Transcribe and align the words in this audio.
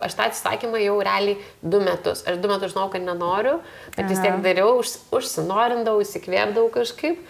Aš 0.00 0.16
tą 0.16 0.28
atsisakymą 0.30 0.80
jau 0.80 0.96
realiai 1.04 1.36
du 1.60 1.80
metus. 1.84 2.22
Aš 2.28 2.38
du 2.40 2.48
metus 2.48 2.72
žinau, 2.72 2.88
kad 2.92 3.04
nenoriu, 3.04 3.58
bet 3.96 4.08
vis 4.08 4.22
tiek 4.22 4.38
dariau, 4.44 4.78
už, 4.80 4.94
užsinorindavau, 5.12 6.00
įsikvėpdavau 6.04 6.70
kažkaip. 6.72 7.20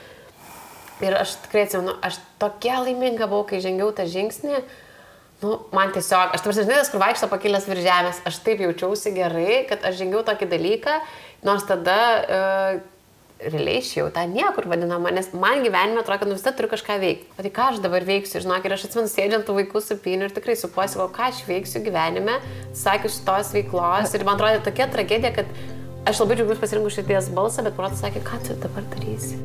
Ir 1.01 1.17
aš 1.17 1.35
tikrai 1.46 1.64
atsimenu, 1.67 1.96
aš 2.04 2.21
tokia 2.38 2.79
laiminga 2.85 3.27
buvau, 3.27 3.46
kai 3.48 3.62
žengiau 3.64 3.91
tą 3.96 4.04
žingsnį. 4.11 4.62
Nu, 5.41 5.54
man 5.72 5.91
tiesiog, 5.95 6.35
aš 6.37 6.45
tam 6.45 6.53
žinai, 6.53 6.83
kur 6.93 7.01
vaikšto 7.01 7.30
pakilęs 7.33 7.66
virš 7.70 7.84
žemės, 7.87 8.23
aš 8.29 8.41
taip 8.45 8.61
jaučiausi 8.61 9.14
gerai, 9.16 9.62
kad 9.71 9.87
aš 9.89 9.96
žengiau 10.02 10.21
tokį 10.29 10.50
dalyką, 10.50 10.98
nors 11.48 11.64
tada 11.64 12.00
uh, 12.21 12.82
realiai 13.48 13.80
išėjau 13.80 14.09
tą 14.14 14.25
niekur 14.29 14.68
vadinamą, 14.70 15.12
nes 15.16 15.30
man 15.32 15.64
gyvenime 15.64 16.02
atrodo, 16.02 16.20
kad 16.23 16.30
nu 16.30 16.36
visada 16.36 16.52
turiu 16.59 16.70
kažką 16.73 16.98
veikti. 17.00 17.29
O 17.38 17.45
tai 17.45 17.52
ką 17.56 17.68
aš 17.73 17.80
dabar 17.84 18.05
veiksiu, 18.06 18.43
žinok, 18.45 18.66
ir 18.66 18.74
aš 18.77 18.86
atsimenu 18.88 19.12
sėdžiant 19.12 19.52
vaikų 19.56 19.82
supinių 19.84 20.29
ir 20.29 20.34
tikrai 20.36 20.56
supuosiu, 20.61 21.06
ką 21.14 21.30
aš 21.30 21.45
veiksiu 21.48 21.84
gyvenime, 21.87 22.37
sakiau 22.77 23.12
šitos 23.12 23.55
veiklos 23.56 24.12
ir 24.16 24.27
man 24.29 24.37
atrodo 24.37 24.65
tokia 24.68 24.91
tragedija, 24.92 25.32
kad 25.41 25.48
aš 26.10 26.20
labai 26.20 26.37
džiaugiuosi 26.37 26.65
pasirinkus 26.66 27.01
širdies 27.01 27.32
balsą, 27.37 27.65
bet 27.65 27.79
protas 27.79 28.05
sakė, 28.05 28.24
ką 28.27 28.42
tu 28.45 28.59
dabar 28.60 28.84
darysi. 28.92 29.41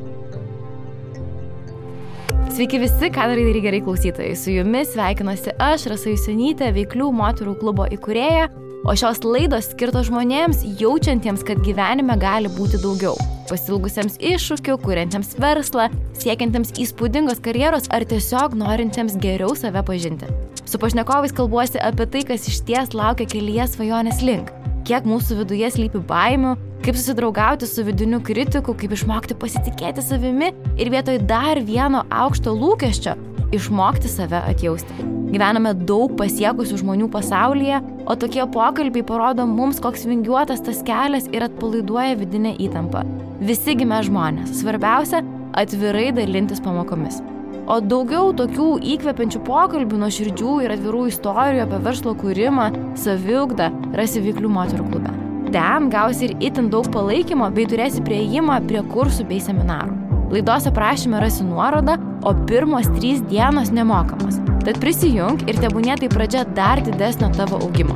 Sveiki 2.56 2.78
visi, 2.80 3.10
ką 3.12 3.24
darai 3.32 3.60
gerai 3.64 3.82
klausytojai. 3.84 4.36
Su 4.38 4.52
jumis 4.54 4.94
sveikinuosi 4.94 5.56
aš, 5.60 5.88
Rasa 5.92 6.12
Jusinytė, 6.12 6.70
Veiklių 6.76 7.10
moterų 7.12 7.56
klubo 7.60 7.84
įkūrėja, 7.92 8.46
o 8.86 8.94
šios 8.94 9.22
laidos 9.26 9.72
skirtos 9.72 10.06
žmonėms 10.10 10.62
jaučiantiems, 10.80 11.42
kad 11.46 11.62
gyvenime 11.66 12.14
gali 12.20 12.50
būti 12.52 12.78
daugiau 12.82 13.16
pasilgusiems 13.46 14.16
iššūkių, 14.18 14.76
kuriantiems 14.82 15.36
verslą, 15.42 15.88
siekiantiems 16.18 16.72
įspūdingos 16.82 17.42
karjeros 17.44 17.86
ar 17.94 18.06
tiesiog 18.08 18.56
norintiems 18.58 19.16
geriau 19.22 19.54
save 19.58 19.82
pažinti. 19.86 20.30
Su 20.66 20.80
pašnekovais 20.82 21.34
kalbuosi 21.36 21.78
apie 21.82 22.08
tai, 22.10 22.24
kas 22.26 22.48
iš 22.50 22.62
ties 22.66 22.94
laukia 22.96 23.28
kelyje 23.30 23.68
svajonės 23.74 24.22
link, 24.26 24.50
kiek 24.88 25.06
mūsų 25.06 25.40
viduje 25.42 25.70
slypi 25.76 26.02
baimių, 26.10 26.56
kaip 26.82 26.98
susidraugauti 26.98 27.70
su 27.70 27.86
vidiniu 27.86 28.20
kritiku, 28.26 28.74
kaip 28.78 28.94
išmokti 28.98 29.38
pasitikėti 29.38 30.04
savimi 30.04 30.52
ir 30.74 30.90
vietoj 30.94 31.22
dar 31.30 31.62
vieno 31.62 32.02
aukšto 32.10 32.54
lūkesčio 32.54 33.14
išmokti 33.54 34.10
save 34.10 34.42
atjausti. 34.42 35.25
Gyvename 35.26 35.72
daug 35.88 36.12
pasiekusių 36.18 36.78
žmonių 36.84 37.08
pasaulyje, 37.10 37.80
o 38.06 38.14
tokie 38.14 38.44
pokalbiai 38.54 39.02
parodo 39.06 39.46
mums, 39.50 39.80
koks 39.82 40.06
vingiuotas 40.06 40.62
tas 40.62 40.84
kelias 40.86 41.26
ir 41.34 41.42
atpalaiduoja 41.48 42.14
vidinę 42.20 42.54
įtampą. 42.62 43.02
Visi 43.42 43.74
gimė 43.76 44.04
žmonės, 44.06 44.54
svarbiausia- 44.60 45.24
atvirai 45.60 46.12
dalintis 46.14 46.62
pamokomis. 46.62 47.18
O 47.66 47.80
daugiau 47.80 48.30
tokių 48.38 48.78
įkvepiančių 48.94 49.40
pokalbių, 49.42 49.98
nuoširdžių 49.98 50.52
ir 50.62 50.70
atvirų 50.76 51.02
istorijų 51.10 51.64
apie 51.66 51.82
verslo 51.82 52.14
kūrimą, 52.14 52.70
saviugdą 52.94 53.72
rasi 53.98 54.22
Vyklių 54.22 54.48
moterų 54.58 54.90
klube. 54.92 55.10
Ten 55.50 55.90
gausi 55.90 56.28
ir 56.28 56.36
itin 56.38 56.70
daug 56.70 56.86
palaikymo 56.94 57.50
bei 57.52 57.66
turėsi 57.66 58.04
prieimą 58.06 58.60
prie 58.68 58.82
kursų 58.82 59.26
bei 59.26 59.40
seminarų. 59.42 59.94
Laidos 60.30 60.66
aprašyme 60.70 61.18
rasi 61.20 61.42
nuorodą, 61.42 61.98
o 62.26 62.34
pirmos 62.34 62.86
trys 62.98 63.22
dienos 63.30 63.70
nemokamos. 63.70 64.40
Tad 64.66 64.80
prisijung 64.82 65.38
ir 65.46 65.62
tebūnė 65.62 65.94
tai 66.00 66.10
pradžia 66.10 66.42
dar 66.58 66.82
didesnio 66.82 67.30
tavo 67.38 67.62
augimo. 67.62 67.94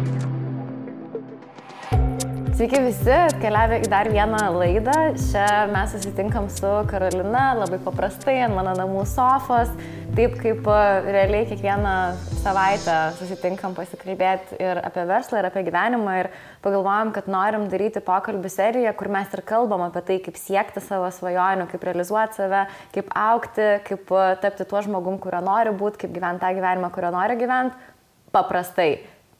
Sveiki 2.60 2.76
visi, 2.84 3.08
atkeliavę 3.08 3.78
į 3.80 3.86
dar 3.88 4.08
vieną 4.12 4.38
laidą. 4.52 4.92
Čia 5.16 5.44
mes 5.72 5.94
susitinkam 5.94 6.50
su 6.52 6.68
Karolina 6.90 7.54
labai 7.56 7.78
paprastai 7.80 8.34
ant 8.44 8.52
mano 8.52 8.74
namų 8.76 9.06
sofos, 9.08 9.70
taip 10.12 10.34
kaip 10.42 10.66
e, 10.68 10.80
realiai 11.06 11.46
kiekvieną 11.48 11.94
savaitę 12.42 12.96
susitinkam 13.16 13.72
pasikalbėti 13.78 14.58
ir 14.60 14.80
apie 14.84 15.06
verslą, 15.08 15.40
ir 15.40 15.48
apie 15.48 15.62
gyvenimą. 15.70 16.16
Ir 16.20 16.28
pagalvojom, 16.60 17.14
kad 17.16 17.30
norim 17.32 17.64
daryti 17.72 18.02
pokalbių 18.04 18.50
seriją, 18.52 18.92
kur 18.98 19.08
mes 19.14 19.32
ir 19.32 19.40
kalbam 19.48 19.86
apie 19.86 20.02
tai, 20.10 20.18
kaip 20.26 20.36
siekti 20.36 20.82
savo 20.84 21.08
svajonių, 21.16 21.64
kaip 21.70 21.86
realizuoti 21.88 22.42
save, 22.42 22.66
kaip 22.92 23.08
aukti, 23.22 23.70
kaip 23.88 24.12
e, 24.12 24.26
tapti 24.44 24.68
tuo 24.68 24.84
žmogum, 24.84 25.16
kurio 25.24 25.40
nori 25.48 25.72
būti, 25.80 26.02
kaip 26.04 26.12
gyventi 26.12 26.44
tą 26.44 26.52
gyvenimą, 26.60 26.92
kurio 26.92 27.14
nori 27.16 27.40
gyventi. 27.40 27.96
Paprastai 28.36 28.90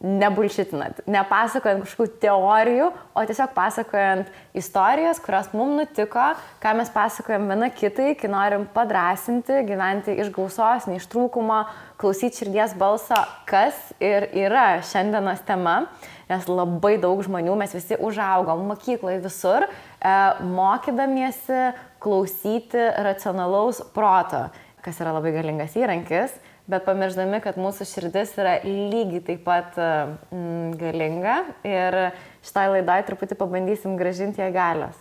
nebulšitinant, 0.01 1.03
nepasakojant 1.11 1.83
kažkokių 1.85 2.21
teorijų, 2.23 2.87
o 3.13 3.25
tiesiog 3.29 3.51
pasakojant 3.53 4.31
istorijas, 4.57 5.21
kurios 5.21 5.51
mums 5.53 5.77
nutiko, 5.77 6.31
ką 6.63 6.73
mes 6.79 6.89
pasakojam 6.95 7.51
viena 7.51 7.69
kitai, 7.75 8.15
kai 8.17 8.31
norim 8.33 8.65
padrasinti, 8.73 9.61
gyventi 9.69 10.17
iš 10.23 10.33
gausos, 10.33 10.89
ne 10.89 10.97
iš 10.97 11.05
trūkumo, 11.13 11.61
klausyti 12.01 12.41
širdies 12.41 12.73
balso, 12.81 13.19
kas 13.49 13.77
ir 14.01 14.31
yra 14.47 14.81
šiandienos 14.89 15.45
tema. 15.45 15.83
Nes 16.31 16.47
labai 16.49 16.95
daug 17.03 17.21
žmonių, 17.27 17.57
mes 17.59 17.73
visi 17.75 17.99
užaugom 18.01 18.63
mokykloje 18.71 19.19
visur, 19.25 19.67
e, 19.67 20.13
mokydamiesi 20.47 21.73
klausyti 22.01 22.87
racionalaus 23.05 23.83
proto, 23.93 24.47
kas 24.81 25.03
yra 25.03 25.13
labai 25.19 25.35
galingas 25.35 25.75
įrankis, 25.77 26.39
bet 26.71 26.87
pamirždami, 26.87 27.43
kad 27.45 27.59
mūsų 27.61 27.87
širdis 27.89 28.35
yra 28.39 28.59
lygiai 28.65 29.23
taip 29.27 29.45
pat 29.47 29.77
mm, 29.77 30.75
galinga 30.81 31.37
ir 31.67 32.01
šitai 32.47 32.69
laidai 32.77 33.01
truputį 33.09 33.39
pabandysim 33.41 33.99
gražinti 34.01 34.43
ją 34.43 34.51
galios. 34.55 34.99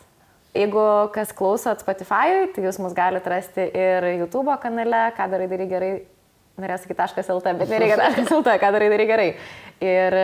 Jeigu 0.58 0.82
kas 1.14 1.30
klausot 1.38 1.82
Spotify, 1.84 2.48
tai 2.56 2.64
jūs 2.66 2.80
mus 2.82 2.96
galite 2.98 3.30
rasti 3.30 3.68
ir 3.70 4.08
YouTube 4.16 4.56
kanale, 4.64 5.12
ką 5.14 5.28
darai 5.30 5.46
darai 5.52 5.68
gerai, 5.70 5.92
norėjau 6.58 6.80
sakyti 6.82 6.98
taškas 6.98 7.30
LT, 7.36 7.54
bet 7.60 7.70
nereikia 7.70 7.98
taškas 8.00 8.32
LT, 8.34 8.56
ką 8.62 8.72
darai 8.74 8.88
darai 8.90 9.06
gerai. 9.12 9.28
Ir 9.86 10.16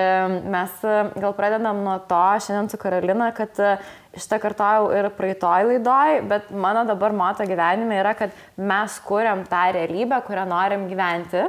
mes 0.51 0.81
e, 0.83 0.95
gal 1.21 1.35
pradedam 1.37 1.83
nuo 1.85 1.99
to 2.09 2.23
šiandien 2.43 2.71
su 2.73 2.79
Karolina, 2.81 3.29
kad 3.37 3.53
e, 3.61 3.75
šitą 4.19 4.39
kartojau 4.43 4.87
ir 4.95 5.09
praeitoj 5.17 5.67
laidoj, 5.71 6.21
bet 6.29 6.49
mano 6.51 6.85
dabar 6.87 7.13
moto 7.15 7.45
gyvenime 7.47 7.99
yra, 8.01 8.15
kad 8.17 8.33
mes 8.57 8.97
kuriam 9.05 9.45
tą 9.49 9.67
realybę, 9.75 10.21
kurią 10.27 10.47
norim 10.49 10.89
gyventi. 10.91 11.45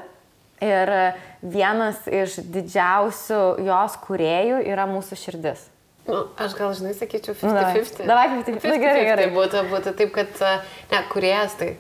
Ir 0.65 0.91
vienas 1.45 2.07
iš 2.09 2.39
didžiausių 2.49 3.41
jos 3.67 3.97
kuriejų 4.07 4.63
yra 4.65 4.87
mūsų 4.89 5.19
širdis. 5.21 5.67
Nu, 6.07 6.23
aš 6.39 6.55
gal, 6.55 6.71
žinai, 6.79 6.95
sakyčiau 6.95 7.35
50-50. 7.35 8.07
Davai 8.07 8.29
50-50. 8.31 8.79
Gerai, 8.81 9.03
gerai. 9.09 9.27
Būtų, 9.35 9.63
būtų 9.73 9.93
taip, 9.99 10.13
kad, 10.15 10.31
e, 10.39 10.53
ne, 10.93 11.01
kuriejas 11.11 11.59
tai 11.59 11.73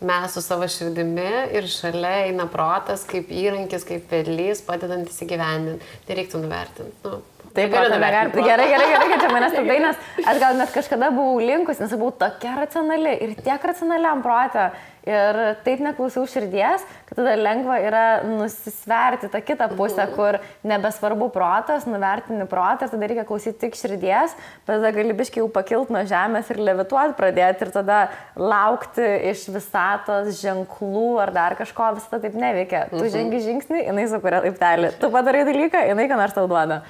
mes 0.00 0.32
su 0.32 0.42
savo 0.44 0.68
širdimi 0.68 1.28
ir 1.56 1.68
šalia 1.68 2.14
eina 2.26 2.48
protas 2.52 3.04
kaip 3.08 3.28
įrankis, 3.32 3.84
kaip 3.88 4.08
vedlys, 4.12 4.64
padedantis 4.64 5.20
įgyvendinti. 5.24 5.92
Nereiktų 6.08 6.40
nuvertinti. 6.40 6.96
Nu, 7.04 7.20
Taip, 7.56 7.72
gerai, 7.72 7.88
gerai, 7.96 8.24
gerai, 8.34 8.66
gerai, 8.68 8.88
gerai, 8.92 9.06
kad 9.12 9.22
čia 9.24 9.30
manęs 9.32 9.54
taip 9.56 9.70
dainas. 9.70 10.02
Aš 10.26 10.42
gal 10.42 10.58
net 10.58 10.74
kažkada 10.74 11.08
buvau 11.14 11.38
linkus, 11.40 11.80
nes 11.80 11.94
buvau 11.96 12.12
tokia 12.20 12.58
racionali 12.58 13.16
ir 13.24 13.32
tiek 13.40 13.64
racionaliam 13.70 14.20
protė. 14.24 14.70
Ir 15.06 15.36
taip 15.62 15.78
neklausiau 15.86 16.24
širdies, 16.26 16.82
kad 17.06 17.20
tada 17.20 17.36
lengva 17.38 17.76
yra 17.78 18.02
nusisverti 18.26 19.28
tą 19.30 19.38
kitą 19.38 19.68
pusę, 19.78 20.02
mhm. 20.02 20.16
kur 20.16 20.40
nebesvarbu 20.66 21.28
protas, 21.30 21.86
nuvertini 21.86 22.42
protą, 22.50 22.88
tada 22.90 23.10
reikia 23.12 23.22
klausyti 23.28 23.60
tik 23.62 23.78
širdies, 23.78 24.34
tada 24.66 24.90
gali 24.96 25.14
biškai 25.14 25.44
jau 25.44 25.46
pakilti 25.54 25.94
nuo 25.94 26.02
žemės 26.10 26.50
ir 26.50 26.58
levituoti 26.72 27.14
pradėti 27.22 27.68
ir 27.68 27.72
tada 27.78 28.00
laukti 28.34 29.06
iš 29.30 29.46
visatos 29.54 30.42
ženklų 30.42 31.08
ar 31.22 31.36
dar 31.38 31.54
kažko, 31.62 31.92
visą 32.00 32.18
taip 32.18 32.34
neveikia. 32.34 32.88
Tu 32.90 33.04
mhm. 33.04 33.14
žengi 33.14 33.44
žingsnį, 33.46 33.86
jinai 33.86 34.10
sukuria 34.10 34.42
laiptelį. 34.42 34.96
Tu 34.98 35.14
padarai 35.14 35.46
dalyką, 35.46 35.86
jinai 35.86 36.10
ką 36.10 36.18
nors 36.18 36.34
tau 36.34 36.50
duoda. 36.50 36.82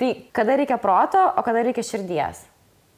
Tai 0.00 0.14
kada 0.32 0.56
reikia 0.56 0.80
proto, 0.80 1.20
o 1.36 1.44
kada 1.44 1.60
reikia 1.66 1.84
širdies? 1.84 2.46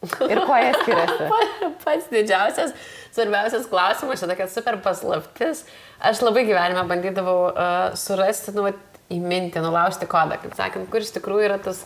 Ir 0.03 0.41
kuo 0.47 0.59
jie 0.59 0.71
skiriasi? 0.77 1.27
Pats 1.85 2.07
didžiausias, 2.11 2.73
svarbiausias 3.15 3.67
klausimas, 3.71 4.23
čia 4.23 4.29
tokia 4.31 4.47
super 4.51 4.79
paslaptis. 4.83 5.65
Aš 6.03 6.23
labai 6.23 6.47
gyvenime 6.47 6.83
bandydavau 6.91 7.37
uh, 7.51 7.99
surasti, 7.99 8.55
nu, 8.55 8.71
į 9.13 9.19
mintį, 9.23 9.63
nulaužti 9.63 10.09
kodą, 10.11 10.39
kaip 10.43 10.57
sakant, 10.59 10.89
kur 10.91 11.05
iš 11.05 11.13
tikrųjų 11.19 11.47
yra 11.51 11.59
tas 11.63 11.83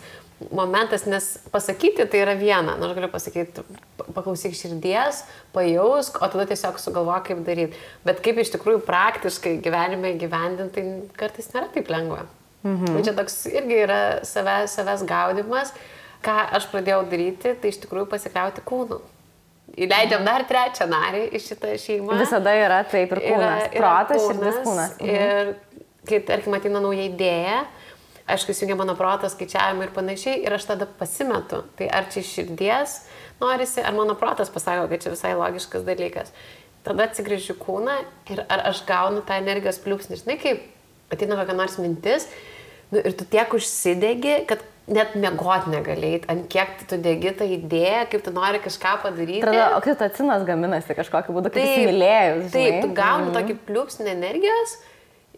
momentas, 0.53 1.07
nes 1.09 1.27
pasakyti 1.53 2.05
tai 2.13 2.21
yra 2.23 2.37
viena, 2.37 2.77
nu, 2.77 2.89
aš 2.89 2.97
galiu 2.97 3.09
pasakyti, 3.13 3.65
paklausyk 4.05 4.57
širdies, 4.57 5.23
pajausk, 5.57 6.21
o 6.21 6.29
tada 6.33 6.45
tiesiog 6.53 6.81
sugalvok, 6.81 7.31
kaip 7.31 7.45
daryti. 7.47 7.81
Bet 8.05 8.21
kaip 8.25 8.41
iš 8.43 8.53
tikrųjų 8.55 8.85
praktiškai 8.85 9.57
gyvenime 9.65 10.13
gyvendinti, 10.21 10.77
tai 10.77 11.21
kartais 11.25 11.49
nėra 11.55 11.73
taip 11.73 11.89
lengva. 11.93 12.27
Mhm. 12.67 12.95
Tai 12.97 13.03
čia 13.07 13.15
toks 13.17 13.37
irgi 13.53 13.83
yra 13.85 14.01
savęs, 14.27 14.75
savęs 14.81 15.05
gaudimas. 15.07 15.75
Ką 16.25 16.35
aš 16.59 16.67
pradėjau 16.73 17.05
daryti, 17.11 17.53
tai 17.61 17.71
iš 17.71 17.79
tikrųjų 17.85 18.09
pasikliauti 18.11 18.65
kūnu. 18.67 18.99
Įleidžiam 19.77 20.25
dar 20.27 20.45
trečią 20.49 20.87
narį 20.91 21.27
į 21.37 21.41
šitą 21.43 21.75
šeimą. 21.83 22.17
Visada 22.19 22.55
yra 22.57 22.81
taip 22.89 23.13
ir 23.15 23.21
kūnas. 23.23 23.67
Yra, 23.67 23.73
yra 23.77 23.93
Protas, 23.93 24.27
širdis, 24.27 24.61
kūnas. 24.65 24.95
Mhm. 24.99 25.11
Ir 25.13 25.83
kai, 26.07 26.21
tarkim, 26.27 26.55
ateina 26.57 26.81
nauja 26.83 27.07
idėja, 27.07 27.65
aišku, 28.31 28.55
įsijungia 28.55 28.79
mano 28.79 28.95
protas, 28.99 29.35
skaičiavimai 29.37 29.89
ir 29.89 29.95
panašiai, 29.95 30.39
ir 30.47 30.55
aš 30.57 30.69
tada 30.71 30.89
pasimetu. 30.99 31.63
Tai 31.79 31.91
ar 31.99 32.09
čia 32.13 32.25
širdies 32.27 33.01
norisi, 33.43 33.83
ar 33.83 33.95
mano 33.95 34.17
protas 34.19 34.51
pasako, 34.53 34.89
kad 34.91 35.05
čia 35.05 35.15
visai 35.15 35.35
logiškas 35.39 35.87
dalykas. 35.87 36.33
Tada 36.87 37.09
atsigrėžiu 37.09 37.59
kūną 37.59 37.99
ir 38.33 38.45
ar 38.47 38.69
aš 38.71 38.85
gaunu 38.87 39.23
tą 39.27 39.39
energijos 39.43 39.81
pliūpsnį. 39.83 40.21
Žinai, 40.23 40.39
kaip 40.43 41.15
ateina 41.15 41.39
kokia 41.39 41.57
nors 41.59 41.79
mintis, 41.83 42.29
nu, 42.93 43.03
ir 43.03 43.15
tu 43.19 43.27
tiek 43.29 43.55
užsidegi, 43.57 44.41
kad 44.51 44.65
net 44.87 45.17
mėgoti 45.19 45.73
negalėjai, 45.73 46.21
ant 46.31 46.45
kiek 46.51 46.85
tu 46.87 46.99
degi 47.03 47.33
tą 47.39 47.47
idėją, 47.57 48.05
kaip 48.13 48.23
tu 48.23 48.33
nori 48.35 48.61
kažką 48.63 48.93
padaryti. 49.03 49.43
Tada 49.43 49.73
oksitocinas 49.81 50.45
gaminasi 50.47 50.95
kažkokiu 50.99 51.35
būdu, 51.35 51.51
kaip 51.55 51.65
įsimylėjus. 51.65 52.53
Taip, 52.55 52.79
tu 52.85 52.93
gauni 52.95 53.31
mm. 53.31 53.35
tokį 53.35 53.57
pliūpsnį 53.67 54.13
energijos 54.13 54.77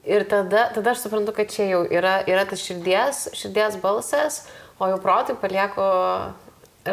ir 0.09 0.27
tada, 0.29 0.69
tada 0.75 0.93
aš 0.93 1.07
suprantu, 1.07 1.33
kad 1.37 1.49
čia 1.53 1.71
jau 1.73 1.81
yra, 1.89 2.19
yra 2.29 2.45
tas 2.49 2.61
širdies, 2.65 3.25
širdies 3.37 3.81
balsas, 3.83 4.43
o 4.79 4.91
jau 4.93 5.01
protui 5.03 5.37
palieku 5.41 5.89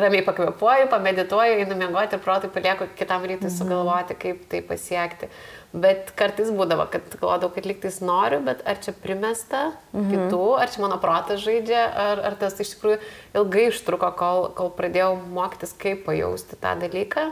ramiai 0.02 0.24
pakvepuoju, 0.26 0.88
pamedituoju, 0.92 1.60
einu 1.64 1.78
miegoti 1.80 2.18
ir 2.18 2.24
protui 2.24 2.50
palieku 2.54 2.88
kitam 2.98 3.24
rytui 3.24 3.50
mhm. 3.50 3.56
sugalvoti, 3.58 4.18
kaip 4.20 4.44
tai 4.52 4.62
pasiekti. 4.66 5.30
Bet 5.76 6.14
kartais 6.16 6.52
būdavo, 6.56 6.86
kad 6.92 7.18
galvodavau, 7.18 7.52
kad 7.56 7.68
liktais 7.68 8.00
noriu, 8.04 8.40
bet 8.46 8.62
ar 8.68 8.80
čia 8.84 8.94
primesta 8.96 9.66
mhm. 9.92 10.12
kitų, 10.12 10.44
ar 10.62 10.72
čia 10.72 10.84
mano 10.86 11.00
protas 11.04 11.44
žaidžia, 11.44 11.82
ar, 12.06 12.24
ar 12.32 12.38
tas 12.40 12.60
iš 12.64 12.76
tikrųjų 12.76 13.02
ilgai 13.42 13.68
užtruko, 13.74 14.12
kol, 14.20 14.48
kol 14.56 14.72
pradėjau 14.78 15.16
mokytis, 15.36 15.76
kaip 15.82 16.06
pajausti 16.08 16.60
tą 16.62 16.78
dalyką 16.86 17.30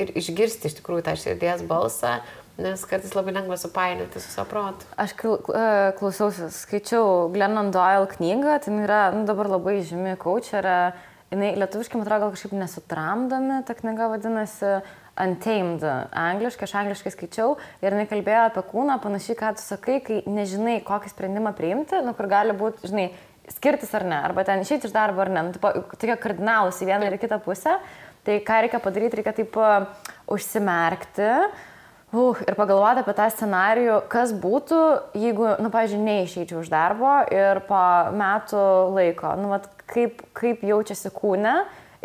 ir 0.00 0.12
išgirsti 0.16 0.70
iš 0.70 0.78
tikrųjų 0.78 1.04
tą 1.08 1.16
širdies 1.18 1.64
balsą, 1.68 2.20
nes 2.60 2.82
kartais 2.88 3.12
labai 3.16 3.34
lengva 3.34 3.56
supainioti 3.60 4.20
su 4.20 4.32
savo 4.32 4.48
protu. 4.50 4.88
Aš 5.00 5.14
klausiausi, 5.18 6.50
skaičiau 6.54 7.28
Glennon 7.32 7.72
Doyle 7.74 8.08
knygą, 8.10 8.58
tai 8.64 8.74
yra 8.84 9.00
nu, 9.14 9.24
dabar 9.28 9.50
labai 9.50 9.80
žymi 9.86 10.16
kočerė, 10.20 10.92
jinai 11.30 11.52
lietuviškai, 11.58 11.98
man 11.98 12.06
atrodo, 12.06 12.26
gal 12.26 12.34
kažkaip 12.34 12.56
nesutramdomi, 12.58 13.60
ta 13.66 13.76
knyga 13.78 14.10
vadinasi 14.14 14.74
Untamed 15.20 15.84
angliškai, 16.16 16.66
aš 16.66 16.76
angliškai 16.80 17.12
skaičiau 17.12 17.56
ir 17.84 17.92
jinai 17.92 18.06
kalbėjo 18.10 18.44
apie 18.48 18.62
kūną, 18.70 18.96
panašiai, 19.02 19.36
ką 19.38 19.54
tu 19.58 19.64
sakai, 19.64 19.98
kai 20.04 20.20
nežinai, 20.30 20.78
kokį 20.86 21.12
sprendimą 21.12 21.52
priimti, 21.58 21.98
nu, 22.06 22.14
kur 22.16 22.30
gali 22.30 22.54
būti, 22.56 22.88
žinai, 22.88 23.10
skirtis 23.52 23.92
ar 23.98 24.06
ne, 24.08 24.20
arba 24.30 24.46
ten 24.48 24.62
išeiti 24.64 24.88
iš 24.88 24.94
darbo 24.94 25.20
ar 25.24 25.32
ne, 25.32 25.42
nu, 25.48 25.56
tipo, 25.56 25.72
tokie 25.92 26.16
kardinalus 26.20 26.80
į 26.80 26.92
vieną 26.92 27.10
ir 27.10 27.18
kitą 27.20 27.40
pusę, 27.44 27.76
tai 28.24 28.38
ką 28.46 28.62
reikia 28.64 28.80
padaryti, 28.82 29.20
reikia 29.20 29.36
taip 29.36 29.58
uh, 29.60 29.90
užsimerkti, 30.30 31.28
uh, 31.28 31.68
ir 32.12 32.56
pagalvoti 32.58 33.04
apie 33.04 33.14
tą 33.14 33.28
scenarijų, 33.30 34.00
kas 34.10 34.32
būtų, 34.34 34.78
jeigu, 35.14 35.46
nu, 35.62 35.70
pažiūrėjau, 35.70 36.06
neišeičiau 36.06 36.62
iš 36.64 36.70
darbo 36.72 37.12
ir 37.30 37.62
po 37.68 37.82
metų 38.18 38.62
laiko, 38.96 39.34
nu, 39.38 39.52
vat, 39.52 39.68
kaip, 39.90 40.24
kaip 40.36 40.64
jaučiasi 40.66 41.12
kūne 41.14 41.54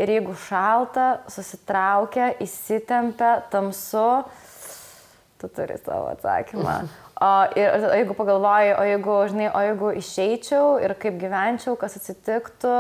ir 0.01 0.11
jeigu 0.17 0.35
šalta, 0.47 1.21
susitraukia, 1.31 2.33
įsitempia, 2.43 3.37
tamsu, 3.51 4.25
tu 5.39 5.49
turi 5.55 5.79
savo 5.81 6.11
atsakymą. 6.15 6.77
O 7.15 7.27
ir 7.55 7.71
o 7.71 7.93
jeigu 7.95 8.11
pagalvoji, 8.11 8.73
o 8.75 8.81
jeigu, 8.83 9.13
žinai, 9.31 9.45
o 9.55 9.59
jeigu 9.63 9.91
išeičiau 10.01 10.73
ir 10.83 10.93
kaip 10.99 11.15
gyvenčiau, 11.21 11.77
kas 11.79 11.95
atsitiktų, 11.95 12.73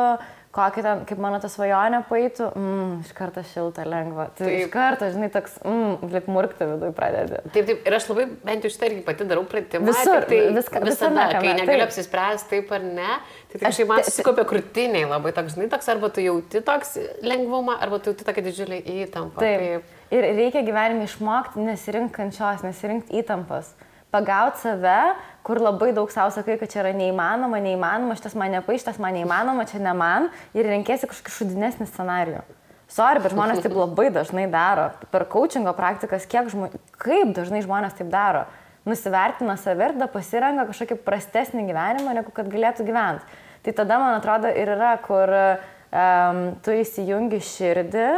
kokį 0.55 0.83
ten, 0.85 1.01
kaip 1.09 1.21
mano 1.21 1.39
ta 1.43 1.49
svajonė 1.51 2.01
paėtų, 2.09 2.47
mm, 2.55 2.91
iš 3.05 3.11
karto 3.17 3.43
šilta, 3.45 3.85
lengva. 3.87 4.29
Tai 4.37 4.47
taip. 4.47 4.55
iš 4.63 4.71
karto, 4.73 5.09
žinai, 5.13 5.29
toks, 5.33 5.57
mm, 5.65 6.11
lip 6.13 6.29
murkti 6.31 6.67
viduje 6.69 6.95
pradedi. 6.95 7.41
Taip, 7.49 7.67
taip, 7.69 7.81
ir 7.85 7.97
aš 7.97 8.07
labai 8.11 8.27
bent 8.47 8.65
jau 8.65 8.71
šitą 8.73 8.89
irgi 8.89 9.03
pati 9.07 9.27
darau 9.29 9.45
pratimą. 9.51 9.91
Visur, 9.91 10.27
tai 10.29 10.41
viską, 10.55 10.83
visada, 10.87 11.27
kai 11.35 11.55
negaliu 11.59 11.87
apsispręsti 11.87 12.53
taip 12.55 12.75
ar 12.77 12.85
ne, 12.85 13.17
tai 13.51 13.57
tik 13.57 13.65
kažkaip 13.67 13.91
man 13.91 14.05
susikopia 14.07 14.47
krūtiniai 14.51 15.09
labai 15.11 15.33
toks, 15.35 15.57
žinai, 15.57 15.69
toks, 15.73 15.91
arba 15.91 16.11
tu 16.13 16.23
jauti 16.23 16.63
toks 16.65 16.95
lengvumą, 17.25 17.79
arba 17.83 17.99
tu 17.99 18.13
jauti 18.13 18.27
tokia 18.27 18.45
didžiulė 18.49 18.81
įtampa. 19.01 19.43
Taip. 19.43 19.65
taip. 19.65 19.91
Ir 20.15 20.29
reikia 20.37 20.61
gyvenime 20.63 21.07
išmokti 21.09 21.63
nesirinkti 21.65 22.15
kančios, 22.15 22.63
nesirinkti 22.63 23.19
įtampas 23.19 23.73
pagauti 24.13 24.61
save, 24.63 25.15
kur 25.45 25.61
labai 25.61 25.91
daug 25.95 26.11
savo 26.13 26.33
sakai, 26.33 26.57
kad 26.59 26.71
čia 26.71 26.81
yra 26.83 26.91
neįmanoma, 26.97 27.61
neįmanoma, 27.63 28.17
šitas 28.17 28.35
man 28.39 28.53
nepaaiš, 28.55 28.83
šitas 28.83 29.01
man 29.01 29.17
neįmanoma, 29.17 29.65
čia 29.69 29.81
ne 29.83 29.93
man 29.97 30.29
ir 30.57 30.69
renkėsi 30.69 31.09
kažkokį 31.09 31.35
šudinesnį 31.39 31.89
scenarijų. 31.89 32.43
Sorry, 32.91 33.19
bet 33.21 33.33
žmonės 33.33 33.63
taip 33.63 33.73
labai 33.73 34.11
dažnai 34.13 34.45
daro. 34.51 34.91
Per 35.11 35.25
coachingo 35.29 35.73
praktikas, 35.77 36.27
kiek 36.29 36.51
žmonių, 36.53 36.79
kaip 37.01 37.33
dažnai 37.37 37.63
žmonės 37.65 37.97
taip 37.97 38.11
daro. 38.13 38.45
Nusivertina 38.85 39.55
save 39.57 39.87
ir 39.87 39.95
tada 39.95 40.07
pasirenka 40.13 40.67
kažkokį 40.69 40.99
prastesnį 41.01 41.65
gyvenimą, 41.71 42.13
negu 42.13 42.33
kad 42.33 42.51
galėtų 42.51 42.85
gyventi. 42.85 43.25
Tai 43.65 43.73
tada, 43.73 43.97
man 43.97 44.19
atrodo, 44.19 44.51
ir 44.53 44.69
yra, 44.75 44.91
kur 45.01 45.31
um, 45.33 46.41
tu 46.61 46.75
įsijungi 46.77 47.41
širdį 47.41 48.09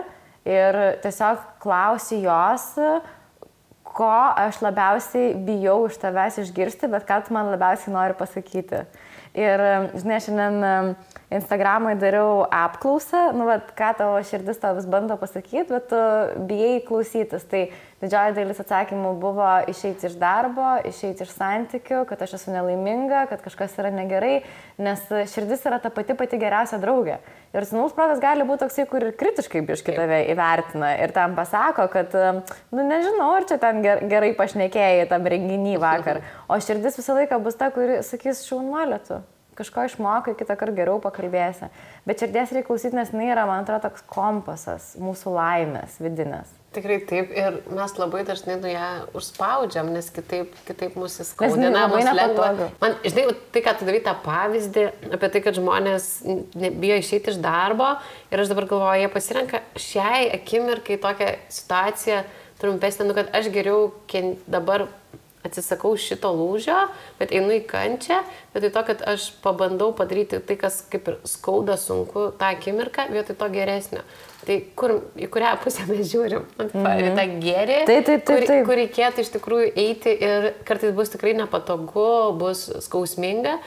ir 0.51 0.79
tiesiog 1.03 1.45
klausi 1.63 2.19
jos, 2.25 2.73
ko 3.97 4.09
aš 4.37 4.61
labiausiai 4.61 5.33
bijau 5.47 5.79
iš 5.89 5.97
tavęs 6.01 6.37
išgirsti, 6.43 6.89
bet 6.91 7.07
ką 7.09 7.21
tu 7.25 7.33
man 7.35 7.49
labiausiai 7.53 7.93
nori 7.95 8.17
pasakyti. 8.17 8.83
Ir, 9.37 9.63
žinai, 9.97 10.19
šiandien 10.23 10.93
Instagramai 11.27 11.97
dariau 11.99 12.45
apklausą, 12.47 13.33
nu, 13.35 13.43
bet 13.49 13.73
ką 13.75 13.89
tavo 13.99 14.19
širdis 14.23 14.61
tau 14.61 14.77
vis 14.77 14.85
bando 14.87 15.17
pasakyti, 15.19 15.65
bet 15.67 15.89
tu 15.91 15.99
bijai 16.47 16.77
klausytis. 16.87 17.43
Tai 17.51 17.65
didžioji 17.99 18.35
dalis 18.37 18.61
atsakymų 18.63 19.11
buvo 19.19 19.49
išeiti 19.67 20.07
iš 20.07 20.15
darbo, 20.21 20.77
išeiti 20.87 21.27
iš 21.27 21.35
santykių, 21.35 22.05
kad 22.07 22.23
aš 22.23 22.37
esu 22.39 22.55
nelaiminga, 22.55 23.25
kad 23.27 23.43
kažkas 23.43 23.75
yra 23.75 23.91
negerai, 23.91 24.39
nes 24.79 25.03
širdis 25.33 25.67
yra 25.67 25.81
ta 25.83 25.91
pati 25.91 26.15
pati 26.15 26.39
geriausia 26.39 26.79
draugė. 26.79 27.19
Ir 27.51 27.67
sinaus 27.67 27.91
protas 27.97 28.23
gali 28.23 28.47
būti 28.47 28.63
toksai, 28.63 28.87
kur 28.87 29.03
ir 29.03 29.19
kritiškai 29.19 29.67
biški 29.67 29.99
tave 29.99 30.23
įvertina 30.31 30.95
ir 31.03 31.11
tam 31.11 31.35
pasako, 31.35 31.89
kad, 31.91 32.15
nu 32.71 32.87
nežinau, 32.87 33.33
ar 33.35 33.51
čia 33.51 33.59
ten 33.59 33.83
gerai 33.83 34.31
pašnekėjai 34.37 35.09
tam 35.11 35.27
renginį 35.27 35.75
vakar. 35.83 36.23
O 36.47 36.55
širdis 36.63 36.95
visą 36.95 37.17
laiką 37.17 37.41
bus 37.43 37.57
ta, 37.59 37.67
kuri 37.75 37.99
sakys 38.05 38.45
šaunuolė 38.47 39.01
tu 39.03 39.25
kažko 39.57 39.87
išmokai, 39.87 40.35
kitą 40.37 40.55
kartą 40.59 40.75
geriau 40.77 41.01
pakalbėsi. 41.03 41.71
Bet 42.07 42.21
širdies 42.21 42.53
reikia 42.53 42.69
klausyti, 42.69 42.97
nes 42.97 43.11
jinai 43.13 43.31
yra, 43.33 43.47
man 43.49 43.65
atrodo, 43.65 43.89
toks 43.89 44.05
kompasas 44.11 44.93
mūsų 45.01 45.33
laimės 45.35 45.97
vidinės. 46.03 46.53
Tikrai 46.75 46.97
taip 47.09 47.31
ir 47.33 47.61
mes 47.73 47.93
labai 47.97 48.21
dažnai 48.27 48.57
nu 48.59 48.69
ją 48.69 48.87
užspaudžiam, 49.17 49.87
nes 49.95 50.09
kitaip, 50.13 50.51
kitaip 50.67 50.97
mūsų 50.99 51.25
skaudina, 51.25 51.87
mūsų 51.89 52.13
lengva. 52.19 52.49
Man, 52.83 52.97
žinai, 53.07 53.23
tai, 53.55 53.63
ką 53.65 53.73
tu 53.79 53.87
darai 53.87 54.01
tą 54.05 54.13
pavyzdį 54.25 54.83
apie 55.17 55.29
tai, 55.33 55.41
kad 55.47 55.57
žmonės 55.57 56.09
bijo 56.53 56.99
išeiti 56.99 57.33
iš 57.33 57.39
darbo 57.41 57.95
ir 58.29 58.43
aš 58.43 58.51
dabar 58.51 58.67
galvoju, 58.69 58.99
jie 59.01 59.13
pasirenka 59.15 59.63
šiai 59.79 60.27
akimirkai 60.37 60.99
tokią 61.01 61.31
situaciją 61.55 62.21
trumpesnę, 62.61 63.07
nu, 63.07 63.17
kad 63.17 63.33
aš 63.37 63.49
geriau 63.53 63.91
dabar 64.49 64.87
atsisakau 65.47 65.93
šito 65.99 66.29
lūžio, 66.35 66.77
bet 67.19 67.33
einu 67.35 67.55
į 67.55 67.63
kančią, 67.69 68.21
vietoj 68.53 68.71
to, 68.75 68.83
kad 68.91 69.03
aš 69.13 69.29
pabandau 69.43 69.91
padaryti 69.97 70.39
tai, 70.43 70.57
kas 70.59 70.81
kaip 70.91 71.09
ir 71.11 71.19
skauda, 71.27 71.77
sunku 71.81 72.29
tą 72.39 72.51
akimirką, 72.55 73.07
vietoj 73.13 73.37
to 73.39 73.49
geresnio. 73.53 74.05
Tai 74.47 74.57
kur, 74.79 74.93
į 75.19 75.27
kurią 75.33 75.55
pusę 75.63 75.87
mes 75.89 76.07
žiūrim? 76.11 76.45
Mm 76.59 76.69
-hmm. 76.71 77.17
Tą 77.17 77.25
gerį, 77.43 77.79
taip, 77.85 78.05
taip, 78.05 78.25
taip, 78.25 78.45
taip. 78.45 78.47
Kur, 78.47 78.65
kur 78.69 78.79
reikėtų 78.81 79.25
iš 79.25 79.33
tikrųjų 79.35 79.71
eiti 79.75 80.13
ir 80.29 80.53
kartais 80.63 80.93
bus 80.95 81.09
tikrai 81.09 81.33
nepatogu, 81.33 82.33
bus 82.37 82.69
skausminga, 82.85 83.57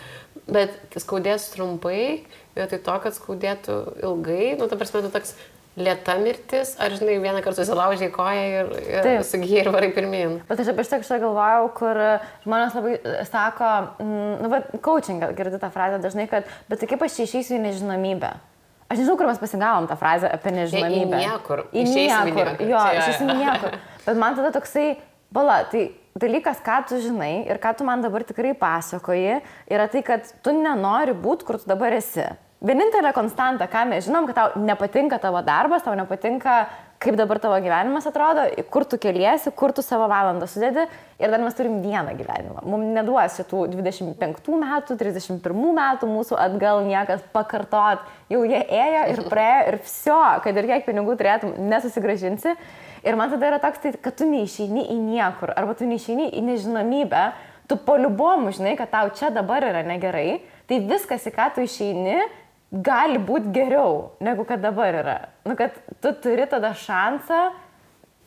bet 0.46 0.70
skaudės 0.96 1.50
trumpai, 1.54 2.25
vietoj 2.56 2.78
to, 2.78 2.99
kad 3.02 3.14
skaudėtų 3.14 3.80
ilgai, 4.02 4.56
nu, 4.58 4.68
ta 4.68 4.76
prasme, 4.76 5.02
tu 5.02 5.10
toks 5.10 5.34
Lieta 5.80 6.16
mirtis, 6.20 6.75
ar 6.82 6.92
žinai, 6.92 7.16
vieną 7.22 7.40
kartą 7.44 7.62
susilaužiai 7.62 8.10
koją 8.12 8.44
ir, 8.60 8.70
ir 8.90 9.25
sugyji 9.26 9.62
ir 9.62 9.70
varai 9.72 9.90
pirmin. 9.96 10.38
Bet 10.49 10.60
aš 10.62 10.72
apie 10.72 10.84
šitą 10.87 11.00
kažką 11.02 11.20
galvojau, 11.25 11.70
kur 11.78 12.00
žmonės 12.44 12.76
labai 12.76 12.94
sako, 13.30 13.70
mm, 14.02 14.34
nu, 14.44 14.52
bet 14.52 14.70
coaching, 14.84 15.25
girdite 15.38 15.62
tą 15.62 15.72
frazę 15.72 16.00
dažnai, 16.02 16.28
kad, 16.30 16.49
bet 16.68 16.82
tai 16.82 16.90
kaip 16.90 17.06
aš 17.06 17.22
išeisiu 17.25 17.56
į 17.56 17.62
nežinomybę. 17.68 18.34
Aš 18.90 18.99
nežinau, 18.99 19.14
kur 19.20 19.28
mes 19.30 19.38
pasigavom 19.38 19.87
tą 19.87 19.94
frazę 19.99 20.28
apie 20.34 20.52
nežinomybę. 20.56 21.16
Į 21.16 21.25
niekur. 21.25 21.64
Į 21.70 21.87
niekur. 21.87 22.52
Jo, 22.66 22.84
iš 22.99 23.12
esmės 23.14 23.38
niekur. 23.38 23.76
Bet 24.02 24.18
man 24.18 24.34
tada 24.38 24.50
toksai, 24.56 24.87
bala, 25.30 25.60
tai 25.70 25.84
dalykas, 26.18 26.58
ką 26.66 26.80
tu 26.90 26.99
žinai 27.00 27.46
ir 27.46 27.60
ką 27.62 27.76
tu 27.78 27.87
man 27.87 28.02
dabar 28.02 28.25
tikrai 28.26 28.50
pasakoji, 28.58 29.40
yra 29.70 29.87
tai, 29.90 30.02
kad 30.06 30.26
tu 30.42 30.54
nenori 30.56 31.14
būti, 31.14 31.46
kur 31.46 31.60
tu 31.62 31.70
dabar 31.70 31.94
esi. 31.96 32.26
Vienintelė 32.60 33.14
konstanta, 33.16 33.64
ką 33.72 33.86
mes 33.88 34.04
žinom, 34.04 34.26
kad 34.28 34.36
tau 34.36 34.60
nepatinka 34.60 35.16
tavo 35.16 35.40
darbas, 35.40 35.80
tau 35.80 35.94
nepatinka, 35.96 36.66
kaip 37.00 37.16
dabar 37.16 37.38
tavo 37.40 37.56
gyvenimas 37.64 38.04
atrodo, 38.04 38.42
kur 38.68 38.84
tu 38.84 38.98
keliesi, 39.00 39.48
kur 39.56 39.72
tu 39.72 39.80
savo 39.80 40.04
valandą 40.12 40.44
sudedi 40.44 40.82
ir 40.84 41.32
dar 41.32 41.40
mes 41.40 41.56
turim 41.56 41.78
vieną 41.80 42.12
gyvenimą. 42.18 42.66
Mums 42.68 42.90
neduos 42.98 43.38
šitų 43.40 43.62
25 43.72 44.50
metų, 44.60 44.96
31 45.00 45.72
metų 45.78 46.08
mūsų 46.10 46.36
atgal 46.36 46.82
niekas 46.84 47.22
pakartot. 47.32 48.04
Jau 48.28 48.42
jie 48.44 48.60
ėjo 48.60 49.06
ir 49.14 49.22
praėjo 49.32 49.62
ir 49.70 49.78
viso, 49.80 50.20
kad 50.44 50.60
ir 50.60 50.68
kiek 50.74 50.84
pinigų 50.90 51.16
turėtum, 51.16 51.56
nesusigražinsi. 51.70 52.52
Ir 53.08 53.16
man 53.16 53.32
tada 53.32 53.54
yra 53.54 53.62
toks, 53.62 53.80
tai, 53.80 53.94
kad 53.96 54.20
tu 54.20 54.28
neišeini 54.28 54.84
į 54.92 54.98
niekur, 55.06 55.54
arba 55.56 55.78
tu 55.80 55.88
neišeini 55.88 56.28
į 56.36 56.44
nežinomybę, 56.50 57.24
tu 57.72 57.80
poliubomu 57.88 58.52
žinai, 58.52 58.76
kad 58.76 58.92
tau 58.92 59.08
čia 59.16 59.32
dabar 59.32 59.64
yra 59.64 59.80
negerai, 59.88 60.42
tai 60.68 60.82
viskas, 60.84 61.24
į 61.24 61.32
ką 61.32 61.48
tu 61.56 61.64
išeini, 61.64 62.20
gali 62.70 63.18
būti 63.18 63.50
geriau, 63.54 64.12
negu 64.22 64.44
kad 64.46 64.62
dabar 64.62 64.94
yra. 64.94 65.18
Nu, 65.46 65.56
kad 65.58 65.74
tu 66.02 66.12
turi 66.22 66.46
tada 66.50 66.70
šansą 66.78 67.50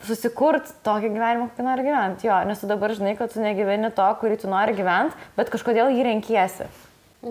susikurti 0.03 0.73
tokį 0.83 1.12
gyvenimą, 1.13 1.50
kokį 1.53 1.63
nori 1.67 1.85
gyventi. 1.85 2.27
Jo, 2.27 2.41
nes 2.47 2.59
tu 2.59 2.67
dabar 2.67 2.91
žinai, 2.91 3.13
kad 3.19 3.31
tu 3.31 3.39
negyveni 3.43 3.91
to, 3.95 4.07
kurį 4.19 4.41
tu 4.41 4.50
nori 4.51 4.75
gyventi, 4.75 5.15
bet 5.38 5.51
kažkodėl 5.53 5.93
jį 5.95 6.03
renkiesi. 6.09 6.67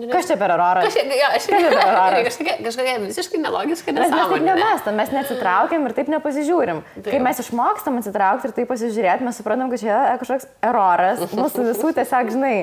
Kas 0.09 0.25
čia 0.25 0.39
per 0.41 0.49
aurorą? 0.55 0.81
Kažkokia, 0.87 1.17
ja, 1.19 1.27
aš 1.37 1.43
Kas 1.45 1.61
čia 1.61 1.69
per 1.77 1.83
aurorą? 1.83 2.21
kažkokia, 2.27 2.55
kažkokia 2.65 2.95
visiškai 3.03 3.41
nelogiška 3.43 3.93
Mes, 3.93 3.99
mes 3.99 4.09
taip 4.09 4.15
nesąmonė. 4.17 4.47
nemestam, 4.47 4.95
mes 4.97 5.11
neatsitraukiam 5.13 5.85
ir 5.85 5.93
taip 5.99 6.09
nepasižiūrim. 6.15 6.79
Kai 6.95 7.03
Taip. 7.11 7.25
mes 7.27 7.41
išmokstam 7.43 7.99
atsitraukti 8.01 8.49
ir 8.49 8.55
taip 8.57 8.71
pasižiūrėti, 8.73 9.27
mes 9.27 9.37
suprantam, 9.37 9.69
kad 9.69 9.83
čia 9.83 9.91
yra 9.93 10.15
kažkoks 10.23 10.49
eroras, 10.65 11.21
mūsų 11.37 11.67
visų 11.69 11.93
tiesiog, 11.99 12.33
žinai, 12.33 12.55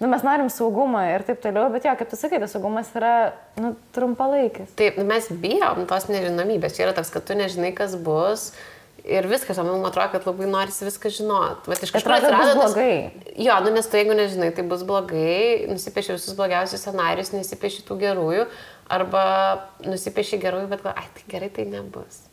nu, 0.00 0.08
mes 0.12 0.22
norim 0.26 0.48
saugumą 0.52 1.02
ir 1.14 1.24
taip 1.26 1.40
toliau, 1.44 1.70
bet 1.72 1.84
jo, 1.88 1.92
kaip 1.96 2.10
tu 2.12 2.16
sakai, 2.20 2.40
tas 2.42 2.52
saugumas 2.56 2.90
yra 2.98 3.12
nu, 3.60 3.74
trumpalaikis. 3.96 4.72
Taip, 4.78 4.98
nu, 5.00 5.04
mes 5.08 5.28
bijom 5.42 5.84
tos 5.88 6.08
nežinomybės. 6.12 6.76
Čia 6.76 6.88
yra 6.88 6.96
toks, 6.98 7.12
kad 7.14 7.24
tu 7.28 7.36
nežinai, 7.38 7.72
kas 7.76 7.96
bus. 7.96 8.50
Ir 9.06 9.22
viskas, 9.30 9.54
man 9.62 9.84
atrodo, 9.86 10.08
kad 10.16 10.24
labai 10.26 10.48
norisi 10.50 10.82
viską 10.82 11.10
žinoti. 11.14 11.70
Bet 11.70 11.84
iš 11.86 11.92
kažkur 11.94 12.16
atsirado 12.16 12.48
tas... 12.48 12.56
blogai. 12.58 13.12
Jo, 13.38 13.60
nu 13.62 13.70
nes 13.76 13.86
tu 13.86 14.00
jeigu 14.00 14.16
nežinai, 14.18 14.48
tai 14.56 14.64
bus 14.66 14.82
blogai, 14.88 15.68
nusipieši 15.70 16.16
visus 16.16 16.34
blogiausius 16.34 16.82
scenarius, 16.82 17.30
nesipieši 17.36 17.84
tų 17.86 18.00
gerųjų, 18.02 18.48
arba 18.90 19.22
nusipieši 19.86 20.40
gerųjų, 20.42 20.66
bet 20.72 20.82
ai, 20.90 21.06
tai 21.14 21.22
gerai, 21.30 21.52
tai 21.54 21.68
nebus. 21.70 22.24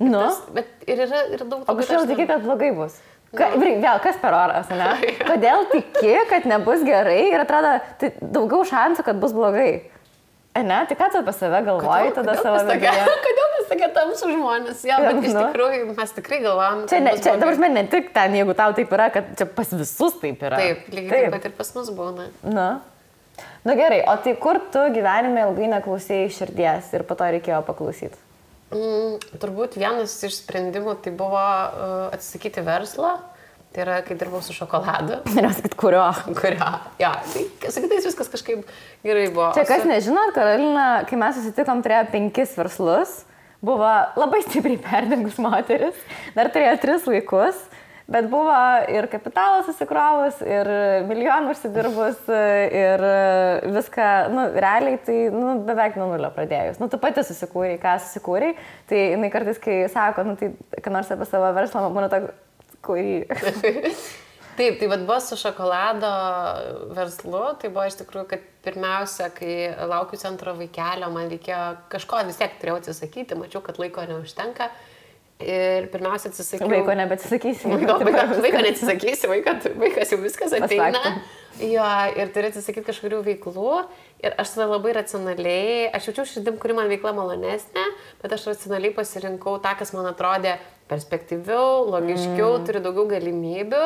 Nu. 0.00 0.22
Tas, 0.24 0.40
bet 0.56 0.88
ir 0.88 1.04
yra 1.04 1.20
ir 1.36 1.44
daug 1.44 1.66
O 1.68 1.76
kažkodėl 1.76 2.06
dažnai- 2.06 2.16
tiki, 2.16 2.26
kad 2.32 2.42
blogai 2.48 2.72
bus. 2.80 2.96
Ka, 3.32 3.46
vėl, 3.56 3.96
kas 4.04 4.18
per 4.20 4.34
oras, 4.36 4.68
ne? 4.68 4.90
Kodėl 5.30 5.62
tiki, 5.72 6.12
kad 6.28 6.44
nebus 6.50 6.82
gerai 6.84 7.30
ir 7.30 7.40
atrodo, 7.40 7.78
tai 8.00 8.10
daugiau 8.20 8.66
šansų, 8.68 9.04
kad 9.06 9.20
bus 9.22 9.32
blogai. 9.36 9.70
Ne, 10.52 10.82
tai 10.84 10.96
ką 11.00 11.06
tu 11.14 11.16
apie 11.22 11.32
save 11.32 11.62
galvoji 11.64 12.10
Kodėl- 12.10 12.16
tada 12.18 12.34
kodėl 12.36 12.42
savo 12.44 12.58
mes 12.58 12.66
viduje? 12.74 13.04
Kodėl 13.26 13.46
mes 13.54 13.68
tokie 13.70 13.86
tamsų 13.96 14.32
žmonės? 14.34 14.82
Jo, 14.84 14.98
bet 15.00 15.20
iš 15.24 15.32
Nu. 15.32 15.44
tikrųjų 15.46 15.86
mes 15.96 16.12
tikrai 16.18 16.40
galvom. 16.44 16.82
Čia, 16.90 16.98
ne, 17.06 17.14
čia, 17.24 17.32
dabar 17.40 17.56
ne 17.72 17.84
tik 17.88 18.10
ten, 18.12 18.36
jeigu 18.36 18.56
tau 18.58 18.74
taip 18.76 18.92
yra, 18.92 19.06
kad 19.14 19.30
čia 19.40 19.46
pas 19.48 19.72
visus 19.72 20.18
taip 20.20 20.44
yra. 20.44 20.58
Taip, 20.60 20.90
lygiai 20.92 21.22
taip 21.24 21.32
pat 21.38 21.48
ir 21.48 21.54
pas 21.56 21.72
mus 21.78 21.88
būna. 21.96 22.28
Na. 22.44 22.66
Na 23.64 23.78
gerai, 23.78 24.02
o 24.12 24.18
tai 24.20 24.34
kur 24.36 24.60
tu 24.74 24.82
gyvenime 24.92 25.46
ilgai 25.46 25.70
neklausėjai 25.72 26.28
širdies 26.36 26.92
ir 26.98 27.06
po 27.08 27.16
to 27.16 27.30
reikėjo 27.32 27.62
paklausyti? 27.64 28.20
Mm, 28.72 29.38
turbūt 29.42 29.76
vienas 29.80 30.14
iš 30.26 30.40
sprendimų 30.42 30.96
tai 31.04 31.12
buvo 31.16 31.40
uh, 31.40 32.08
atsisakyti 32.14 32.64
verslo. 32.66 33.18
Tai 33.72 33.80
yra, 33.86 33.98
kai 34.04 34.18
dirbau 34.20 34.42
su 34.44 34.52
šokoladu. 34.52 35.22
Noriu 35.32 35.52
sakyti, 35.56 35.76
kurio. 35.80 36.04
Kurio. 36.36 36.70
Ja, 37.00 37.14
tai 37.32 37.46
su 37.72 37.80
kitais 37.80 38.04
viskas 38.04 38.28
kažkaip 38.32 38.66
gerai 39.04 39.30
buvo. 39.32 39.48
Čia 39.56 39.64
kas 39.68 39.86
nežinot, 39.88 40.34
Karolina, 40.36 40.88
kai 41.08 41.16
mes 41.20 41.38
susitikom, 41.38 41.80
turėjo 41.84 42.10
penkis 42.12 42.52
verslus, 42.58 43.14
buvo 43.64 43.88
labai 44.20 44.42
stipriai 44.44 44.80
perdengus 44.82 45.40
moteris, 45.40 45.96
dar 46.36 46.52
turėjo 46.52 46.74
tris 46.84 47.08
vaikus, 47.08 47.64
bet 48.10 48.28
buvo 48.32 48.54
ir 48.90 49.06
kapitalas 49.12 49.66
susikrovus, 49.68 50.40
ir 50.46 50.70
milijonų 51.08 51.52
užsidirbus, 51.54 52.24
ir 52.30 53.04
viską, 53.74 54.08
nu, 54.32 54.46
realiai 54.56 54.98
tai 55.06 55.18
nu, 55.34 55.58
beveik 55.66 55.98
nuo 56.00 56.10
nulio 56.14 56.32
pradėjus. 56.34 56.80
Nu, 56.82 56.90
tu 56.92 57.00
pati 57.02 57.24
susikūrei, 57.26 57.78
ką 57.82 57.98
susikūrei, 58.02 58.56
tai 58.90 59.04
jinai 59.12 59.30
kartais, 59.34 59.60
kai 59.62 59.84
sako, 59.92 60.26
nu, 60.28 60.36
tai 60.40 60.52
ką 60.82 60.94
nors 60.94 61.12
apie 61.14 61.28
savo 61.30 61.52
verslą, 61.56 61.86
man 61.86 61.96
būna 61.96 62.10
toks, 62.12 62.34
kurį. 62.82 63.22
Taip, 64.52 64.74
tai 64.76 64.88
vad 64.88 65.06
buvo 65.08 65.16
su 65.20 65.36
šokolado 65.40 66.08
verslu, 66.92 67.40
tai 67.60 67.70
buvo 67.72 67.86
iš 67.88 67.94
tikrųjų, 68.02 68.26
kad 68.28 68.42
pirmiausia, 68.66 69.30
kai 69.32 69.70
laukiu 69.88 70.18
centro 70.20 70.52
vaikelio, 70.58 71.08
man 71.14 71.30
reikėjo 71.32 71.60
kažko 71.94 72.20
vis 72.28 72.36
tiek 72.36 72.58
turėjau 72.60 72.82
atsisakyti, 72.82 73.38
mačiau, 73.40 73.62
kad 73.64 73.80
laiko 73.80 74.04
neužtenka. 74.10 74.68
Ir 75.42 75.86
pirmiausia 75.92 76.30
atsisakiau. 76.30 76.70
Vaiko 76.70 76.94
nebetsisakysi. 76.98 77.68
Vaiko, 77.72 77.98
vaiko, 78.06 78.40
vaiko 78.44 78.64
neatsisakysi, 78.66 79.30
vaiko, 79.30 79.56
vaikas 79.80 80.12
jau 80.14 80.20
viskas 80.22 80.54
ateina. 80.58 80.92
faktam. 80.98 81.22
Jo, 81.60 81.84
ir 82.16 82.30
turi 82.32 82.48
atsisakyti 82.48 82.86
kažkurių 82.86 83.20
veiklų. 83.26 83.74
Ir 84.24 84.36
aš 84.40 84.54
tada 84.54 84.70
labai 84.70 84.94
racionaliai, 84.96 85.90
aš 85.92 86.08
jaučiu 86.08 86.24
širdim, 86.30 86.56
kuri 86.62 86.76
man 86.78 86.88
veikla 86.90 87.12
malonesnė, 87.16 87.84
bet 88.22 88.34
aš 88.38 88.48
racionaliai 88.52 88.94
pasirinkau 88.96 89.58
tą, 89.62 89.74
kas 89.78 89.92
man 89.96 90.08
atrodė 90.08 90.56
perspektyviau, 90.90 91.84
logiškiau, 91.92 92.56
mm. 92.56 92.66
turi 92.68 92.82
daugiau 92.84 93.08
galimybių. 93.12 93.84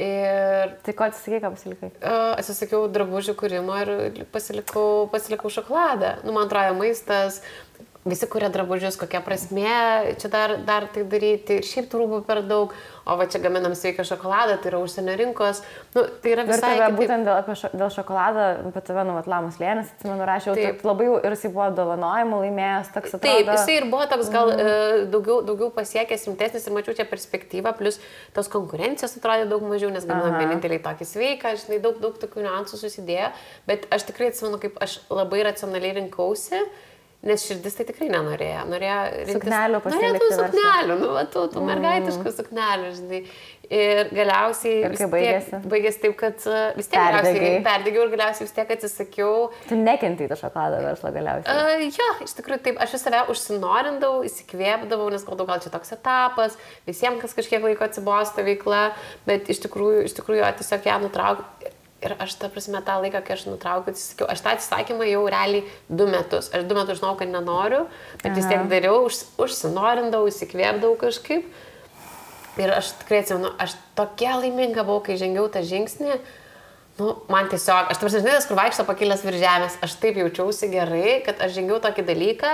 Ir 0.00 0.70
Tai 0.86 0.94
ko 0.96 1.04
atsisakai, 1.04 1.40
ką 1.42 1.50
pasilikai? 1.52 1.90
uh, 2.00 2.32
atsisakiau 2.40 2.86
drabužių 2.92 3.34
kūrimo 3.38 3.76
ir 3.82 4.22
pasilikau, 4.32 5.08
pasilikau 5.12 5.50
šokoladą. 5.52 6.14
Nu, 6.24 6.32
man 6.36 6.48
atrodo, 6.48 6.78
maistas, 6.78 7.42
visi 8.04 8.26
kuria 8.26 8.48
drabužius, 8.50 8.96
kokia 8.98 9.20
prasme 9.22 10.14
čia 10.18 10.28
dar, 10.30 10.56
dar 10.66 10.88
tai 10.90 11.04
daryti. 11.06 11.60
Ir 11.60 11.66
šiaip 11.66 11.92
rūbų 11.94 12.22
per 12.26 12.40
daug, 12.46 12.72
o 13.06 13.14
va 13.18 13.26
čia 13.30 13.38
gaminam 13.42 13.76
sveiką 13.78 14.02
šokoladą, 14.06 14.56
tai 14.62 14.72
yra 14.72 14.80
užsienio 14.82 15.14
rinkos. 15.20 15.60
Nu, 15.94 16.04
tai 16.22 16.32
yra 16.34 16.42
Ir 16.42 16.50
visai... 16.50 16.60
tave 16.64 16.80
kitaip. 16.80 16.98
būtent 16.98 17.28
dėl, 17.28 17.54
šo, 17.60 17.70
dėl 17.78 17.92
šokolado, 17.94 18.46
apie 18.72 18.82
tave 18.88 19.06
nuvatlamas 19.06 19.60
lėnis, 19.62 19.94
atsimenu, 19.94 20.26
rašiau, 20.26 20.56
Taip. 20.58 20.80
taip 20.80 20.86
labai 20.90 21.08
ir 21.14 21.36
jisai 21.36 21.52
buvo 21.54 21.68
dovanojimų 21.78 22.42
laimėjęs, 22.42 22.92
toks 22.96 23.16
atrodo. 23.16 23.28
Taip, 23.28 23.54
jisai 23.54 23.78
ir 23.78 23.88
buvo 23.94 24.10
toks 24.10 24.34
gal 24.34 24.52
mm. 24.56 25.08
daugiau, 25.14 25.40
daugiau 25.46 25.70
pasiekęs, 25.78 26.26
rimtesnis 26.30 26.66
ir 26.66 26.76
mačiau 26.78 26.98
čia 26.98 27.06
perspektyvą, 27.10 27.74
plus 27.78 28.00
tos 28.34 28.50
konkurencijos 28.50 29.18
atrodė 29.20 29.46
daug 29.50 29.62
mažiau, 29.70 29.94
nes 29.94 30.06
gaminam 30.08 30.34
Aha. 30.34 30.42
vieninteliai 30.42 30.82
tokį 30.82 31.06
sveiką, 31.14 31.54
žinai, 31.62 31.82
daug, 31.84 32.02
daug 32.02 32.18
tokių 32.18 32.48
niuansų 32.48 32.82
susidėjo, 32.82 33.30
bet 33.70 33.86
aš 33.94 34.10
tikrai 34.10 34.32
atsimenu, 34.32 34.58
kaip 34.62 34.78
aš 34.82 35.02
labai 35.12 35.44
racionaliai 35.46 36.00
rinkausi. 36.02 36.66
Nes 37.22 37.44
širdis 37.46 37.76
tai 37.78 37.84
tikrai 37.86 38.08
nenorėjo. 38.10 38.62
Norėjo 38.66 38.94
rinktis... 39.12 39.36
Suknelių 39.36 39.78
Norėjo 39.78 39.82
pasilikti 39.84 40.18
tų 40.18 40.28
verslą. 40.32 40.46
suknelių, 40.48 40.94
nu, 40.98 41.10
va, 41.14 41.20
tų, 41.30 41.42
tų 41.52 41.60
mergaitiškų 41.68 42.30
suknelių, 42.34 42.88
žinai. 42.96 43.20
Ir 43.72 44.08
galiausiai... 44.10 44.72
Ir 44.80 44.88
kaip 44.90 44.98
tiek 44.98 45.12
baigėsi? 45.12 45.60
Baigėsi 45.70 46.00
taip, 46.02 46.16
kad 46.18 46.46
uh, 46.50 46.56
vis 46.74 46.90
tiek 46.90 46.98
Perdegai. 46.98 47.30
galiausiai 47.30 47.60
perdegiau 47.68 48.02
ir 48.02 48.10
galiausiai 48.16 48.46
vis 48.48 48.56
tiek 48.56 48.72
atsisakiau. 48.74 49.36
Tu 49.68 49.78
nekentai 49.78 50.26
tą 50.32 50.38
šokolado 50.40 50.80
verslą 50.82 51.12
galiausiai. 51.14 51.62
Uh, 51.62 51.84
jo, 51.94 52.08
iš 52.26 52.34
tikrųjų 52.40 52.64
taip, 52.66 52.80
aš 52.82 52.96
vis 52.96 53.06
save 53.06 53.20
užsinorindavau, 53.32 54.24
įsikvėpdavau, 54.26 55.06
nes 55.14 55.22
galvoju, 55.28 55.48
gal 55.52 55.62
čia 55.62 55.72
toks 55.76 55.94
etapas, 55.94 56.58
visiems 56.90 57.22
kas 57.22 57.38
kažkiek 57.38 57.62
laiko 57.64 57.86
atsibosta 57.86 58.42
veikla, 58.44 58.82
bet 59.30 59.46
iš 59.54 59.62
tikrųjų, 59.68 60.02
iš 60.10 60.18
tikrųjų 60.18 60.42
jo, 60.42 60.50
tiesiog 60.58 60.90
ją 60.90 60.98
nutraukiau. 61.06 61.78
Ir 62.02 62.16
aš 62.18 62.34
tą 62.40 62.48
prasme 62.50 62.80
tą 62.82 62.96
laiką, 62.98 63.20
kai 63.22 63.36
aš 63.36 63.44
nutraukiau, 63.46 63.94
atsisakiau, 63.94 64.26
aš 64.32 64.40
tą 64.42 64.54
atsisakymą 64.56 65.06
jau 65.06 65.22
realiai 65.30 65.62
du 65.86 66.08
metus. 66.10 66.50
Aš 66.50 66.66
du 66.66 66.74
metus 66.74 66.98
žinau, 66.98 67.14
kad 67.18 67.30
nenoriu, 67.30 67.84
bet 68.24 68.34
vis 68.34 68.48
tiek 68.48 68.58
Aha. 68.58 68.70
dariau, 68.70 69.04
už, 69.06 69.20
užsinorindavau, 69.38 70.26
įsikvėpdavau 70.32 70.98
kažkaip. 70.98 71.46
Ir 72.60 72.74
aš 72.74 72.92
tikrai 73.00 73.22
atsimenu, 73.22 73.52
aš 73.62 73.78
tokia 73.96 74.34
laiminga 74.42 74.82
buvau, 74.84 75.00
kai 75.06 75.16
žengiau 75.20 75.46
tą 75.52 75.62
žingsnį. 75.64 76.18
Nu, 76.98 77.14
man 77.32 77.46
tiesiog, 77.48 77.88
aš 77.88 78.02
tam 78.02 78.10
žinai, 78.12 78.40
kur 78.44 78.58
vaikšto 78.58 78.84
pakilęs 78.84 79.22
virš 79.24 79.40
žemės, 79.40 79.78
aš 79.86 79.94
taip 80.02 80.18
jaučiausi 80.20 80.68
gerai, 80.74 81.20
kad 81.24 81.38
aš 81.40 81.54
žengiau 81.56 81.78
tokį 81.80 82.04
dalyką, 82.10 82.50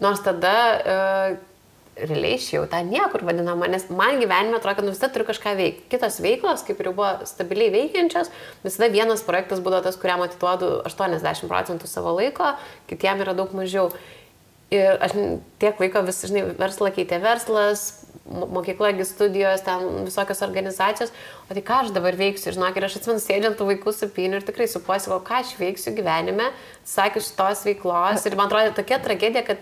nors 0.00 0.22
tada 0.24 0.54
uh, 0.78 1.34
realiai 1.96 2.38
išėjau 2.38 2.64
tą 2.72 2.80
niekur 2.88 3.24
vadinamą, 3.28 3.68
nes 3.70 3.84
man 3.92 4.16
gyvenime 4.20 4.56
atrodo, 4.56 4.78
kad 4.78 4.86
nu 4.86 4.94
visada 4.94 5.12
turiu 5.12 5.26
kažką 5.28 5.52
veikti. 5.58 5.84
Kitos 5.92 6.20
veiklos, 6.24 6.64
kaip 6.64 6.80
ir 6.80 6.88
jau 6.88 6.94
buvo 6.96 7.10
stabiliai 7.28 7.72
veikiančios, 7.74 8.30
visada 8.64 8.88
vienas 8.92 9.24
projektas 9.26 9.60
būdavo 9.64 9.84
tas, 9.84 9.98
kuriam 10.00 10.24
atiduodu 10.24 10.78
80 10.88 11.50
procentų 11.50 11.90
savo 11.90 12.14
laiko, 12.16 12.54
kitiem 12.88 13.20
yra 13.24 13.36
daug 13.36 13.52
mažiau. 13.56 13.90
Ir 14.72 14.96
aš 15.04 15.12
tiek 15.60 15.82
laiko 15.84 16.00
vis, 16.06 16.22
žinai, 16.30 16.46
verslą 16.56 16.88
keitė 16.96 17.18
verslas, 17.20 18.06
mo- 18.24 18.48
mokykla, 18.56 18.94
gi 18.96 19.04
studijos, 19.04 19.60
ten 19.66 20.06
visokios 20.06 20.40
organizacijos. 20.46 21.12
O 21.44 21.52
tai 21.52 21.60
ką 21.60 21.82
aš 21.82 21.92
dabar 21.92 22.16
veiksiu, 22.16 22.54
žinok, 22.56 22.80
ir 22.80 22.88
aš 22.88 22.96
atsimenu 23.02 23.20
sėdžiant 23.20 23.60
tų 23.60 23.68
vaikų 23.68 23.92
supinių 23.92 24.40
ir 24.40 24.48
tikrai 24.48 24.70
supuosi, 24.72 25.12
o 25.12 25.20
ką 25.20 25.42
aš 25.42 25.52
veiksiu 25.60 25.92
gyvenime, 25.92 26.48
sakius 26.88 27.28
šitos 27.28 27.66
veiklos. 27.68 28.24
Ir 28.24 28.38
man 28.40 28.48
atrodo 28.48 28.72
tokia 28.80 28.96
tragedija, 29.04 29.44
kad 29.44 29.60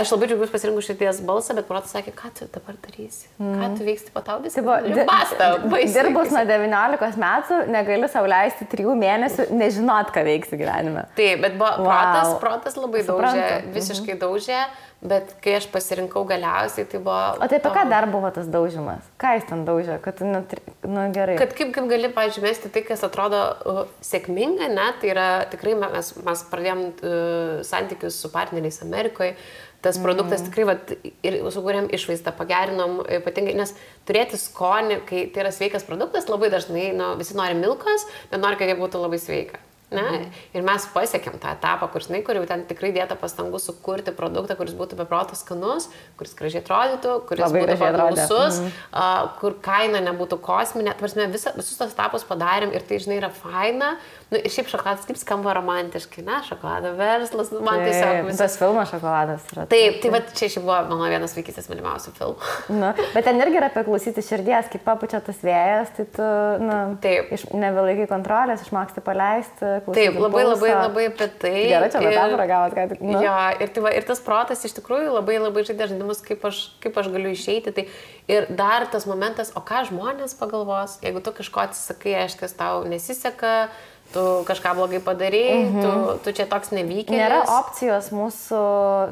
aš 0.00 0.10
labai 0.14 0.26
džiaugiuosi 0.30 0.52
pasirinkus 0.54 0.86
šities 0.88 1.18
balsą, 1.28 1.54
bet 1.58 1.66
protas 1.68 1.92
sakė, 1.92 2.14
ką 2.16 2.30
tu 2.38 2.46
dabar 2.54 2.76
darysi, 2.84 3.26
mm. 3.38 3.58
ką 3.60 3.66
tu 3.78 3.84
veiksi 3.86 4.12
po 4.14 4.22
tau 4.24 4.38
visą. 4.42 4.62
Tai 4.64 5.04
basta, 5.08 5.48
baisiai. 5.68 5.92
dirbus 5.98 6.30
nuo 6.32 6.44
19 6.48 7.18
metų, 7.22 7.58
negali 7.70 8.08
sauliaisti 8.08 8.68
3 8.72 8.96
mėnesių, 9.02 9.50
nežinot, 9.52 10.14
ką 10.14 10.24
veiksi 10.26 10.56
gyvenime. 10.60 11.04
Taip, 11.18 11.42
bet 11.44 11.58
buvo 11.60 11.74
Vau. 11.76 11.90
protas, 11.90 12.32
protas 12.40 12.78
labai 12.80 13.04
Suprantu. 13.04 13.42
daužė, 13.44 13.60
Mhm. 13.62 13.72
visiškai 13.76 14.16
daužė, 14.22 14.62
bet 15.02 15.34
kai 15.42 15.56
aš 15.58 15.66
pasirinkau 15.74 16.22
galiausiai, 16.24 16.86
tai 16.88 16.98
buvo... 17.02 17.18
O 17.42 17.48
tai 17.50 17.58
apie 17.58 17.70
ką 17.74 17.82
dar 17.90 18.06
buvo 18.10 18.30
tas 18.32 18.46
daužimas? 18.46 19.02
Ką 19.20 19.34
jis 19.36 19.44
ten 19.48 19.64
daužė? 19.66 19.98
Kad, 20.00 20.22
netri- 20.24 20.62
nu 20.86 21.08
gerai. 21.12 21.36
Kad 21.38 21.52
kaip, 21.58 21.72
kaip 21.74 21.88
gali, 21.90 22.08
pavyzdžiui, 22.14 22.44
mesti 22.48 22.70
tai, 22.72 22.82
kas 22.86 23.02
atrodo 23.04 23.40
uh, 23.66 23.82
sėkminga, 24.00 24.70
ne, 24.72 24.88
tai 25.02 25.10
yra 25.12 25.26
tikrai 25.50 25.74
mes, 25.74 26.12
mes 26.22 26.44
pradėjom 26.52 26.84
uh, 27.02 27.62
santykius 27.66 28.20
su 28.22 28.30
partneriais 28.32 28.78
Amerikoje, 28.86 29.34
tas 29.82 29.98
produktas 30.02 30.44
tikrai, 30.46 30.66
vat, 30.72 30.92
ir 31.26 31.40
sukūrėm 31.54 31.90
išvaizdą, 31.96 32.34
pagerinom 32.38 33.00
ypatingai, 33.18 33.56
nes 33.58 33.74
turėti 34.08 34.38
skonį, 34.38 35.00
kai 35.08 35.26
tai 35.34 35.44
yra 35.44 35.52
sveikas 35.54 35.86
produktas, 35.88 36.30
labai 36.30 36.52
dažnai, 36.54 36.90
nu, 36.96 37.12
visi 37.18 37.36
nori 37.38 37.58
milkos, 37.58 38.06
bet 38.30 38.42
nori, 38.42 38.60
kad 38.60 38.70
jie 38.70 38.78
būtų 38.78 39.02
labai 39.02 39.20
sveika. 39.22 39.62
Ne? 39.92 40.22
Ir 40.56 40.64
mes 40.66 40.86
pasiekėm 40.94 41.38
tą 41.42 41.52
etapą, 41.56 41.88
kur, 41.92 42.04
žinai, 42.04 42.22
kur 42.26 42.38
jau 42.38 42.44
ten 42.48 42.64
tikrai 42.68 42.92
dėta 42.94 43.16
pastangų 43.20 43.60
sukurti 43.62 44.14
produktą, 44.16 44.56
kuris 44.58 44.74
būtų 44.78 44.98
beprotas 45.02 45.42
skanus, 45.44 45.88
kuris 46.20 46.34
gražiai 46.38 46.62
atrodytų, 46.62 47.16
kuris 47.28 47.44
Labai 47.46 47.64
būtų 47.64 47.78
paklausus, 47.82 48.60
uh, 48.90 49.32
kur 49.40 49.56
kaina 49.64 50.02
nebūtų 50.04 50.38
kosminė. 50.44 50.96
Prasme, 51.00 51.28
visa, 51.32 51.54
visus 51.56 51.78
tos 51.80 51.94
etapus 51.94 52.26
padarėm 52.28 52.74
ir 52.74 52.84
tai, 52.88 53.00
žinai, 53.02 53.20
yra 53.20 53.32
faina. 53.34 53.94
Nu, 54.32 54.40
ir 54.40 54.48
šiaip 54.52 54.70
šokoladas 54.72 55.04
kaip 55.04 55.18
skamba 55.20 55.52
romantiškai, 55.58 56.22
ne, 56.24 56.38
šokolado 56.46 56.94
verslas, 56.96 57.50
nu, 57.52 57.60
man 57.64 57.82
tiesiog 57.84 58.14
Taip, 58.14 58.28
visas. 58.30 58.40
Tas 58.40 58.54
filmas 58.60 58.88
šokoladas 58.88 59.50
yra. 59.52 59.66
Taip, 59.68 59.98
tai 60.00 60.12
va 60.14 60.22
čia 60.32 60.48
šiaip 60.54 60.64
buvo 60.64 60.78
mano 60.88 61.10
vienas 61.12 61.36
vaikystės 61.36 61.68
mylimiausių 61.68 62.14
filmų. 62.16 62.52
Nu, 62.78 62.92
bet 63.12 63.26
ten 63.28 63.40
irgi 63.44 63.60
yra 63.60 63.68
apie 63.68 63.84
klausyti 63.84 64.24
širdies, 64.24 64.70
kaip 64.72 64.86
papučia 64.86 65.20
tas 65.24 65.42
vėjas, 65.44 65.92
tai 65.98 66.06
tu 66.16 66.28
nu, 66.64 66.78
Taip. 67.04 67.28
iš, 67.36 67.44
nebelaikai 67.52 68.08
kontrolės, 68.08 68.64
išmoksti 68.64 69.04
paleisti. 69.04 69.72
Klausyti 69.84 70.06
Taip, 70.08 70.18
labai, 70.22 70.42
labai, 70.46 70.70
pulso. 70.70 70.82
labai 70.86 71.04
apie 71.10 71.28
tai. 71.42 71.52
Gerai, 71.68 71.90
čia 71.92 72.00
ir- 72.02 72.08
metaforą 72.08 72.46
gavot, 72.50 72.76
ką 72.78 72.88
tik. 72.92 73.00
Nu. 73.04 73.20
Jo, 73.22 73.36
ir, 73.60 73.68
tai 73.74 73.82
va, 73.86 73.92
ir 73.98 74.06
tas 74.08 74.20
protas 74.24 74.64
iš 74.64 74.74
tikrųjų 74.80 75.12
labai 75.18 75.38
labai 75.42 75.64
žaidė 75.68 75.90
žaidimus, 75.92 76.22
kaip 76.26 76.44
aš, 76.48 76.62
kaip 76.82 76.96
aš 77.02 77.10
galiu 77.14 77.32
išeiti. 77.34 77.74
Tai 77.76 77.86
ir 78.32 78.46
dar 78.50 78.86
tas 78.92 79.06
momentas, 79.10 79.52
o 79.58 79.60
ką 79.60 79.84
žmonės 79.90 80.34
pagalvos, 80.38 80.98
jeigu 81.02 81.22
tu 81.22 81.32
kažko 81.36 81.66
atsisakai, 81.68 82.14
aiškiai, 82.24 82.52
tau 82.56 82.84
nesiseka, 82.88 83.68
tu 84.14 84.22
kažką 84.48 84.74
blogai 84.78 85.00
padarai, 85.04 85.64
mhm. 85.64 85.80
tu, 85.82 86.16
tu 86.26 86.36
čia 86.36 86.46
toks 86.50 86.70
nevykėlis. 86.76 87.18
Nėra 87.18 87.42
opcijos 87.58 88.12
mūsų 88.14 88.62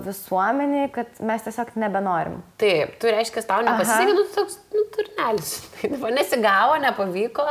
visuomeniai, 0.06 0.90
kad 0.94 1.22
mes 1.24 1.46
tiesiog 1.46 1.72
nebenorim. 1.80 2.40
Taip, 2.60 2.94
tu 3.02 3.10
reiškia, 3.10 3.44
tau 3.48 3.64
nepasisekė, 3.66 4.14
nu, 4.16 4.26
tu 4.28 4.36
toks, 4.38 4.60
nu, 4.76 4.86
turnelis. 4.94 5.54
Tai 6.00 6.14
nesigavo, 6.14 6.78
nepavyko. 6.84 7.48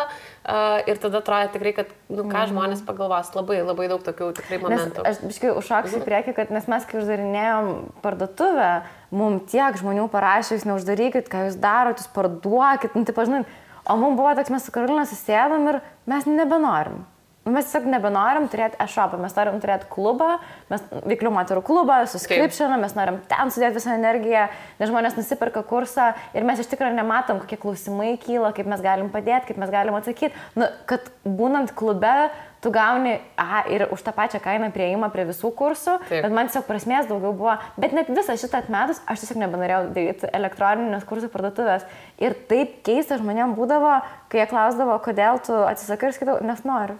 Uh, 0.50 0.80
ir 0.90 0.98
tada 0.98 1.20
atrodo 1.20 1.52
tikrai, 1.54 1.74
kad, 1.78 1.90
nu, 2.10 2.24
ką 2.32 2.46
žmonės 2.50 2.80
pagalvos. 2.88 3.30
Labai, 3.36 3.60
labai 3.62 3.90
daug 3.92 4.02
tokių 4.06 4.32
tikrai 4.40 4.60
Mhm. 4.60 4.70
Nes 4.70 4.82
momentų. 4.82 5.06
aš 5.08 5.22
biškai 5.24 5.52
užšoksiu 5.58 6.00
į 6.00 6.06
priekį, 6.06 6.36
kad 6.36 6.52
nes 6.52 6.68
mes, 6.68 6.86
kai 6.86 7.00
uždarinėjom 7.02 7.70
parduotuvę, 8.04 8.72
mums 9.12 9.50
tiek 9.52 9.78
žmonių 9.80 10.10
parašė, 10.10 10.58
jūs 10.58 10.68
neuždarykit, 10.70 11.30
ką 11.30 11.48
jūs 11.50 11.60
darot, 11.60 12.00
jūs 12.00 12.10
parduokit, 12.14 12.96
nu, 12.96 13.06
tai 13.06 13.14
pažinai. 13.14 13.46
O 13.90 13.96
mums 13.98 14.18
buvo 14.20 14.34
toks, 14.38 14.52
mes 14.54 14.66
su 14.66 14.72
Karolina 14.72 15.06
susėdam 15.10 15.66
ir 15.72 15.82
mes 16.10 16.26
nebenorim. 16.30 17.06
Mes 17.48 17.66
tiesiog 17.66 17.86
nebenorim 17.88 18.50
turėti 18.52 18.76
e-shopą, 18.84 19.18
mes 19.22 19.34
norim 19.38 19.62
turėti 19.64 19.88
klubą, 19.90 20.34
mes 20.70 20.84
veiklių 21.08 21.32
moterų 21.34 21.64
klubą, 21.66 22.02
suscriptioną, 22.12 22.76
mes 22.82 22.94
norim 22.98 23.22
ten 23.32 23.54
sudėti 23.56 23.78
visą 23.78 23.94
energiją, 23.96 24.44
nes 24.82 24.92
žmonės 24.92 25.16
nusipirka 25.16 25.64
kursą 25.70 26.12
ir 26.36 26.46
mes 26.46 26.60
iš 26.60 26.68
tikrųjų 26.74 26.98
nematom, 26.98 27.40
kokie 27.40 27.58
klausimai 27.62 28.18
kyla, 28.22 28.52
kaip 28.58 28.68
mes 28.70 28.84
galim 28.84 29.08
padėti, 29.14 29.54
kaip 29.54 29.62
mes 29.64 29.72
galim 29.72 29.96
atsakyti. 29.98 30.36
Nu, 30.60 30.68
kad 30.90 31.08
būnant 31.24 31.72
klube, 31.80 32.30
tu 32.62 32.72
gauni, 32.76 33.16
aha, 33.40 33.64
ir 33.72 33.88
už 33.94 34.04
tą 34.04 34.14
pačią 34.16 34.42
kainą 34.44 34.70
prieimą 34.76 35.10
prie 35.14 35.26
visų 35.30 35.52
kursų, 35.56 35.96
Taip. 36.10 36.26
bet 36.26 36.36
man 36.36 36.52
tiesiog 36.52 36.68
prasmės 36.68 37.08
daugiau 37.10 37.34
buvo. 37.34 37.56
Bet 37.80 37.96
net 37.96 38.12
visą 38.12 38.36
šitą 38.40 38.64
atmetus, 38.64 39.02
aš 39.08 39.24
tiesiog 39.24 39.42
nebenorėjau 39.46 39.82
daryti 39.96 40.32
elektroninės 40.36 41.08
kursų 41.10 41.32
parduotuvės. 41.34 41.88
Ir 42.20 42.36
taip 42.52 42.80
keista 42.88 43.20
žmonėm 43.22 43.56
būdavo, 43.58 44.00
kai 44.32 44.44
jie 44.44 44.50
klausdavo, 44.52 45.00
kodėl 45.06 45.42
tu 45.46 45.56
atsisakai 45.66 46.12
ir 46.12 46.18
skaitau, 46.20 46.40
nes 46.44 46.66
noriu. 46.68 47.00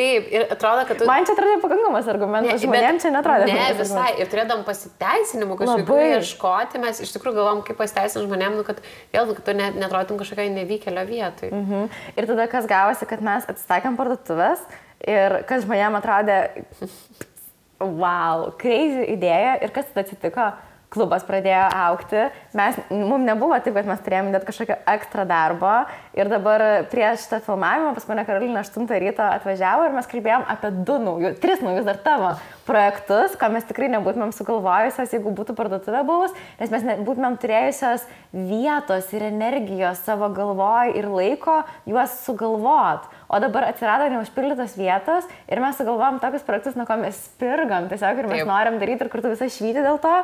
Taip, 0.00 0.28
ir 0.32 0.44
atrodo, 0.48 0.84
kad 0.88 0.96
tu... 0.96 1.06
Man 1.08 1.26
čia 1.28 1.34
atrodė 1.36 1.58
pakankamas 1.60 2.06
argumentas, 2.08 2.62
žmonėm 2.62 3.00
čia 3.02 3.10
netrodė. 3.12 3.48
Ne, 3.50 3.66
visai. 3.76 4.08
Ir 4.22 4.30
turėdam 4.32 4.62
pasiteisinimų 4.64 5.58
kažkokių 5.60 5.98
ieškoti, 6.06 6.80
mes 6.80 7.02
iš 7.04 7.12
tikrųjų 7.16 7.36
galvom, 7.36 7.60
kaip 7.66 7.76
pasiteisinti 7.80 8.24
žmonėm, 8.24 8.56
nu, 8.60 8.64
kad 8.64 8.80
vėl, 9.12 9.34
kad 9.36 9.44
tu 9.44 9.56
net, 9.58 9.76
netrodytum 9.76 10.20
kažkokiai 10.22 10.52
nevykėlio 10.54 11.04
vietoj. 11.10 11.52
Mhm. 11.52 11.90
Ir 12.16 12.30
tada 12.32 12.48
kas 12.52 12.68
gavosi, 12.70 13.08
kad 13.10 13.24
mes 13.26 13.48
atsisakėm 13.52 14.00
parduotuvės 14.00 14.64
ir 15.04 15.40
kas 15.50 15.66
žmonėm 15.66 16.00
atrodė, 16.00 16.40
wow, 18.02 18.48
crazy 18.60 19.04
idėja 19.18 19.58
ir 19.60 19.76
kas 19.76 19.92
tada 19.92 20.06
atsitiko. 20.06 20.50
Klubas 20.90 21.22
pradėjo 21.22 21.68
aukti, 21.70 22.24
mes, 22.58 22.78
mums 22.90 23.22
nebuvo 23.22 23.54
taip, 23.62 23.76
kad 23.76 23.86
mes 23.86 24.00
turėjome 24.02 24.32
net 24.32 24.42
kažkokio 24.48 24.74
ekstra 24.90 25.22
darbo 25.28 25.70
ir 26.18 26.26
dabar 26.32 26.64
prieš 26.90 27.28
šitą 27.28 27.38
filmavimą 27.46 27.92
pas 27.94 28.08
mane 28.10 28.24
Karolina 28.26 28.64
8 28.64 28.90
ryto 29.04 29.22
atvažiavo 29.22 29.86
ir 29.86 29.94
mes 29.94 30.10
kalbėjom 30.10 30.48
apie 30.50 30.72
du 30.88 30.96
naujus, 30.98 31.38
tris 31.38 31.62
naujus 31.62 31.86
dar 31.86 32.00
tavo 32.02 32.32
projektus, 32.66 33.36
ką 33.38 33.52
mes 33.54 33.68
tikrai 33.68 33.86
nebūtumėm 33.94 34.34
sugalvojusios, 34.34 35.14
jeigu 35.14 35.30
būtų 35.38 35.54
parduotuvė 35.58 36.02
buvus, 36.10 36.34
nes 36.58 36.74
mes 36.74 36.88
nebūtumėm 36.90 37.38
turėjusios 37.42 38.10
vietos 38.34 39.14
ir 39.14 39.28
energijos 39.30 40.02
savo 40.06 40.26
galvoj 40.34 40.94
ir 40.98 41.06
laiko 41.10 41.60
juos 41.86 42.18
sugalvot. 42.26 43.06
O 43.30 43.38
dabar 43.42 43.70
atsirado 43.70 44.10
neužpildytos 44.10 44.74
vietos 44.78 45.26
ir 45.46 45.62
mes 45.62 45.78
sugalvojom 45.78 46.18
tokius 46.22 46.46
projektus, 46.46 46.74
nuo 46.78 46.86
ko 46.90 46.98
mes 46.98 47.26
spirgam 47.30 47.86
tiesiog 47.90 48.22
ir 48.24 48.30
mes 48.30 48.42
Taip. 48.42 48.50
norim 48.50 48.82
daryti 48.82 49.06
ir 49.06 49.12
kartu 49.12 49.34
visą 49.34 49.50
švyti 49.50 49.86
dėl 49.86 50.02
to. 50.02 50.16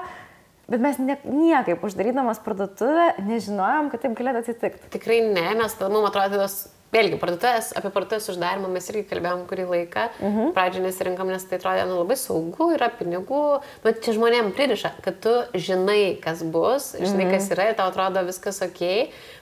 Bet 0.66 0.82
mes 0.82 0.96
ne, 0.98 1.14
niekaip 1.30 1.84
uždarydamas 1.86 2.40
parduotuvę 2.42 3.12
nežinojom, 3.22 3.92
kad 3.92 4.02
taip 4.02 4.16
galėtų 4.18 4.42
atsitikti. 4.42 4.88
Tikrai 4.96 5.20
ne, 5.28 5.52
mes, 5.60 5.76
tada, 5.78 5.92
mums 5.94 6.10
atrodo, 6.10 6.40
tos, 6.42 6.64
vėlgi, 6.94 7.18
parduotuvės, 7.22 7.68
apie 7.78 7.90
parduotuvės 7.94 8.26
uždarimą 8.32 8.70
mes 8.72 8.90
irgi 8.90 9.04
kalbėjom 9.12 9.44
kurį 9.50 9.66
laiką. 9.70 10.08
Mhm. 10.18 10.50
Pradžioje 10.56 10.84
nesirinkam, 10.88 11.30
nes 11.30 11.46
tai 11.46 11.60
atrodė 11.60 11.86
nu, 11.86 12.00
labai 12.00 12.18
saugu, 12.18 12.70
yra 12.74 12.90
pinigų, 12.98 13.42
bet 13.86 14.02
čia 14.02 14.16
žmonėm 14.18 14.52
pririša, 14.58 14.94
kad 15.06 15.22
tu 15.22 15.34
žinai, 15.54 16.16
kas 16.22 16.42
bus, 16.42 16.92
žinai, 16.98 17.30
kas 17.30 17.50
yra 17.54 17.70
ir 17.70 17.78
tau 17.78 17.90
atrodo 17.92 18.26
viskas 18.26 18.58
ok, 18.66 18.82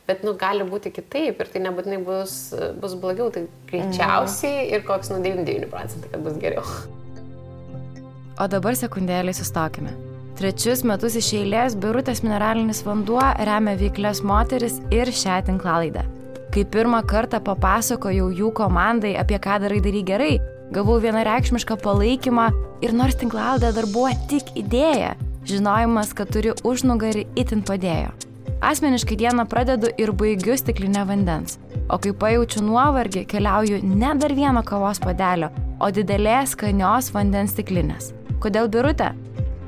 bet, 0.09 0.25
nu, 0.29 0.37
gali 0.41 0.69
būti 0.69 0.93
kitaip 0.93 1.41
ir 1.41 1.53
tai 1.53 1.65
nebūtinai 1.65 2.01
bus, 2.05 2.39
bus 2.81 2.97
blogiau, 3.01 3.31
tai 3.33 3.47
greičiausiai 3.73 4.69
ir 4.77 4.85
koks, 4.85 5.13
nu, 5.15 5.25
99 5.25 5.73
procentai, 5.73 6.13
kad 6.13 6.27
bus 6.27 6.41
geriau. 6.43 6.67
O 8.35 8.51
dabar 8.51 8.77
sekundėlį 8.77 9.33
sustokime. 9.37 10.14
Trečius 10.35 10.81
metus 10.83 11.15
iš 11.15 11.29
eilės 11.39 11.77
Birutės 11.79 12.25
mineralinis 12.25 12.81
vanduo 12.83 13.23
remia 13.47 13.77
veiklės 13.79 14.19
moteris 14.27 14.81
ir 14.91 15.07
šią 15.15 15.37
tinklalaidą. 15.47 16.03
Kai 16.51 16.65
pirmą 16.75 17.05
kartą 17.07 17.39
papasakojau 17.43 18.33
jų 18.35 18.51
komandai, 18.59 19.13
apie 19.19 19.39
ką 19.39 19.61
darai 19.63 19.79
darai 19.85 20.03
gerai, 20.09 20.33
gavau 20.75 20.99
vienareikšmišką 21.03 21.79
palaikymą 21.85 22.49
ir 22.83 22.95
nors 22.99 23.15
tinklalaidė 23.21 23.71
dar 23.77 23.87
buvo 23.95 24.11
tik 24.31 24.51
idėja, 24.59 25.15
žinojimas, 25.47 26.11
kad 26.19 26.35
turi 26.35 26.55
užnugarį 26.67 27.29
itin 27.39 27.63
padėjo. 27.63 28.11
Asmeniškai 28.65 29.19
dieną 29.21 29.47
pradedu 29.47 29.93
ir 30.01 30.11
baigiu 30.19 30.57
stiklinę 30.59 31.05
vandens, 31.07 31.61
o 31.87 31.99
kai 31.99 32.11
pajaučiu 32.11 32.65
nuovargį, 32.67 33.23
keliauju 33.31 33.85
ne 33.87 34.17
dar 34.19 34.35
vieno 34.35 34.67
kavos 34.67 34.99
padelio, 34.99 35.53
o 35.79 35.95
didelės 35.95 36.57
skanios 36.57 37.13
vandens 37.15 37.55
stiklinės. 37.55 38.11
Kodėl 38.43 38.67
birutė? 38.73 39.13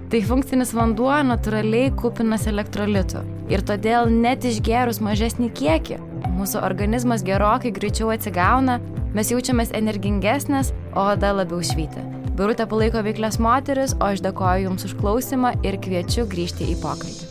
Tai 0.07 0.21
funkcinis 0.23 0.71
vanduo 0.71 1.11
natūraliai 1.27 1.89
kupinas 1.99 2.45
elektrolitų 2.47 3.25
ir 3.51 3.63
todėl 3.67 4.07
net 4.07 4.45
išgerus 4.47 5.01
mažesnį 5.03 5.49
kiekį, 5.59 5.97
mūsų 6.37 6.61
organizmas 6.63 7.25
gerokai 7.27 7.73
greičiau 7.75 8.13
atsigauna, 8.15 8.77
mes 9.17 9.33
jaučiamės 9.35 9.75
energingesnės, 9.75 10.71
o 10.95 11.09
oda 11.11 11.33
labiau 11.35 11.59
švyti. 11.59 12.05
Birutė 12.39 12.69
palaiko 12.71 13.03
veiklės 13.03 13.41
moteris, 13.43 13.97
o 13.99 14.13
aš 14.13 14.23
dėkoju 14.23 14.69
Jums 14.69 14.87
už 14.87 14.95
klausimą 15.01 15.57
ir 15.67 15.81
kviečiu 15.83 16.29
grįžti 16.31 16.71
į 16.71 16.79
pokalbį. 16.85 17.27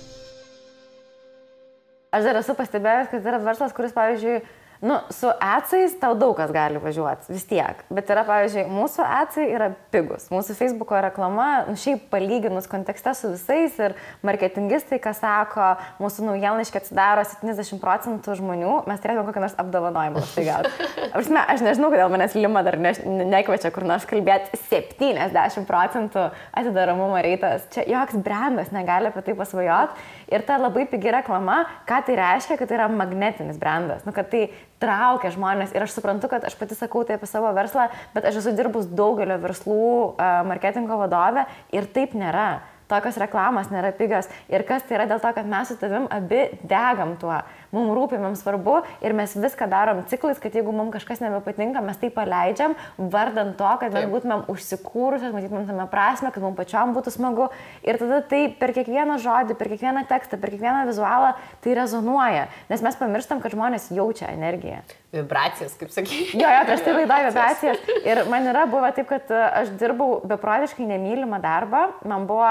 Aš 2.11 2.27
dar 2.27 2.41
esu 2.41 2.57
pastebėjęs, 2.59 3.11
kad 3.13 3.31
yra 3.31 3.39
verslas, 3.45 3.71
kuris, 3.77 3.95
pavyzdžiui, 3.95 4.41
nu, 4.81 4.97
su 5.13 5.29
atsais 5.39 5.95
tau 6.01 6.15
daug 6.19 6.35
kas 6.37 6.51
gali 6.55 6.79
važiuoti, 6.81 7.31
vis 7.33 7.45
tiek. 7.47 7.81
Bet 7.93 8.09
yra, 8.11 8.25
pavyzdžiui, 8.27 8.65
mūsų 8.71 9.05
atsai 9.05 9.47
yra 9.53 9.69
pigus. 9.93 10.27
Mūsų 10.33 10.55
Facebook'o 10.57 10.99
reklama, 11.05 11.47
nu, 11.69 11.77
šiaip 11.79 12.07
palyginus 12.11 12.67
kontekste 12.71 13.13
su 13.17 13.31
visais 13.33 13.77
ir 13.79 13.95
marketingistai, 14.25 14.99
kas 15.03 15.21
sako, 15.23 15.73
mūsų 16.03 16.27
naujienlaiškė 16.29 16.81
atsidaro 16.81 17.23
70 17.27 17.81
procentų 17.83 18.35
žmonių, 18.41 18.73
mes 18.89 19.03
turėtume 19.03 19.25
kokią 19.29 19.45
nors 19.45 19.57
apdovanojimą 19.63 20.25
tai. 20.35 20.47
Aš, 21.15 21.29
ne, 21.31 21.39
aš 21.39 21.61
nežinau, 21.63 21.87
kodėl 21.93 22.11
manęs 22.11 22.33
Lima 22.35 22.59
dar 22.65 22.75
ne, 22.81 22.91
nekviečia 23.31 23.69
kur 23.71 23.85
nors 23.87 24.03
kalbėti 24.09 24.57
70 24.67 25.63
procentų 25.69 26.25
atidaromumo 26.51 27.21
reitas. 27.23 27.63
Čia 27.71 27.85
joks 27.87 28.17
brandas 28.25 28.73
negali 28.75 29.07
apie 29.11 29.23
tai 29.23 29.35
pasvajot. 29.37 29.95
Ir 30.31 30.45
ta 30.45 30.57
labai 30.57 30.87
pigi 30.89 31.11
reklama, 31.13 31.63
ką 31.85 31.99
tai 32.07 32.15
reiškia, 32.17 32.57
kad 32.57 32.69
tai 32.69 32.79
yra 32.79 32.87
magnetinis 32.89 33.59
brandas. 33.61 34.05
Nu, 34.07 34.13
kad 34.15 34.31
tai 34.31 34.47
traukia 34.81 35.33
žmonės. 35.35 35.73
Ir 35.75 35.85
aš 35.85 35.97
suprantu, 35.97 36.29
kad 36.31 36.45
aš 36.47 36.57
pati 36.57 36.77
sakau 36.77 37.03
tai 37.05 37.19
apie 37.19 37.29
savo 37.29 37.51
verslą, 37.55 37.89
bet 38.15 38.25
aš 38.25 38.41
esu 38.41 38.55
dirbus 38.57 38.89
daugelio 38.89 39.37
verslų 39.43 40.15
marketingo 40.49 40.97
vadovė 41.05 41.45
ir 41.75 41.89
taip 41.93 42.17
nėra. 42.17 42.63
Tokios 42.85 43.15
reklamos 43.17 43.71
nėra 43.73 43.89
pigios. 43.97 44.27
Ir 44.51 44.61
kas 44.67 44.83
tai 44.85 44.99
yra 44.99 45.07
dėl 45.09 45.21
to, 45.21 45.31
kad 45.33 45.47
mes 45.49 45.71
su 45.71 45.77
tavim 45.81 46.05
abi 46.13 46.43
degam 46.69 47.15
tuo. 47.21 47.39
Mums 47.75 47.93
rūpi, 47.97 48.19
mums 48.21 48.41
svarbu 48.43 48.79
ir 49.05 49.15
mes 49.17 49.35
viską 49.35 49.67
darom 49.71 50.01
ciklais, 50.09 50.39
kad 50.41 50.55
jeigu 50.55 50.73
mums 50.75 50.93
kažkas 50.95 51.21
nebepatinka, 51.23 51.83
mes 51.85 51.99
tai 52.01 52.11
paleidžiam, 52.13 52.75
vardant 52.97 53.55
to, 53.59 53.71
kad 53.81 53.95
mes 53.95 54.09
būtumėm 54.11 54.45
užsikūrusios, 54.51 55.35
matytumėm 55.35 55.67
tame 55.69 55.87
prasme, 55.91 56.31
kad 56.33 56.43
mums 56.45 56.59
pačiom 56.59 56.95
būtų 56.95 57.15
smagu. 57.15 57.49
Ir 57.85 57.99
tada 58.01 58.21
tai 58.25 58.45
per 58.59 58.73
kiekvieną 58.75 59.19
žodį, 59.23 59.57
per 59.59 59.71
kiekvieną 59.73 60.05
tekstą, 60.09 60.39
per 60.41 60.53
kiekvieną 60.55 60.85
vizualą 60.89 61.33
tai 61.63 61.77
rezonuoja, 61.77 62.47
nes 62.71 62.85
mes 62.85 62.99
pamirštam, 62.99 63.43
kad 63.43 63.55
žmonės 63.55 63.91
jaučia 63.95 64.31
energiją. 64.33 64.83
Vibracijas, 65.15 65.75
kaip 65.79 65.93
sakyti. 65.93 66.35
Jo, 66.39 66.49
jo, 66.51 66.63
prieš 66.67 66.83
tai 66.83 66.95
laidoju 66.97 67.29
vibracijas. 67.29 67.85
Ir 68.03 68.23
man 68.31 68.49
yra 68.51 68.65
buvo 68.67 68.89
taip, 68.95 69.07
kad 69.07 69.31
e, 69.31 69.43
aš 69.61 69.71
dirbau 69.79 70.19
beprotiškai 70.27 70.87
nemylimą 70.89 71.39
darbą, 71.43 71.85
man 72.07 72.27
buvo 72.27 72.49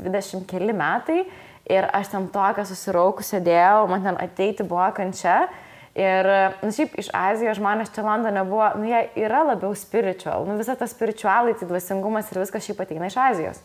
20 0.00 0.46
keli 0.48 0.76
metai 0.76 1.26
ir 1.68 1.88
aš 1.94 2.12
tam 2.12 2.28
tokia 2.32 2.64
susiraukų 2.68 3.24
sėdėjau, 3.26 3.88
man 3.90 4.06
ten 4.06 4.20
ateiti 4.20 4.66
buvo 4.66 4.88
kančia. 4.96 5.46
Ir, 5.98 6.28
nu, 6.62 6.70
šiaip 6.70 6.94
iš 7.00 7.08
Azijos 7.16 7.58
žmonės 7.58 7.90
čia 7.90 8.04
Londone 8.06 8.44
buvo, 8.46 8.68
nu, 8.78 8.86
jie 8.86 9.00
yra 9.18 9.42
labiau 9.48 9.74
spiritual, 9.74 10.46
nu, 10.46 10.54
visa 10.60 10.76
ta 10.78 10.86
spiritualai, 10.86 11.56
tai 11.58 11.66
dvasingumas 11.66 12.28
ir 12.30 12.38
viskas 12.44 12.68
šiaip 12.68 12.84
ateina 12.84 13.08
iš 13.10 13.16
Azijos. 13.18 13.62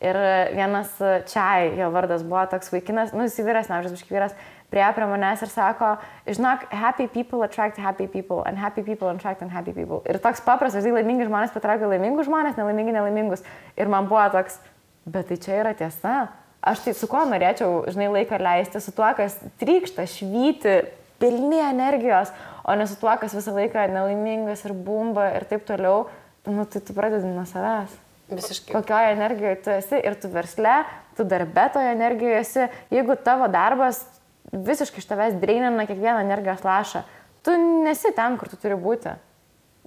Ir 0.00 0.16
vienas 0.56 0.92
čia, 1.28 1.46
jo 1.76 1.88
vardas 1.92 2.22
buvo 2.24 2.42
toks 2.52 2.68
vaikinas, 2.72 3.14
nu, 3.16 3.24
jis 3.24 3.40
vyresnis, 3.44 3.72
amžius 3.76 3.96
biški 3.96 4.16
vyras, 4.16 4.36
prie 4.72 4.84
prie 4.96 5.08
manęs 5.08 5.44
ir 5.44 5.50
sako, 5.52 5.94
žinok, 6.28 6.66
happy 6.72 7.08
people 7.08 7.42
attract 7.44 7.80
happy 7.80 8.06
people, 8.08 8.44
and 8.48 8.60
happy 8.60 8.84
people 8.84 9.08
attract 9.08 9.42
unhappy 9.42 9.72
people. 9.72 10.02
Ir 10.08 10.20
toks 10.20 10.44
paprastas, 10.44 10.84
tai 10.84 10.92
laimingi 10.94 11.28
žmonės 11.28 11.52
patraukia 11.56 11.88
laimingus 11.90 12.28
žmonės, 12.28 12.60
nelaimingi 12.60 12.96
nelaimingus. 12.96 13.44
Ir 13.76 13.92
man 13.92 14.08
buvo 14.08 14.26
toks, 14.36 14.60
bet 15.08 15.32
tai 15.32 15.40
čia 15.40 15.58
yra 15.64 15.74
tiesa 15.76 16.28
aš 16.62 16.84
tai 16.84 16.94
su 16.96 17.08
kuo 17.10 17.22
norėčiau, 17.28 17.84
žinai, 17.92 18.10
laiką 18.18 18.40
leisti, 18.40 18.82
su 18.82 18.92
tuo, 18.96 19.08
kas 19.16 19.38
trykšta, 19.60 20.06
švyti, 20.10 20.76
pilni 21.20 21.60
energijos, 21.60 22.32
o 22.64 22.76
ne 22.76 22.86
su 22.88 22.96
tuo, 23.00 23.12
kas 23.20 23.34
visą 23.36 23.54
laiką 23.56 23.86
nelaimingas 23.92 24.64
ir 24.66 24.76
bumba 24.76 25.30
ir 25.36 25.46
taip 25.48 25.66
toliau, 25.68 26.06
nu 26.48 26.64
tai 26.68 26.82
tu 26.84 26.96
pradedi 26.96 27.28
nuo 27.28 27.46
savęs. 27.48 27.96
Visiškai. 28.30 28.74
Kokioje 28.76 29.14
energijoje 29.16 29.56
tu 29.64 29.72
esi 29.74 29.98
ir 30.06 30.14
tu 30.20 30.30
versle, 30.30 30.76
tu 31.18 31.26
darbe 31.26 31.66
toje 31.74 31.90
energijoje 31.96 32.42
esi, 32.44 32.68
jeigu 32.94 33.16
tavo 33.24 33.48
darbas 33.50 34.04
visiškai 34.52 35.02
iš 35.02 35.08
tavęs 35.10 35.40
dreinina 35.42 35.86
kiekvieną 35.88 36.22
energijos 36.22 36.62
lašą, 36.64 37.02
tu 37.44 37.56
nesi 37.84 38.12
ten, 38.16 38.38
kur 38.38 38.48
tu 38.50 38.58
turi 38.60 38.78
būti. 38.78 39.16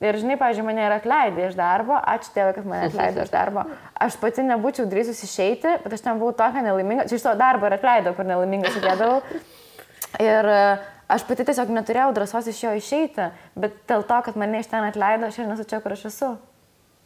Ir 0.01 0.17
žinai, 0.17 0.35
pažiūrėjau, 0.41 0.65
mane 0.65 0.81
yra 0.81 0.95
atleidę 0.97 1.43
iš 1.47 1.57
darbo, 1.57 1.95
ačiū 1.95 2.31
Dievui, 2.33 2.53
kad 2.55 2.65
mane 2.67 2.87
atleido 2.89 3.23
iš 3.23 3.29
darbo. 3.31 3.63
Aš 4.01 4.17
pati 4.19 4.45
nebūčiau 4.47 4.87
drįsus 4.89 5.21
išeiti, 5.27 5.75
bet 5.83 5.93
aš 5.93 6.01
ten 6.03 6.17
buvau 6.19 6.33
tokia 6.37 6.63
nelaiminga, 6.65 7.05
čia 7.07 7.19
iš 7.19 7.27
to 7.27 7.35
darbo 7.39 7.69
ir 7.69 7.77
atleido, 7.77 8.15
kur 8.17 8.27
nelaiminga 8.27 8.71
sėdėdavau. 8.73 9.21
Ir 10.23 10.49
e, 10.49 10.63
aš 11.13 11.27
pati 11.29 11.45
tiesiog 11.45 11.69
neturėjau 11.77 12.09
drąsos 12.17 12.49
iš 12.49 12.63
jo 12.65 12.73
išeiti, 12.79 13.29
bet 13.59 13.77
dėl 13.91 14.03
to, 14.09 14.17
kad 14.25 14.39
mane 14.39 14.63
iš 14.63 14.71
ten 14.73 14.89
atleido, 14.89 15.29
aš 15.29 15.39
ir 15.39 15.47
nesu 15.51 15.67
čia, 15.69 15.79
kur 15.85 15.95
aš 15.95 16.09
esu. 16.09 16.33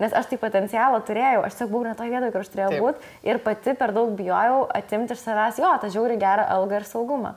Nes 0.02 0.14
aš 0.16 0.32
tai 0.32 0.40
potencialą 0.40 1.04
turėjau, 1.06 1.44
aš 1.44 1.60
tiesiog 1.60 1.76
buvau 1.76 1.90
ne 1.90 1.94
toje 1.98 2.16
vietoje, 2.16 2.34
kur 2.34 2.46
aš 2.46 2.52
turėjau 2.56 2.82
būti 2.82 3.30
ir 3.30 3.44
pati 3.44 3.78
per 3.78 3.94
daug 3.94 4.16
bijojau 4.18 4.66
atimti 4.80 5.14
iš 5.14 5.24
savęs 5.26 5.62
jo, 5.62 5.76
tą 5.82 5.92
žiauri 5.94 6.18
gerą 6.22 6.48
algą 6.56 6.80
ir 6.80 6.90
saugumą. 6.90 7.36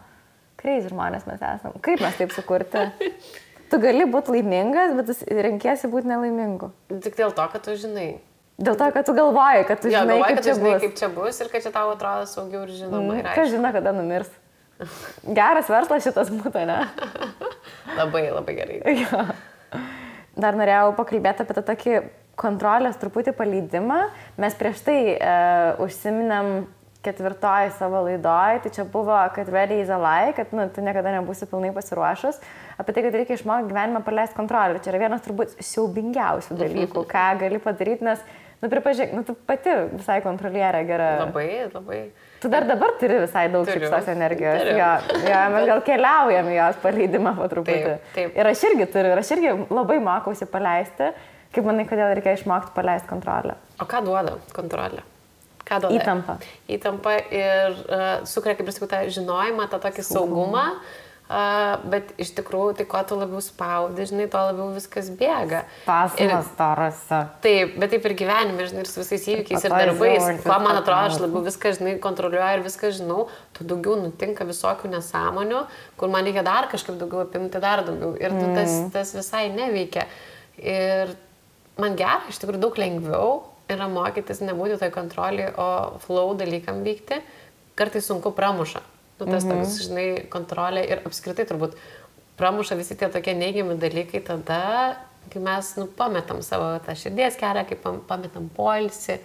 Kreizį 0.60 0.92
žmonės 0.92 1.24
mes 1.28 1.40
esame. 1.40 1.80
Kaip 1.84 2.02
mes 2.04 2.18
taip 2.20 2.36
sukurti? 2.36 2.84
Tu 3.70 3.78
gali 3.78 4.06
būti 4.11 4.35
laimingas, 4.35 4.96
bet 4.98 5.22
renkiesi 5.46 5.90
būti 5.92 6.11
nelaimingu. 6.11 6.72
Tik 7.04 7.14
dėl 7.18 7.35
to, 7.37 7.46
kad 7.52 7.62
tu 7.62 7.76
žinai. 7.78 8.09
Dėl 8.61 8.76
to, 8.76 8.90
kad 8.92 9.06
tu 9.09 9.14
galvoji, 9.16 9.64
kad 9.68 9.80
tu 9.80 9.88
Jo, 9.88 10.02
žinai, 10.02 10.16
galvoji, 10.18 10.26
kaip 10.26 10.37
kad 10.37 10.44
tu 10.44 10.48
čia 10.50 10.54
žinai, 10.59 10.72
bus. 10.72 10.83
kaip 10.83 10.96
čia 10.98 11.09
bus 11.14 11.38
ir 11.40 11.50
kad 11.52 11.64
čia 11.64 11.70
tau 11.72 11.92
atrodo 11.94 12.26
saugiau 12.28 12.64
ir 12.66 12.72
žinoma. 12.76 13.14
ir 13.20 13.28
Kas 13.33 13.52
žino, 13.52 13.70
kada 13.72 13.92
numirs. 13.96 14.33
Geras 15.38 15.70
verslas 15.70 16.04
šitas 16.04 16.33
būtų, 16.35 16.64
ne? 16.68 16.80
Labai, 18.00 18.26
labai 18.35 18.56
gerai. 18.59 18.80
Jo. 19.04 19.22
Dar 20.40 20.56
norėjau 20.59 20.92
pakalbėti 20.98 21.44
apie 21.44 21.54
tą 21.56 21.62
tokį 21.70 21.94
kontrolės 22.40 22.98
truputį 23.00 23.35
paleidimą. 23.37 23.98
Mes 24.40 24.54
prieš 24.56 24.83
tai 24.87 24.98
e, 25.12 25.33
užsiminėm 25.85 26.52
ketvirtoji 27.04 27.72
savo 27.78 28.02
laidoj, 28.04 28.60
tai 28.64 28.72
čia 28.74 28.84
buvo, 28.84 29.16
kad 29.34 29.48
ready 29.48 29.80
is 29.80 29.88
a 29.88 29.96
lie, 30.00 30.34
kad 30.36 30.52
nu, 30.52 30.66
tu 30.74 30.84
niekada 30.84 31.14
nebūsi 31.16 31.48
pilnai 31.48 31.72
pasiruošus, 31.76 32.40
apie 32.80 32.92
tai, 32.92 33.04
kad 33.06 33.16
reikia 33.16 33.38
išmokti 33.38 33.70
gyvenimą 33.70 34.02
paleisti 34.04 34.36
kontrolę. 34.36 34.82
Čia 34.84 34.92
yra 34.92 35.06
vienas 35.06 35.24
turbūt 35.24 35.56
siaubingiausių 35.64 36.58
dalykų, 36.60 37.04
ką 37.14 37.26
gali 37.40 37.60
padaryti, 37.64 38.04
nes, 38.04 38.24
nu, 38.60 38.68
pripažink, 38.72 39.14
nu, 39.16 39.24
tu 39.24 39.32
pati 39.48 39.72
visai 39.94 40.18
kontrolierė 40.24 40.82
gera. 40.88 41.08
Labai, 41.22 41.46
labai. 41.72 42.00
Tu 42.40 42.48
dar 42.52 42.64
dabar 42.68 42.92
turi 43.00 43.20
visai 43.20 43.46
daug 43.52 43.68
šipsos 43.68 44.08
energijos. 44.12 44.60
Turiu. 44.60 44.76
Jo, 44.80 44.90
jo, 45.24 45.40
mes 45.54 45.68
gal 45.68 45.82
keliaujam 45.84 46.50
jos 46.56 46.82
paleidimą 46.84 47.34
po 47.36 47.48
truputį. 47.52 47.94
Taip, 47.96 48.10
taip. 48.16 48.36
Ir 48.40 48.50
aš 48.52 48.64
irgi 48.70 48.88
turiu, 48.92 49.12
ir 49.12 49.20
aš 49.20 49.32
irgi 49.36 49.54
labai 49.72 50.00
mokausi 50.04 50.48
paleisti. 50.48 51.12
Kaip 51.50 51.66
manai, 51.66 51.82
kodėl 51.88 52.12
reikia 52.14 52.36
išmokti 52.36 52.76
paleisti 52.76 53.10
kontrolę? 53.10 53.56
O 53.82 53.88
ką 53.88 54.04
duoda 54.06 54.36
kontrolė? 54.54 55.02
Ką 55.68 55.83
duoda? 55.85 56.01
Įtampa. 56.01 56.38
Įtampa 56.70 57.14
ir 57.29 57.77
uh, 57.85 58.09
sukuria, 58.29 58.57
kaip 58.59 58.68
ir 58.68 58.77
sakau, 58.77 58.90
tą 58.90 59.05
žinojimą, 59.12 59.68
tą 59.70 59.81
tokį 59.83 60.07
saugumą. 60.07 60.66
Uh, 60.81 61.07
bet 61.87 62.09
iš 62.18 62.33
tikrųjų, 62.35 62.73
tai 62.81 62.85
kuo 62.90 63.01
tu 63.07 63.14
labiau 63.14 63.38
spaudi, 63.44 64.03
žinai, 64.11 64.27
tuo 64.31 64.40
labiau 64.49 64.73
viskas 64.75 65.12
bėga. 65.14 65.61
Pasmas 65.85 66.49
tarasi. 66.59 67.20
Taip, 67.44 67.77
bet 67.79 67.92
taip 67.94 68.09
ir 68.09 68.14
gyvenime, 68.18 68.66
žinai, 68.66 68.83
ir 68.83 68.90
su 68.90 68.99
visais 68.99 69.29
įvykiais 69.31 69.66
ir 69.68 69.75
darbais. 69.75 70.27
Kuo 70.42 70.57
man 70.59 70.81
atrodo, 70.81 71.05
aš 71.07 71.20
labiau 71.23 71.44
viską, 71.46 71.75
žinai, 71.79 71.94
kontroliuoju 72.03 72.59
ir 72.59 72.64
viską 72.66 72.90
žinau, 72.99 73.29
tu 73.55 73.66
daugiau 73.68 73.94
nutinka 74.01 74.49
visokių 74.49 74.90
nesąmonių, 74.96 75.62
kur 76.01 76.11
man 76.11 76.27
reikia 76.27 76.42
dar 76.46 76.66
kažkaip 76.73 76.99
daugiau 76.99 77.23
apimti, 77.29 77.62
dar 77.62 77.85
daugiau. 77.87 78.16
Ir 78.18 78.35
tu, 78.35 78.51
tas, 78.59 78.77
tas 78.96 79.14
visai 79.20 79.46
neveikia. 79.55 80.09
Ir 80.59 81.14
man 81.79 81.94
gera, 82.01 82.25
iš 82.27 82.42
tikrųjų 82.42 82.64
daug 82.66 82.83
lengviau 82.83 83.37
yra 83.74 83.88
mokytis 83.90 84.42
nebūti 84.44 84.78
toj 84.80 84.92
kontrolį, 84.94 85.50
o 85.61 85.68
flow 86.04 86.35
dalykam 86.38 86.83
vykti. 86.87 87.20
Kartais 87.78 88.09
sunku 88.11 88.35
pramuša. 88.37 88.83
Nu, 89.20 89.26
tas 89.28 89.44
mhm. 89.44 89.50
toks, 89.52 89.80
žinai, 89.85 90.06
kontrolė 90.33 90.85
ir 90.88 91.02
apskritai 91.04 91.44
turbūt 91.48 91.76
pramuša 92.40 92.78
visi 92.78 92.96
tie 92.96 93.09
tokie 93.12 93.35
neigiami 93.37 93.76
dalykai 93.80 94.22
tada, 94.24 94.62
kai 95.33 95.42
mes 95.44 95.74
nu, 95.76 95.85
pametam 95.96 96.40
savo 96.44 96.72
tą 96.87 96.96
širdies 96.96 97.37
kelią, 97.40 97.66
kai 97.68 97.76
pam- 97.83 98.00
pametam 98.09 98.48
poilsį. 98.56 99.20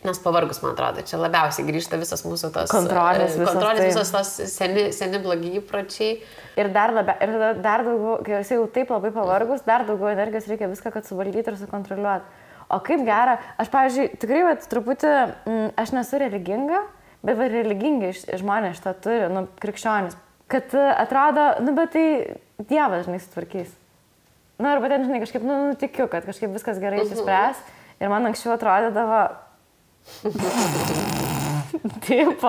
Nes 0.00 0.16
pavargus, 0.24 0.62
man 0.64 0.72
atrodo, 0.72 1.02
čia 1.04 1.18
labiausiai 1.20 1.66
grįžta 1.66 1.98
visas 2.00 2.22
mūsų 2.24 2.48
tos 2.54 2.70
Kontrolės 2.72 3.34
e, 3.34 3.40
visas, 3.42 3.50
kontrolės 3.50 3.82
tai. 3.82 3.88
visos 3.90 4.12
tos 4.14 4.30
seni, 4.48 4.86
seni 4.96 5.18
blogi 5.20 5.50
įpročiai. 5.58 6.14
Ir 6.56 6.70
dar, 6.72 6.94
labia, 6.96 7.18
ir 7.20 7.34
dar 7.60 7.84
daugiau, 7.84 8.14
kai 8.24 8.38
esi 8.38 8.56
jau 8.56 8.64
taip 8.72 8.94
labai 8.94 9.10
pavargus, 9.12 9.66
dar 9.66 9.84
daugiau 9.84 10.08
energijos 10.14 10.48
reikia 10.48 10.70
viską, 10.72 10.94
kad 10.94 11.04
suvaldyti 11.04 11.52
ir 11.52 11.58
sukontroliuoti. 11.60 12.48
O 12.70 12.78
kaip 12.86 13.02
gera, 13.06 13.36
aš, 13.58 13.70
pavyzdžiui, 13.72 14.08
tikrai, 14.22 14.40
vat, 14.46 14.64
truputį, 14.70 15.12
mm, 15.48 15.68
aš 15.80 15.92
nesu 15.96 16.20
religinga, 16.22 16.84
bet 17.26 17.38
va, 17.40 17.48
religingi 17.50 18.12
žmonės 18.38 18.78
šitą 18.78 18.94
turi, 19.02 19.26
nu, 19.34 19.44
krikščionis, 19.62 20.16
kad 20.50 20.74
e, 20.78 20.86
atrodo, 21.02 21.50
nu, 21.66 21.74
bet 21.78 21.94
tai 21.96 22.06
Dievas, 22.60 23.06
žinai, 23.06 23.20
sutvarkys. 23.24 23.74
Na, 24.60 24.74
arba 24.76 24.90
ten, 24.92 25.06
žinai, 25.08 25.22
kažkaip, 25.22 25.44
nu, 25.46 25.56
nu, 25.70 25.76
tikiu, 25.80 26.06
kad 26.12 26.26
kažkaip 26.28 26.52
viskas 26.52 26.78
gerai 26.82 27.00
išsispręs. 27.02 27.62
Ir 28.00 28.12
man 28.12 28.28
anksčiau 28.28 28.54
atrodydavo, 28.54 29.22
Taip, 32.06 32.42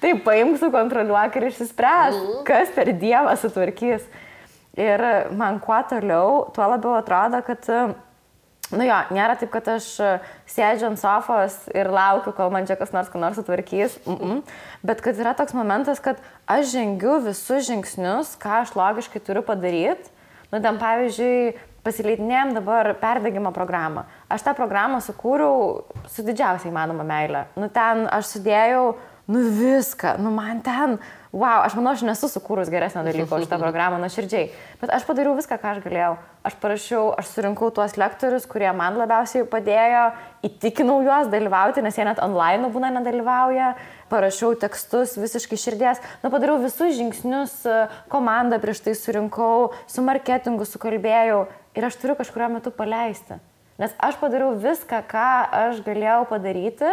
taip, 0.00 0.20
paimk 0.24 0.58
su 0.60 0.68
kontroliuok 0.72 1.38
ir 1.38 1.48
išsispręs, 1.48 2.18
kas 2.46 2.70
per 2.74 2.92
Dievą 3.00 3.34
sutvarkys. 3.40 4.04
Ir 4.78 5.02
man 5.38 5.60
kuo 5.62 5.78
toliau, 5.90 6.44
tuo 6.54 6.66
labiau 6.70 6.96
atrodo, 6.98 7.40
kad, 7.46 7.66
nu 8.72 8.86
jo, 8.86 8.96
nėra 9.14 9.36
taip, 9.40 9.50
kad 9.52 9.68
aš 9.76 9.90
sėdžiu 10.50 10.88
ant 10.88 11.00
sofos 11.00 11.58
ir 11.74 11.90
laukiu, 11.92 12.32
kol 12.36 12.52
man 12.54 12.68
čia 12.68 12.78
kas 12.80 12.94
nors 12.94 13.10
ką 13.12 13.20
nors 13.20 13.36
sutvarkys, 13.36 13.98
mm 14.06 14.16
-mm. 14.16 14.40
bet 14.82 15.00
kad 15.04 15.18
yra 15.20 15.34
toks 15.34 15.52
momentas, 15.54 16.00
kad 16.00 16.16
aš 16.46 16.72
žengiu 16.72 17.20
visus 17.20 17.66
žingsnius, 17.66 18.36
ką 18.40 18.62
aš 18.62 18.74
logiškai 18.74 19.20
turiu 19.20 19.42
padaryti. 19.42 20.10
Nu, 20.52 20.60
ten 20.62 20.78
pavyzdžiui, 20.78 21.54
pasileidinėjom 21.84 22.54
dabar 22.54 22.94
perdegimo 23.00 23.52
programą. 23.52 24.04
Aš 24.28 24.42
tą 24.46 24.54
programą 24.54 25.00
sukūriau 25.04 25.84
su 26.08 26.22
didžiausiai 26.22 26.70
įmanoma 26.72 27.04
meile. 27.04 27.44
Nu, 27.56 27.68
ten 27.68 28.06
aš 28.08 28.26
sudėjau, 28.36 28.94
nu 29.26 29.40
viską, 29.48 30.18
nu 30.18 30.30
man 30.30 30.60
ten, 30.60 30.98
wow, 31.32 31.64
aš 31.64 31.74
manau, 31.78 31.94
aš 31.94 32.02
nesu 32.04 32.28
sukūrus 32.28 32.68
geresnio 32.68 33.00
dalyko 33.06 33.38
už 33.40 33.48
tą 33.48 33.56
programą 33.64 33.96
nuoširdžiai. 34.02 34.50
Bet 34.82 34.92
aš 34.92 35.06
padariau 35.08 35.32
viską, 35.38 35.56
ką 35.60 35.70
aš 35.72 35.80
galėjau. 35.84 36.18
Aš 36.44 36.58
parašiau, 36.60 37.06
aš 37.16 37.30
surinkau 37.32 37.70
tuos 37.72 37.96
lektorius, 37.96 38.44
kurie 38.44 38.68
man 38.76 38.98
labiausiai 39.00 39.46
padėjo, 39.48 40.04
įtikinau 40.44 40.98
juos 41.06 41.32
dalyvauti, 41.32 41.80
nes 41.80 41.96
jie 41.96 42.04
net 42.04 42.20
online 42.20 42.68
būna 42.74 42.92
nedalyvauja. 42.98 43.72
Parašiau 44.12 44.52
tekstus 44.60 45.16
visiškai 45.16 45.56
širdies, 45.56 46.04
nu 46.20 46.28
padariau 46.28 46.60
visus 46.60 46.92
žingsnius, 46.98 47.56
e, 47.64 47.80
komandą 48.12 48.60
prieš 48.60 48.84
tai 48.84 48.92
surinkau, 48.98 49.72
su 49.88 50.04
marketingu 50.04 50.68
sukalbėjau 50.68 51.46
ir 51.74 51.88
aš 51.88 51.96
turiu 52.02 52.20
kažkurio 52.20 52.52
metu 52.52 52.74
paleisti. 52.76 53.40
Nes 53.80 53.90
aš 53.98 54.20
padariau 54.20 54.52
viską, 54.54 55.00
ką 55.10 55.28
aš 55.64 55.80
galėjau 55.82 56.20
padaryti, 56.30 56.92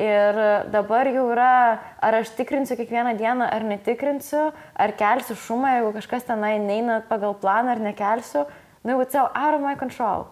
Ir 0.00 0.38
dabar 0.72 1.04
jau 1.12 1.26
yra, 1.34 1.78
ar 2.00 2.14
aš 2.22 2.30
tikrinsiu 2.32 2.78
kiekvieną 2.78 3.12
dieną, 3.18 3.44
ar 3.44 3.64
netikrinsiu, 3.68 4.46
ar 4.72 4.92
kelsiu 4.96 5.36
šumą, 5.36 5.74
jeigu 5.76 5.90
kažkas 5.98 6.24
tenai 6.24 6.54
neina 6.62 7.02
pagal 7.10 7.34
planą, 7.36 7.74
ar 7.74 7.82
nekelsiu. 7.84 8.46
Nu, 8.84 9.00
it's 9.02 9.14
out 9.14 9.54
of 9.54 9.60
my 9.60 9.76
control. 9.76 10.30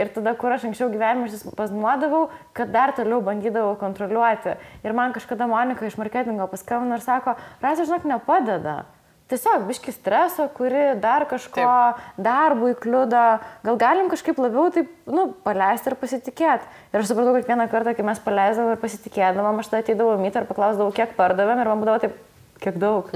Ir 0.00 0.08
tada, 0.10 0.32
kur 0.34 0.50
aš 0.50 0.64
anksčiau 0.66 0.88
gyvenime 0.90 1.28
pasnuodavau, 1.54 2.30
kad 2.56 2.72
dar 2.72 2.94
toliau 2.96 3.20
bandydavau 3.22 3.76
kontroliuoti. 3.78 4.56
Ir 4.82 4.96
man 4.96 5.12
kažkada 5.12 5.46
Monika 5.46 5.86
iš 5.86 5.98
marketingo 6.00 6.48
paskambino 6.50 6.96
ir 6.96 7.04
sako, 7.04 7.36
Rasa, 7.62 7.84
žinok, 7.84 8.08
nepadeda. 8.08 8.80
Tiesiog 9.24 9.62
biški 9.64 9.92
streso, 9.94 10.44
kuri 10.52 10.98
dar 11.00 11.24
kažko 11.24 11.62
taip. 11.62 12.00
darbui 12.20 12.74
kliudo, 12.76 13.22
gal 13.64 13.78
galim 13.80 14.10
kažkaip 14.12 14.36
labiau 14.36 14.68
taip, 14.74 14.90
nu, 15.08 15.30
paleisti 15.46 15.88
ir 15.88 15.96
pasitikėti. 15.96 16.68
Ir 16.92 17.00
aš 17.00 17.08
supratau, 17.08 17.32
kad 17.38 17.48
vieną 17.48 17.64
kartą, 17.72 17.94
kai 17.96 18.04
mes 18.04 18.20
paleisdavom 18.20 18.74
ir 18.74 18.82
pasitikėdavom, 18.84 19.62
aš 19.62 19.72
tada 19.72 19.80
ateidavau 19.86 20.18
mytą 20.20 20.44
ir 20.44 20.50
paklausdavau, 20.50 20.92
kiek 20.92 21.16
pardavėm 21.16 21.64
ir 21.64 21.72
man 21.72 21.80
būdavo 21.80 22.04
taip, 22.04 22.20
kiek 22.60 22.76
daug. 22.84 23.08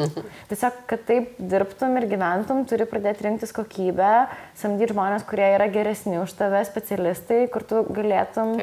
Tiesiog, 0.49 0.81
kad 0.89 1.05
taip 1.13 1.37
dirbtum 1.53 2.01
ir 2.01 2.09
gyventum, 2.09 2.65
turi 2.73 2.89
pradėti 2.89 3.29
rinktis 3.29 3.53
kokybę, 3.61 4.13
samdyti 4.57 4.95
žmonės, 4.97 5.29
kurie 5.29 5.53
yra 5.59 5.69
geresni 5.69 6.17
už 6.23 6.33
tave, 6.41 6.65
specialistai, 6.73 7.45
kur 7.53 7.69
tu 7.69 7.85
galėtum 7.85 8.57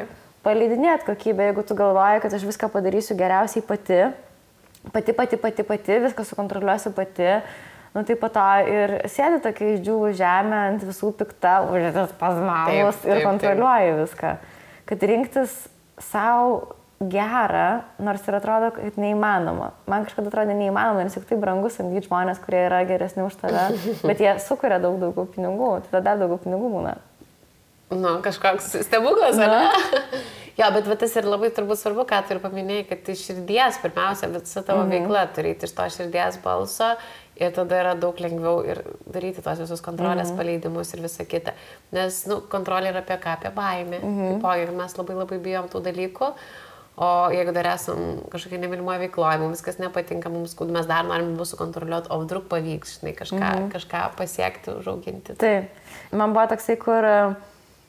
palydinėti 0.46 1.12
kokybę, 1.14 1.52
jeigu 1.52 1.62
tu 1.66 1.78
galvoji, 1.78 2.26
kad 2.26 2.34
aš 2.34 2.50
viską 2.50 2.74
padarysiu 2.74 3.18
geriausiai 3.22 3.66
pati 3.66 4.08
pati, 4.94 5.14
pati, 5.14 5.40
pati, 5.42 5.64
pati, 5.64 6.00
viską 6.06 6.26
sukontroliuosiu 6.28 6.92
pati. 6.96 7.30
Nu, 7.96 8.04
tai 8.04 8.18
po 8.20 8.28
to 8.28 8.44
ir 8.68 8.98
sėdi 9.08 9.40
tokia 9.44 9.70
išdžiūvų 9.78 10.10
žemė 10.20 10.58
ant 10.74 10.82
visų 10.84 11.14
pikta, 11.16 11.62
užėtas 11.72 12.12
pazmavus 12.20 13.06
ir 13.08 13.22
kontroliuoji 13.24 13.94
taip. 13.94 14.02
viską. 14.02 14.32
Kad 14.90 15.06
rinktis 15.08 15.54
savo 16.04 16.76
gerą, 17.00 17.86
nors 18.04 18.28
ir 18.28 18.36
atrodo, 18.36 18.74
kad 18.76 19.00
neįmanoma. 19.00 19.72
Man 19.88 20.06
kažkada 20.08 20.32
atrodė 20.32 20.56
neįmanoma, 20.60 21.06
nes 21.08 21.16
juk 21.16 21.28
tai 21.30 21.40
brangu 21.40 21.72
samdyti 21.72 22.08
žmonės, 22.10 22.40
kurie 22.44 22.66
yra 22.68 22.84
geresni 22.88 23.24
už 23.26 23.36
tave, 23.40 23.68
bet 24.10 24.24
jie 24.24 24.36
sukuria 24.44 24.80
daug 24.84 25.00
daugiau 25.02 25.28
pinigų, 25.32 25.72
tada 25.88 26.04
dar 26.10 26.24
daugiau 26.24 26.40
pinigų 26.44 26.72
būna. 26.78 26.96
Nu, 27.96 28.18
kažkoks 28.26 28.74
stebuklas, 28.88 29.40
ar 29.40 29.56
ne? 29.56 30.20
Jo, 30.56 30.70
bet 30.72 30.88
va, 30.88 30.96
tas 30.96 31.12
ir 31.20 31.28
labai 31.28 31.50
turbūt 31.52 31.82
svarbu, 31.82 32.06
ką 32.08 32.22
tu 32.24 32.36
ir 32.36 32.40
paminėjai, 32.40 32.86
kad 32.88 33.10
iš 33.12 33.26
širdies 33.28 33.80
pirmiausia, 33.84 34.30
visa 34.32 34.64
tavo 34.64 34.86
mm 34.86 34.92
-hmm. 34.92 35.08
veikla 35.08 35.24
turėti 35.36 35.68
iš 35.68 35.74
to 35.76 35.88
širdies 35.98 36.38
balso 36.44 36.94
ir 37.36 37.52
tada 37.52 37.80
yra 37.82 37.96
daug 38.00 38.20
lengviau 38.20 38.62
ir 38.64 38.80
daryti 39.06 39.42
tos 39.42 39.60
visus 39.60 39.82
kontrolės 39.82 40.30
-hmm. 40.30 40.38
paleidimus 40.38 40.94
ir 40.94 41.02
visa 41.02 41.26
kita. 41.26 41.52
Nes, 41.92 42.26
nu, 42.26 42.42
kontrolė 42.52 42.94
yra 42.94 43.00
apie 43.04 43.18
ką, 43.18 43.34
apie 43.34 43.52
baimę. 43.56 44.00
-hmm. 44.00 44.42
Taipogi 44.42 44.78
mes 44.78 44.98
labai 44.98 45.16
labai 45.16 45.40
bijom 45.40 45.68
tų 45.68 45.82
dalykų. 45.82 46.32
O 46.98 47.30
jeigu 47.32 47.52
dar 47.52 47.68
esam 47.68 47.98
kažkokia 48.32 48.58
nemylimoje 48.58 49.00
veikloje, 49.00 49.38
mums 49.38 49.58
viskas 49.58 49.80
nepatinka, 49.80 50.30
mums 50.30 50.56
skūd, 50.56 50.72
mes 50.72 50.86
dar 50.86 51.04
norim 51.04 51.36
bus 51.38 51.50
sukontroliuoti, 51.50 52.08
o 52.10 52.20
vdruk 52.20 52.48
pavyks, 52.48 53.00
žinai, 53.00 53.14
kažką, 53.16 53.50
-hmm. 53.50 53.72
kažką 53.72 54.10
pasiekti, 54.18 54.72
užauginti. 54.72 55.36
Taip. 55.36 55.66
Man 56.12 56.34
buvo 56.34 56.48
toksai, 56.48 56.78
kur 56.78 57.04
uh, 57.04 57.34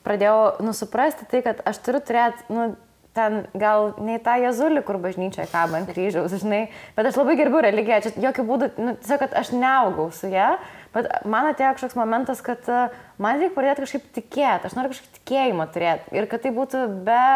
pradėjau 0.07 0.65
nusuprasti 0.65 1.27
tai, 1.29 1.43
kad 1.45 1.63
aš 1.67 1.83
turiu 1.85 2.03
turėti, 2.07 2.47
nu, 2.53 2.71
ten 3.17 3.47
gal 3.57 3.95
ne 4.03 4.19
tą 4.21 4.35
jezulį, 4.43 4.83
kur 4.85 4.99
bažnyčioje 5.01 5.47
kaba 5.49 5.79
ant 5.79 5.89
kryžiaus, 5.89 6.35
žinai, 6.37 6.67
bet 6.97 7.09
aš 7.09 7.17
labai 7.17 7.37
gerbiu 7.39 7.63
religiją, 7.65 7.99
čia 8.05 8.25
jokių 8.27 8.45
būdų, 8.51 8.69
nu, 8.77 8.93
tiesiog, 9.01 9.23
kad 9.23 9.33
aš 9.41 9.51
neaugau 9.57 10.07
su 10.13 10.29
ją, 10.29 10.51
bet 10.93 11.09
man 11.29 11.49
atėjo 11.49 11.73
kažkoks 11.77 11.97
momentas, 11.97 12.43
kad 12.45 12.69
uh, 12.69 12.93
man 13.21 13.41
reikia 13.41 13.55
pradėti 13.57 13.85
kažkaip 13.85 14.07
tikėti, 14.19 14.69
aš 14.69 14.77
noriu 14.77 14.93
kažkaip 14.93 15.19
tikėjimą 15.19 15.67
turėti 15.73 16.17
ir 16.19 16.29
kad 16.29 16.45
tai 16.45 16.53
būtų 16.55 16.85
be 17.07 17.27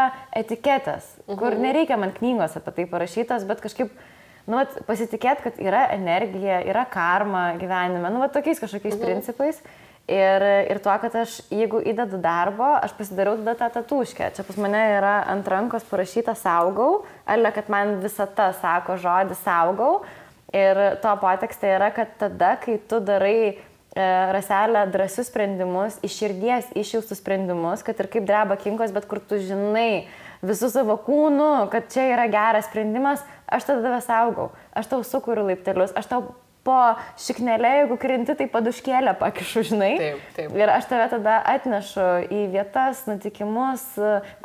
etiketės, 0.43 1.12
kur 1.27 1.49
mhm. 1.49 1.65
nereikia 1.65 1.99
man 2.01 2.13
knygos 2.17 2.57
apie 2.62 2.77
tai 2.77 2.89
parašytos, 2.93 3.47
bet 3.49 3.63
kažkaip, 3.65 3.93
nu, 4.45 4.60
vat, 4.60 4.84
pasitikėti, 4.86 5.49
kad 5.49 5.62
yra 5.62 5.88
energija, 5.97 6.62
yra 6.69 6.86
karma 6.89 7.51
gyvenime, 7.62 8.05
nu, 8.13 8.21
vat, 8.21 8.36
tokiais 8.38 8.62
kažkokiais 8.62 8.99
mhm. 8.99 9.07
principais. 9.07 9.65
Ir, 10.09 10.43
ir 10.67 10.79
tuo, 10.83 10.93
kad 10.99 11.13
aš, 11.21 11.37
jeigu 11.53 11.79
įdedu 11.87 12.17
darbo, 12.19 12.65
aš 12.81 12.91
pasidariau 12.97 13.37
tada 13.39 13.53
tą 13.59 13.67
tatuškę. 13.77 14.31
Čia 14.35 14.43
pas 14.43 14.57
mane 14.59 14.81
yra 14.97 15.21
ant 15.29 15.47
rankos 15.47 15.85
parašyta 15.87 16.33
saugau, 16.35 17.03
arba 17.29 17.51
kad 17.55 17.69
man 17.71 17.99
visata 18.01 18.49
sako 18.59 18.97
žodį 18.99 19.37
saugau. 19.43 20.01
Ir 20.51 20.81
to 20.99 21.13
potekste 21.21 21.69
yra, 21.77 21.93
kad 21.95 22.17
tada, 22.19 22.57
kai 22.59 22.75
tu 22.89 22.99
darai 22.99 23.53
e, 23.53 23.53
raselę 24.35 24.83
drąsius 24.91 25.29
sprendimus, 25.31 25.95
iš 26.03 26.17
širdies 26.19 26.73
išjaustus 26.75 27.21
sprendimus, 27.21 27.85
kad 27.87 28.01
ir 28.01 28.09
kaip 28.11 28.27
dreba 28.27 28.57
kinkos, 28.59 28.91
bet 28.91 29.07
kur 29.07 29.21
tu 29.23 29.39
žinai 29.39 30.09
visų 30.43 30.73
savo 30.73 30.97
kūnų, 31.05 31.69
kad 31.71 31.87
čia 31.93 32.09
yra 32.17 32.27
geras 32.31 32.67
sprendimas, 32.67 33.23
aš 33.47 33.69
tada 33.69 33.85
tave 33.85 34.01
saugau, 34.03 34.51
aš 34.75 34.91
tau 34.91 35.05
sukūriu 35.07 35.47
laiptelius, 35.47 35.95
aš 35.95 36.09
tau 36.11 36.33
po 36.67 36.78
šiknelė, 37.21 37.71
jeigu 37.82 37.97
krinti, 38.02 38.36
tai 38.38 38.47
paduškėlę 38.52 39.15
pakišu, 39.19 39.63
žinai. 39.71 39.91
Taip, 40.02 40.28
taip. 40.38 40.54
Ir 40.60 40.74
aš 40.74 40.88
tave 40.91 41.08
tada 41.15 41.39
atnešu 41.54 42.08
į 42.30 42.43
vietas, 42.54 43.04
nutikimus, 43.10 43.88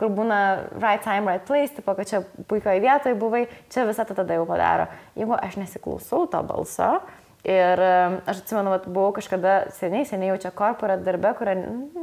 kur 0.01 0.13
būna 0.17 0.41
right 0.79 1.05
time, 1.05 1.29
right 1.29 1.45
place, 1.49 1.75
tipo, 1.77 1.93
kad 1.99 2.09
čia 2.09 2.23
puikioje 2.49 2.81
vietoje 2.85 3.19
buvai, 3.21 3.45
čia 3.73 3.85
visą 3.89 4.09
tą 4.09 4.17
tada 4.23 4.39
jau 4.39 4.49
padaro. 4.49 4.89
Jeigu 5.19 5.37
aš 5.37 5.61
nesiklausau 5.61 6.25
to 6.33 6.43
balso, 6.47 6.91
Ir 7.47 7.79
aš 8.27 8.41
atsimenu, 8.41 8.73
kad 8.75 8.87
buvau 8.91 9.13
kažkada 9.15 9.69
seniai, 9.77 10.03
seniai 10.09 10.33
jau 10.33 10.39
čia 10.43 10.51
korporat 10.57 11.05
darbė, 11.07 11.31
kurią 11.39 11.53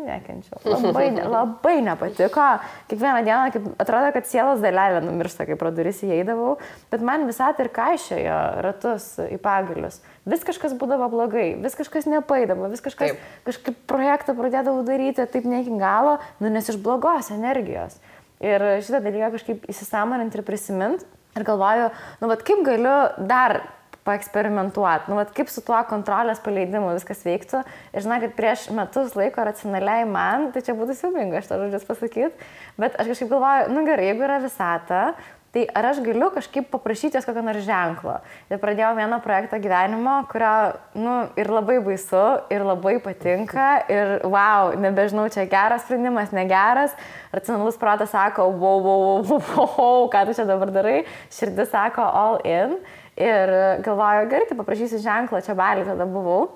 nekenčiau. 0.05 0.61
Labai, 0.63 1.09
labai 1.33 1.73
nepatiko. 1.83 2.45
Kiekvieną 2.87 3.25
dieną 3.27 3.49
kaip, 3.51 3.65
atrodo, 3.83 4.13
kad 4.15 4.29
sielos 4.29 4.63
dalelė 4.63 5.01
numiršta, 5.03 5.43
kai 5.49 5.57
pro 5.59 5.73
duris 5.75 5.99
įeidavau, 6.07 6.53
bet 6.93 7.03
man 7.03 7.27
visą 7.27 7.51
tai 7.57 7.67
ir 7.67 7.71
kaišiojo 7.75 8.39
ratus 8.63 9.09
į 9.25 9.41
pagalius. 9.43 9.99
Vis 10.31 10.47
kažkas 10.47 10.77
būdavo 10.79 11.11
blogai, 11.11 11.49
vis 11.59 11.75
kažkas 11.75 12.07
nepaidavo, 12.07 12.71
vis 12.71 12.85
kažkas 12.87 13.11
taip. 13.11 13.27
kažkaip 13.43 13.83
projektą 13.91 14.39
pradėdavau 14.39 14.87
daryti 14.87 15.27
taip 15.27 15.43
ne 15.43 15.59
iki 15.65 15.75
galo, 15.75 16.21
nu 16.39 16.55
nes 16.55 16.71
iš 16.71 16.79
blogos 16.79 17.33
energijos. 17.35 17.99
Ir 18.39 18.63
šitą 18.79 19.03
dalyką 19.03 19.35
kažkaip 19.35 19.67
įsisamoninti 19.75 20.39
ir 20.39 20.47
prisiminti. 20.47 21.13
Ir 21.35 21.43
galvoju, 21.43 21.91
nu, 22.21 22.31
vad 22.31 22.47
kaip 22.47 22.63
galiu 22.63 22.99
dar 23.27 23.65
paeksperimentuoti. 24.07 25.11
Nu, 25.11 25.17
vat, 25.19 25.31
kaip 25.35 25.51
su 25.51 25.63
tuo 25.65 25.79
kontrolės 25.89 26.41
paleidimu 26.43 26.93
viskas 26.95 27.23
veiktų. 27.25 27.63
Ir 27.93 28.05
žinai, 28.05 28.19
kad 28.25 28.35
prieš 28.37 28.67
metus 28.75 29.15
laiko 29.19 29.45
racionaliai 29.47 30.07
man, 30.09 30.51
tai 30.55 30.63
čia 30.65 30.75
būtų 30.77 30.97
siubinga, 30.99 31.39
aš 31.39 31.51
tą 31.51 31.61
žodžius 31.61 31.87
pasakyti, 31.87 32.49
bet 32.79 32.99
aš 32.99 33.13
kažkaip 33.13 33.31
galvoju, 33.31 33.71
nu 33.75 33.85
gerai, 33.87 34.11
jeigu 34.11 34.27
yra 34.27 34.41
visata, 34.43 35.05
tai 35.53 35.67
ar 35.77 35.85
aš 35.91 35.99
galiu 36.01 36.31
kažkaip 36.33 36.65
paprašyti 36.73 37.19
jos 37.19 37.27
kokio 37.29 37.43
nors 37.45 37.61
ženklo. 37.61 38.15
Ir 38.49 38.57
pradėjau 38.61 38.95
vieną 38.97 39.19
projektą 39.21 39.59
gyvenimo, 39.61 40.15
kurio, 40.31 40.53
nu, 40.97 41.13
ir 41.37 41.51
labai 41.53 41.77
baisu, 41.85 42.23
ir 42.53 42.65
labai 42.65 42.95
patinka, 43.03 43.67
ir 43.93 44.15
wow, 44.25 44.73
nebežinau, 44.73 45.27
čia 45.33 45.45
geras 45.51 45.85
sprendimas, 45.85 46.33
negeras. 46.33 46.97
Racionalus 47.33 47.77
protas 47.77 48.09
sako, 48.15 48.49
wow, 48.49 48.81
wow, 48.81 49.05
wow, 49.05 49.45
wow, 49.53 49.69
wow, 49.77 50.09
ką 50.09 50.25
tu 50.25 50.35
čia 50.39 50.49
dabar 50.49 50.73
darai, 50.73 51.03
širdis 51.37 51.69
sako 51.69 52.01
all 52.01 52.41
in. 52.49 52.79
Ir 53.21 53.53
galvoju, 53.85 54.27
gerai, 54.31 54.49
tai 54.49 54.57
paprašysiu 54.57 55.01
ženklą, 55.03 55.43
čia 55.45 55.53
balį 55.57 55.85
tada 55.85 56.07
buvau. 56.09 56.47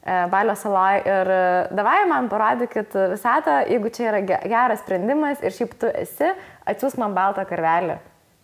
E, 0.00 0.14
balio 0.32 0.56
saloje 0.56 1.02
ir 1.04 1.28
e, 1.30 1.40
davai 1.76 1.98
man 2.08 2.30
parodykit 2.32 2.94
visatą, 3.12 3.60
jeigu 3.68 3.92
čia 3.94 4.06
yra 4.08 4.22
geras 4.24 4.80
sprendimas 4.80 5.42
ir 5.44 5.52
šiaip 5.54 5.74
tu 5.78 5.90
esi, 5.92 6.30
atsiūs 6.72 6.96
man 6.98 7.14
baltą 7.14 7.44
karvelį. 7.46 7.98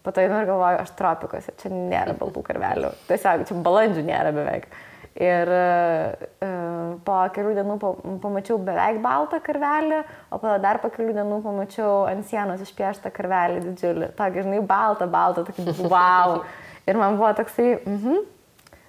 Po 0.04 0.12
to 0.14 0.22
einu 0.22 0.36
ir 0.38 0.46
galvoju, 0.46 0.82
aš 0.84 0.92
tropikose, 0.98 1.54
čia 1.58 1.72
nėra 1.72 2.12
baltų 2.18 2.44
karvelių. 2.46 2.92
Tiesiog 3.08 3.48
čia 3.48 3.56
balandžių 3.64 4.04
nėra 4.06 4.30
beveik. 4.36 4.68
Ir 5.16 5.48
uh, 5.48 6.92
po 7.02 7.16
kelių 7.32 7.54
dienų 7.56 7.76
pamačiau 8.20 8.58
beveik 8.60 9.00
baltą 9.02 9.40
karvelį, 9.42 10.02
o 10.30 10.38
po 10.42 10.52
dar 10.62 10.78
po 10.82 10.92
kelių 10.92 11.16
dienų 11.16 11.40
pamačiau 11.42 12.04
ant 12.10 12.28
sienos 12.28 12.62
išpieštą 12.62 13.10
karvelį 13.16 13.64
didžiulį. 13.64 14.12
Tokį, 14.18 14.44
žinai, 14.44 14.60
baltą, 14.68 15.08
baltą, 15.10 15.46
tokį 15.48 15.74
wow. 15.94 16.44
Ir 16.86 16.98
man 16.98 17.18
buvo 17.18 17.32
toksai, 17.34 17.76
mhm, 17.82 18.24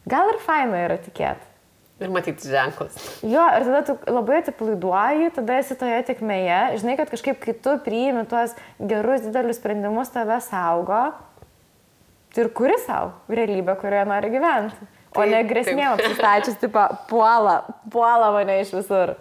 gal 0.09 0.33
ir 0.33 0.41
faina 0.43 0.83
yra 0.85 0.97
tikėti. 1.01 1.53
Ir 1.97 2.11
matyti 2.13 2.51
ženklus. 2.51 2.97
Jo, 3.25 3.41
ir 3.57 3.63
tada 3.65 3.79
tu 3.87 3.95
labai 4.13 4.41
atipalaiduoji, 4.43 5.31
tada 5.33 5.55
esi 5.57 5.77
toje 5.79 5.97
tikmėje, 6.11 6.59
žinai, 6.83 6.93
kad 6.99 7.09
kažkaip 7.09 7.39
kai 7.41 7.55
tu 7.57 7.73
priimi 7.81 8.21
tuos 8.29 8.53
gerus 8.77 9.25
didelius 9.25 9.57
sprendimus, 9.57 10.11
tave 10.13 10.37
saugo. 10.45 11.07
Tai 12.35 12.43
ir 12.43 12.51
kuri 12.53 12.75
savo 12.83 13.15
realybę, 13.33 13.73
kurioje 13.81 14.05
nori 14.11 14.29
gyventi. 14.29 14.89
O 15.17 15.25
ne 15.25 15.39
grėsmėm 15.49 15.95
apsistačius, 15.95 16.59
tipo, 16.61 16.83
puola, 17.09 17.63
puola 17.89 18.29
mane 18.35 18.59
iš 18.61 18.75
visur. 18.77 19.15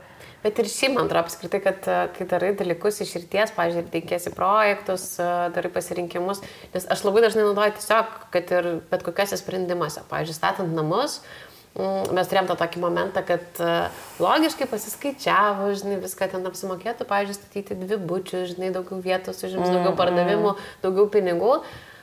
Bet 0.47 0.61
ir 0.63 0.69
šiaip, 0.71 0.93
man 0.95 1.09
atrodo, 1.09 1.25
apskritai, 1.25 1.59
kad 1.65 1.87
e, 1.91 1.95
kai 2.15 2.25
darai 2.31 2.53
dalykus 2.55 3.01
iš 3.03 3.17
ryties, 3.19 3.51
pažiūrėjau, 3.57 3.91
teikėsi 3.91 4.31
projektus, 4.37 5.09
e, 5.19 5.27
darai 5.57 5.73
pasirinkimus, 5.75 6.39
nes 6.71 6.87
aš 6.95 7.03
labai 7.03 7.25
dažnai 7.25 7.49
naudoju 7.49 7.75
tiesiog, 7.81 8.13
kad 8.31 8.53
ir 8.55 8.69
bet 8.93 9.03
kokiuose 9.03 9.41
sprendimuose, 9.41 10.05
pažiūrėjau, 10.07 10.37
statant 10.39 10.71
namus, 10.77 11.17
mm, 11.75 12.15
mes 12.15 12.31
turėjom 12.31 12.53
tą 12.53 12.59
tokį 12.63 12.85
momentą, 12.85 13.25
kad 13.27 13.59
e, 13.59 13.73
logiškai 14.23 14.71
pasiskaičiavo, 14.71 15.73
žinai, 15.83 15.99
viską 16.05 16.31
ten 16.37 16.47
apsimokėtų, 16.47 17.09
pavyzdžiui, 17.11 17.39
statyti 17.41 17.81
dvi 17.83 17.99
bučius, 18.07 18.53
žinai, 18.55 18.71
daugiau 18.77 19.03
vietos 19.03 19.43
užims, 19.43 19.67
daugiau 19.67 19.97
Mm, 19.97 19.99
pardavimų, 19.99 20.57
daugiau 20.87 21.11
pinigų. 21.11 21.57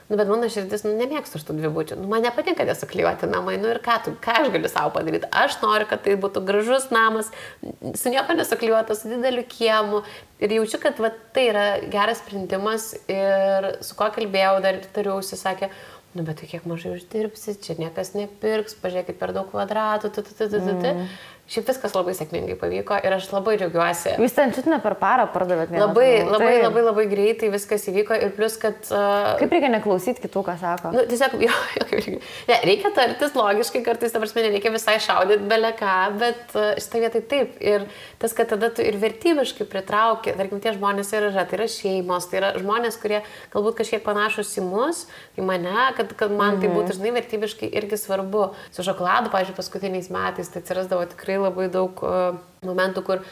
Nu, 0.10 0.18
bet 0.20 0.28
mano 0.28 0.50
širdis, 0.52 0.84
nu, 0.84 0.92
nemėgstu 1.00 1.40
šitų 1.40 1.56
dvibučių. 1.62 1.98
Nu, 2.02 2.10
man 2.12 2.26
nepatinka 2.26 2.66
tie 2.68 2.76
suklijuoti 2.76 3.30
namai. 3.32 3.56
Nu 3.62 3.72
ir 3.72 3.80
ką, 3.84 3.96
tu, 4.04 4.14
ką 4.24 4.36
aš 4.42 4.52
galiu 4.52 4.72
savo 4.72 4.92
padaryti? 4.98 5.30
Aš 5.32 5.56
noriu, 5.64 5.88
kad 5.90 6.04
tai 6.04 6.18
būtų 6.20 6.44
gražus 6.48 6.90
namas, 6.94 7.32
su 7.72 8.12
nieko 8.12 8.36
nesuklijuotas, 8.36 9.04
su 9.04 9.14
dideliu 9.14 9.46
kiemu. 9.48 10.04
Ir 10.44 10.58
jaučiu, 10.60 10.82
kad 10.84 11.00
va, 11.00 11.14
tai 11.36 11.48
yra 11.54 11.66
geras 11.94 12.20
sprendimas. 12.20 12.92
Ir 13.08 13.72
su 13.86 13.96
kuo 14.00 14.12
kalbėjau, 14.12 14.58
dar 14.66 14.82
tariausi, 14.96 15.40
sakė, 15.40 15.72
nu 16.14 16.28
bet 16.28 16.42
tai 16.42 16.50
kiek 16.52 16.68
mažai 16.70 16.98
uždirbsi, 16.98 17.56
čia 17.64 17.78
niekas 17.80 18.12
nepirks, 18.18 18.76
pažiūrėkit 18.84 19.18
per 19.22 19.32
daug 19.34 19.48
kvadratų. 19.54 20.12
Tu, 20.14 20.26
tu, 20.28 20.36
tu, 20.36 20.50
tu, 20.52 20.60
tu, 20.60 20.76
tu. 20.84 20.94
Šiaip 21.44 21.68
viskas 21.68 21.92
labai 21.92 22.14
sėkmingai 22.16 22.56
pavyko 22.56 22.96
ir 23.04 23.14
aš 23.18 23.26
labai 23.34 23.58
džiaugiuosi. 23.60 24.14
Jūs 24.24 24.32
ten 24.32 24.54
čiut 24.56 24.68
ne 24.72 24.78
per 24.80 24.94
parą 24.96 25.26
pardavėt. 25.28 25.74
vienas 25.74 25.90
Labai, 25.90 26.24
labai, 26.24 26.52
Taip. 26.54 26.62
labai, 26.64 26.84
labai 26.86 27.04
greitai 27.12 27.50
viskas 27.52 27.84
įvyko 27.92 28.16
ir 28.16 28.32
plus, 28.38 28.56
kad... 28.62 28.78
Uh, 28.88 29.34
Kaip 29.42 29.52
reikia 29.52 29.68
neklausyti 29.74 30.24
kitų, 30.24 30.44
ką 30.48 30.56
sako? 30.62 30.94
Nu, 30.96 31.04
tiesiog, 31.10 31.36
jo, 31.44 31.52
jo, 31.52 31.88
kaip 31.90 32.00
reikia. 32.00 32.22
Ne, 32.48 32.60
reikia 32.70 32.94
tartis 32.96 33.36
logiškai, 33.36 33.82
kartais, 33.84 34.14
ta 34.16 34.22
prasme, 34.24 34.46
nereikia 34.48 34.72
visai 34.72 34.96
šaudyti 35.04 35.50
belę 35.52 35.74
ką, 35.82 35.98
bet 36.22 36.56
uh, 36.56 36.70
šitą 36.80 37.04
vietą 37.04 37.24
taip. 37.34 37.60
Ir 37.60 37.86
tas, 38.24 38.38
kad 38.40 38.48
tada 38.56 38.72
tu 38.72 38.88
ir 38.88 38.96
vertybiškai 39.04 39.68
pritrauki, 39.68 40.32
tarkim, 40.40 40.64
tie 40.64 40.72
žmonės 40.78 41.12
ir 41.12 41.28
yra, 41.28 41.44
tai 41.44 41.60
yra 41.60 41.68
šeimos, 41.76 42.30
tai 42.32 42.40
yra 42.40 42.54
žmonės, 42.56 43.02
kurie 43.04 43.20
galbūt 43.52 43.82
kažkiek 43.82 44.06
panašus 44.08 44.56
į 44.64 44.66
mus, 44.70 45.04
į 45.36 45.44
mane, 45.52 45.92
kad, 46.00 46.16
kad 46.24 46.32
man 46.32 46.64
tai 46.64 46.72
būtų, 46.72 46.96
žinai, 47.02 47.14
vertybiškai 47.20 47.68
irgi 47.84 48.00
svarbu. 48.00 48.48
Su 48.72 48.88
šokoladu, 48.88 49.28
pažiūrėjau, 49.34 49.60
paskutiniais 49.60 50.08
metais 50.14 50.50
tai 50.50 50.64
atsirasdavo 50.64 51.04
tikrai 51.12 51.33
labai 51.42 51.70
daug 51.74 52.06
uh, 52.06 52.38
momentų, 52.66 53.04
kur 53.08 53.26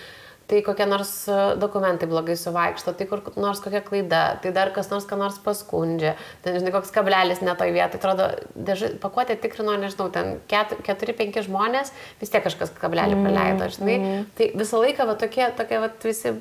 tai 0.52 0.60
kokie 0.66 0.86
nors 0.86 1.12
e, 1.32 1.36
dokumentai 1.60 2.10
blogai 2.12 2.36
suvaikšto, 2.36 2.92
tai 3.00 3.06
kur 3.08 3.22
nors 3.40 3.62
kokia 3.64 3.80
klaida, 3.86 4.22
tai 4.44 4.52
dar 4.56 4.74
kas 4.76 4.90
nors 4.92 5.08
ką 5.08 5.16
nors 5.20 5.38
paskundžia, 5.46 6.18
ten, 6.44 6.58
žinai, 6.60 6.74
koks 6.76 6.92
kablelis 6.92 7.40
ne 7.46 7.56
toj 7.56 7.72
vietoj, 7.72 8.02
atrodo, 8.02 8.28
dėžai, 8.68 8.92
pakuotė 9.00 9.38
tikrino, 9.40 9.78
nežinau, 9.80 10.10
ten 10.12 10.42
4-5 10.52 11.46
žmonės, 11.48 11.94
vis 12.20 12.34
tiek 12.34 12.44
kažkas 12.44 12.76
kablelį 12.82 13.22
praleido, 13.22 13.72
žinai, 13.78 13.98
tai 14.36 14.52
visą 14.60 14.84
laiką 14.84 15.08
va 15.08 15.16
tokie, 15.24 15.48
tokie 15.56 15.80
va 15.86 15.92
visi 16.04 16.36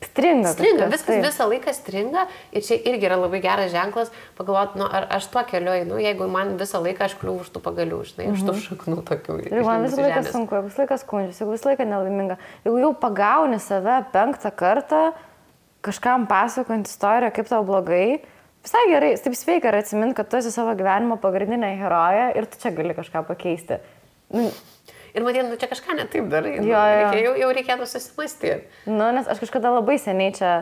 Stringa. 0.00 0.48
Stringa, 0.54 0.86
viskas 0.88 1.10
taip. 1.12 1.24
visą 1.26 1.46
laiką 1.50 1.72
stringa 1.76 2.22
ir 2.56 2.62
čia 2.64 2.78
irgi 2.88 3.04
yra 3.08 3.18
labai 3.20 3.40
geras 3.44 3.68
ženklas, 3.72 4.08
pagalvoti, 4.38 4.78
nu, 4.80 4.86
ar 4.88 5.06
aš 5.12 5.26
tuo 5.32 5.42
keliu 5.44 5.74
einu, 5.76 5.98
jeigu 6.00 6.28
man 6.32 6.54
visą 6.60 6.80
laiką 6.80 7.04
aš 7.04 7.14
kliūvu 7.20 7.44
už 7.44 7.50
tų 7.52 7.60
pagalių, 7.66 7.98
žinai, 8.08 8.30
už 8.32 8.44
tų 8.48 8.54
šaknų 8.64 8.96
tokių. 9.10 9.36
Ir 9.44 9.52
Mhm. 9.58 9.66
man 9.68 9.84
visą 9.84 10.00
laiką 10.00 10.22
žemės. 10.22 10.32
sunku, 10.32 10.62
visą 10.64 10.82
laiką 10.86 10.98
skundžiuosi, 11.04 11.48
visą 11.52 11.68
laiką 11.70 11.86
nelaiminga. 11.92 12.38
Jeigu 12.64 12.78
jau 12.80 12.92
pagauni 12.96 13.60
save 13.60 13.98
penktą 14.12 14.50
kartą, 14.56 15.02
kažkam 15.84 16.26
pasakojant 16.28 16.88
istoriją, 16.88 17.30
kaip 17.36 17.48
tau 17.48 17.62
blogai, 17.64 18.20
visai 18.64 18.86
gerai, 18.88 19.14
taip 19.20 19.36
sveika 19.36 19.68
yra 19.68 19.78
atsiminti, 19.84 20.14
kad 20.16 20.28
tu 20.32 20.36
esi 20.40 20.50
savo 20.52 20.74
gyvenimo 20.76 21.20
pagrindinė 21.20 21.76
heroja 21.80 22.32
ir 22.36 22.46
tu 22.46 22.56
čia 22.60 22.72
gali 22.72 22.94
kažką 22.96 23.22
pakeisti. 23.28 23.78
Nu, 24.32 24.48
Ir 25.14 25.26
matyt, 25.26 25.44
nu, 25.48 25.58
čia 25.58 25.68
kažką 25.70 25.96
netaip 25.98 26.30
darai. 26.30 26.56
Nu, 26.60 26.68
Jo, 26.70 26.78
jo. 26.78 26.96
reikia, 27.00 27.22
jau, 27.24 27.34
jau 27.42 27.50
reikėtų 27.56 27.88
susimastyti. 27.90 28.62
Nu, 28.86 29.10
nes 29.16 29.28
aš 29.30 29.42
kažkada 29.42 29.72
labai 29.74 29.98
seniai 29.98 30.32
čia, 30.36 30.52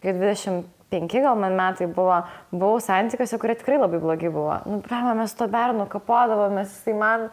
kai 0.00 0.14
25 0.16 1.20
gal 1.20 1.36
man 1.38 1.56
metai 1.58 1.86
buvo, 1.90 2.22
buvau 2.54 2.80
santykiuose, 2.82 3.38
kurie 3.42 3.58
tikrai 3.60 3.78
labai 3.82 4.00
blogi 4.02 4.32
buvo. 4.32 4.56
Nu, 4.66 4.80
prama, 4.84 5.12
mes 5.20 5.36
to 5.36 5.48
bernu 5.52 5.86
kapodavomės, 5.92 6.72
jisai 6.78 6.96
man 6.96 7.28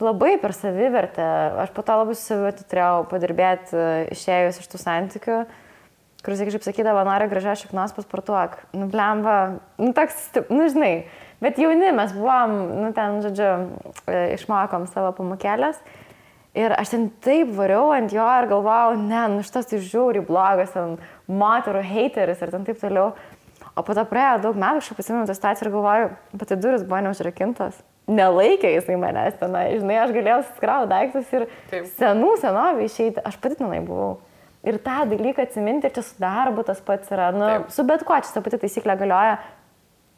labai 0.00 0.34
per 0.40 0.54
savivertę, 0.56 1.24
aš 1.64 1.72
po 1.76 1.84
to 1.86 1.96
labai 2.00 2.16
su 2.16 2.24
savivertė 2.30 2.66
turėjau 2.70 3.02
padirbėti 3.10 3.76
e, 3.76 3.88
išėjus 4.16 4.62
iš 4.62 4.70
tų 4.72 4.80
santykių, 4.80 5.40
kuris, 6.24 6.42
kaip 6.44 6.64
sakydavo, 6.64 7.02
nori 7.08 7.28
gražios 7.30 7.62
šiknos 7.64 7.94
pasportuok. 7.96 8.58
Nu, 8.76 8.88
blemba, 8.92 9.36
nu, 9.80 9.92
toks, 9.96 10.30
nu, 10.48 10.66
žinai. 10.72 10.94
Bet 11.40 11.56
jauni 11.60 11.92
mes 11.96 12.12
buvom, 12.12 12.56
nu, 12.82 12.90
ten, 12.96 13.20
žodžiu, 13.24 13.50
e, 14.08 14.24
išmokom 14.36 14.88
savo 14.92 15.12
pamokėlės. 15.16 15.78
Ir 16.58 16.72
aš 16.74 16.90
ten 16.90 17.04
taip 17.22 17.52
variau 17.54 17.92
ant 17.94 18.10
jo 18.10 18.24
ir 18.40 18.48
galvojau, 18.50 18.96
ne, 18.98 19.20
nu 19.36 19.42
šitas 19.46 19.68
tai 19.70 19.78
žiūri 19.84 20.24
blogas, 20.26 20.72
ten 20.74 20.96
moterų 21.30 21.84
hateris 21.86 22.42
ir 22.42 22.50
ten 22.50 22.64
taip 22.66 22.80
toliau. 22.80 23.12
O 23.78 23.84
po 23.86 23.94
to 23.94 24.02
praėjo 24.10 24.40
daug 24.48 24.58
metų, 24.58 24.82
aš 24.82 24.96
pasimenu 24.98 25.28
tą 25.28 25.36
situaciją 25.38 25.68
ir 25.68 25.72
galvoju, 25.76 26.08
bet 26.34 26.50
tai 26.50 26.58
duris 26.58 26.82
buvo 26.82 27.04
neužrakintos. 27.06 27.78
Nelaikė 28.10 28.74
jisai 28.74 28.98
manęs 28.98 29.38
tenai, 29.38 29.68
žinai, 29.78 30.00
aš 30.02 30.16
galėjau 30.16 30.40
skrau 30.56 30.88
daiktus 30.90 31.30
ir 31.36 31.46
Taip. 31.70 31.86
senų 32.00 32.32
senovį 32.42 32.90
išeiti, 32.90 33.22
aš 33.22 33.38
pati 33.38 33.60
tenai 33.60 33.78
buvau. 33.86 34.16
Ir 34.66 34.80
tą 34.82 35.04
dalyką 35.08 35.46
atsiminti, 35.46 35.86
ir 35.86 35.94
čia 35.94 36.02
su 36.02 36.18
darbu 36.20 36.66
tas 36.66 36.82
pats 36.82 37.14
yra, 37.14 37.30
nu, 37.36 37.46
Taip. 37.46 37.70
su 37.78 37.86
bet 37.86 38.02
kuo 38.08 38.18
čia 38.18 38.34
ta 38.34 38.42
pati 38.42 38.58
taisyklė 38.64 38.98
galioja, 39.04 39.38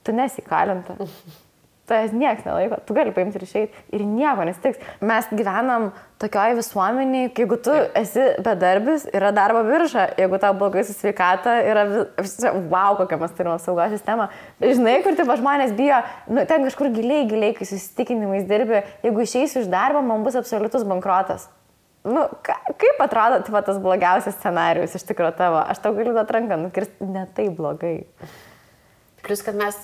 tu 0.01 0.17
nesikalinta. 0.17 0.97
Tavęs 1.93 2.15
niekas 2.17 2.47
nelaiko, 2.49 2.79
tu 2.89 2.95
gali 2.97 3.13
paimti 3.13 3.37
ir 3.37 3.43
išeiti 3.45 3.83
ir 3.93 4.05
nieko 4.09 4.47
nesitiks. 4.49 4.81
Mes 5.05 5.27
gyvenam 5.37 5.91
tokioje 6.23 6.55
visuomenėje, 6.57 7.33
kai 7.37 7.45
jeigu 7.45 7.59
tu 7.67 7.75
esi 8.01 8.25
bedarbis, 8.47 9.05
yra 9.13 9.29
darbo 9.37 9.61
birža, 9.67 10.07
jeigu 10.17 10.39
tau 10.41 10.55
blogai 10.57 10.85
su 10.89 10.95
sveikata, 10.97 11.59
yra, 11.69 11.83
vis- 12.23 12.39
wow, 12.73 12.97
kokią 13.01 13.19
mes 13.21 13.35
turime 13.37 13.59
saugos 13.61 13.93
sistemą. 13.93 14.31
Žinai, 14.63 14.95
kur 15.05 15.19
tipo 15.19 15.37
žmonės 15.37 15.75
bijo, 15.77 15.99
nu, 16.33 16.47
ten 16.49 16.65
kažkur 16.65 16.89
giliai, 16.95 17.27
giliai, 17.29 17.53
kai 17.59 17.69
susitikinimais 17.69 18.47
dirbi, 18.49 18.81
jeigu 19.05 19.27
išeisiu 19.27 19.65
iš 19.67 19.69
darbo, 19.73 20.01
man 20.07 20.25
bus 20.25 20.39
absoliutus 20.41 20.87
bankrotas. 20.89 21.49
Nu, 22.09 22.25
ka, 22.43 22.57
kaip 22.81 23.03
atrodo 23.05 23.43
tipo, 23.47 23.61
tas 23.63 23.77
blogiausias 23.83 24.35
scenarius 24.41 24.97
iš 24.99 25.05
tikrųjų 25.13 25.37
tavo? 25.39 25.61
Aš 25.71 25.85
tau 25.85 25.93
galiu 25.95 26.17
duoti 26.17 26.35
ranką, 26.39 26.57
nukirsti 26.65 27.07
ne 27.07 27.27
taip 27.37 27.53
blogai. 27.61 27.99
Plus, 29.23 29.43
kad 29.47 29.55
mes 29.59 29.77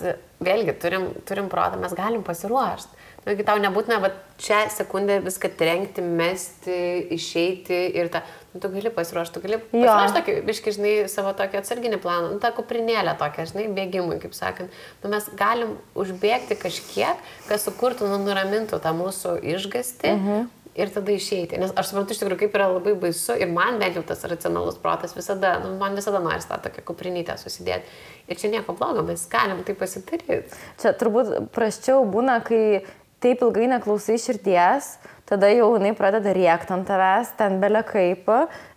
vėlgi 0.43 0.75
turim, 0.83 1.11
turim 1.27 1.51
protą, 1.53 1.79
mes 1.83 1.95
galim 1.95 2.25
pasiruošti. 2.27 2.99
Taigi 3.29 3.45
tau 3.45 3.59
nebūtina 3.61 3.99
va, 4.01 4.09
čia 4.41 4.63
sekundę 4.73 5.19
viską 5.21 5.51
trenkti, 5.59 6.01
mesti, 6.01 6.77
išeiti 7.13 7.77
ir 7.99 8.09
tą, 8.15 8.23
nu, 8.55 8.61
tu 8.63 8.71
gali 8.73 8.93
pasiruošti, 8.95 9.35
tu 9.35 9.43
gali 9.45 9.59
pasiruošti 9.61 10.17
tokį, 10.17 10.37
biškai, 10.49 10.75
žinai, 10.79 10.93
savo 11.13 11.35
tokį 11.37 11.59
atsarginį 11.61 11.99
planą, 12.03 12.31
nu, 12.33 12.41
tą 12.43 12.53
kuprinėlę 12.57 13.17
tokią, 13.21 13.49
žinai, 13.51 13.67
bėgimui, 13.77 14.17
kaip 14.23 14.37
sakant. 14.39 14.75
Nu, 15.03 15.11
mes 15.13 15.29
galim 15.39 15.77
užbėgti 15.99 16.57
kažkiek, 16.63 17.21
kas 17.51 17.67
sukurtų, 17.69 18.09
nu, 18.09 18.23
nuramintų 18.25 18.81
tą 18.83 18.95
mūsų 18.97 19.37
išgasti. 19.57 20.15
Mhm. 20.15 20.49
Ir 20.79 20.93
tada 20.95 21.11
išeiti. 21.11 21.59
Nes 21.59 21.73
aš 21.75 21.91
suprantu 21.91 22.15
iš 22.15 22.21
tikrųjų, 22.21 22.39
kaip 22.45 22.55
yra 22.55 22.69
labai 22.71 22.95
baisu 23.03 23.35
ir 23.35 23.51
man 23.51 23.81
bent 23.81 23.99
jau 23.99 24.05
tas 24.07 24.23
racionalus 24.31 24.79
protas 24.79 25.17
visada, 25.17 25.57
nu, 25.65 25.73
man 25.81 25.99
visada 25.99 26.21
nori 26.23 26.39
tą 26.47 26.61
tokią 26.69 26.85
kuprinytę 26.87 27.35
susidėti. 27.41 27.91
Ir 28.31 28.39
čia 28.39 28.53
nieko 28.53 28.77
blogo, 28.79 29.03
mes 29.09 29.25
galim 29.33 29.65
tai 29.67 29.75
pasidaryti. 29.79 30.45
Čia 30.79 30.95
turbūt 31.01 31.51
prasčiau 31.57 32.07
būna, 32.07 32.39
kai 32.47 32.85
taip 33.25 33.43
ilgai 33.43 33.67
neklausai 33.75 34.21
širdies, 34.23 34.95
tada 35.29 35.51
jau 35.53 35.69
jinai 35.77 35.93
pradeda 35.97 36.33
rėkti 36.33 36.73
ant 36.73 36.87
tavęs, 36.89 37.33
ten 37.39 37.59
belia 37.61 37.83
kaip, 37.87 38.29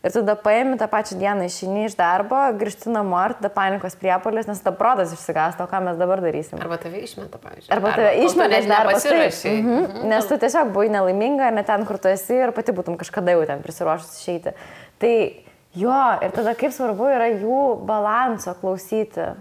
ir 0.04 0.14
tada 0.16 0.36
paėmi 0.40 0.76
tą 0.80 0.88
pačią 0.92 1.18
dieną 1.22 1.48
išeini 1.48 1.86
iš 1.88 1.96
darbo, 2.00 2.40
grįžti 2.60 2.92
namo 2.92 3.20
ir 3.24 3.38
tada 3.40 3.52
panikos 3.56 3.96
priepolis, 4.00 4.50
nes 4.50 4.60
tada 4.64 4.76
protas 4.78 5.14
išsigąsta, 5.16 5.64
o 5.64 5.72
ką 5.72 5.84
mes 5.86 6.00
dabar 6.02 6.24
darysim. 6.24 6.60
Arba 6.60 6.80
tave 6.82 7.04
išmeta, 7.06 7.40
pavyzdžiui. 7.42 7.72
Arba 7.76 7.94
tave 7.96 8.12
tu 8.18 8.26
išmeta 8.28 8.60
iš 8.60 8.68
darbo. 8.72 8.98
taip. 8.98 9.12
nepasirašei. 9.12 9.56
Mhm. 9.62 10.10
Nes 10.12 10.28
tu 10.28 10.40
tiesiog 10.42 10.74
buvai 10.76 10.90
nelaiminga, 10.92 11.52
ne 11.56 11.64
ten, 11.68 11.86
kur 11.88 12.02
tu 12.02 12.12
esi 12.12 12.42
ir 12.42 12.52
pati 12.56 12.76
būtum 12.76 13.00
kažkada 13.00 13.36
jau 13.36 13.46
ten 13.48 13.64
prisiruošus 13.64 14.20
išeiti. 14.20 14.56
Tai 15.02 15.16
jo, 15.78 16.02
ir 16.26 16.36
tada 16.36 16.56
kaip 16.60 16.76
svarbu 16.76 17.08
yra 17.16 17.32
jų 17.32 17.62
balanso 17.88 18.56
klausyti. 18.60 19.32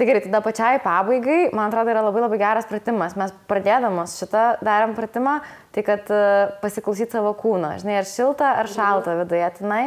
Tai 0.00 0.06
gerai, 0.08 0.22
tada 0.24 0.38
pačiai 0.40 0.78
pabaigai, 0.80 1.50
man 1.52 1.66
atrodo, 1.68 1.90
yra 1.92 2.00
labai 2.00 2.22
labai 2.22 2.38
geras 2.40 2.64
pratimas. 2.64 3.12
Mes 3.20 3.34
pradėdamos 3.50 4.14
šitą 4.16 4.44
darėm 4.64 4.94
pratimą, 4.96 5.34
tai 5.76 5.82
kad 5.84 6.08
e, 6.08 6.20
pasiklausyti 6.62 7.18
savo 7.18 7.34
kūną. 7.36 7.74
Žinai, 7.82 7.98
ar 8.00 8.08
šilta, 8.08 8.54
ar 8.62 8.70
šalta 8.72 9.18
viduje 9.18 9.50
tenai. 9.58 9.82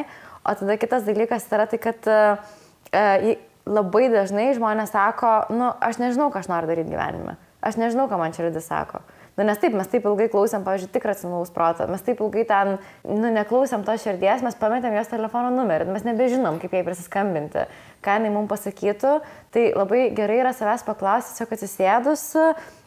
O 0.46 0.54
tada 0.60 0.76
kitas 0.78 1.08
dalykas 1.08 1.50
yra 1.50 1.66
tai, 1.72 1.80
kad 1.82 2.06
e, 2.06 2.20
e, 2.94 3.34
labai 3.66 4.04
dažnai 4.14 4.52
žmonės 4.54 4.94
sako, 4.94 5.34
nu, 5.50 5.72
aš 5.82 5.98
nežinau, 6.04 6.30
ką 6.30 6.44
aš 6.44 6.52
noriu 6.54 6.70
daryti 6.70 6.94
gyvenime. 6.94 7.34
Aš 7.66 7.82
nežinau, 7.82 8.06
ką 8.12 8.22
man 8.22 8.38
širdis 8.38 8.70
sako. 8.70 9.02
Nu, 9.38 9.44
nes 9.48 9.58
taip, 9.58 9.74
mes 9.74 9.88
taip 9.90 10.04
ilgai 10.06 10.28
klausėm, 10.30 10.62
pavyzdžiui, 10.66 10.92
tik 10.94 11.08
racionalaus 11.10 11.50
proto, 11.54 11.88
mes 11.90 12.04
taip 12.06 12.20
ilgai 12.22 12.44
ten, 12.50 12.76
nu, 13.08 13.32
neklausėm 13.34 13.82
to 13.88 13.96
širdies, 13.98 14.44
mes 14.46 14.58
pametėm 14.60 14.94
jos 15.00 15.10
telefono 15.10 15.50
numerį, 15.56 15.88
mes 15.90 16.06
nebežinom, 16.06 16.60
kaip 16.62 16.76
jai 16.78 16.84
prisiskambinti, 16.86 17.66
ką 18.06 18.20
jinai 18.20 18.30
mums 18.36 18.52
pasakytų. 18.54 19.16
Tai 19.56 19.66
labai 19.80 20.04
gerai 20.14 20.38
yra 20.44 20.54
savęs 20.54 20.86
paklausti, 20.86 21.34
tiesiog 21.34 21.58
atsisėdus, 21.58 22.28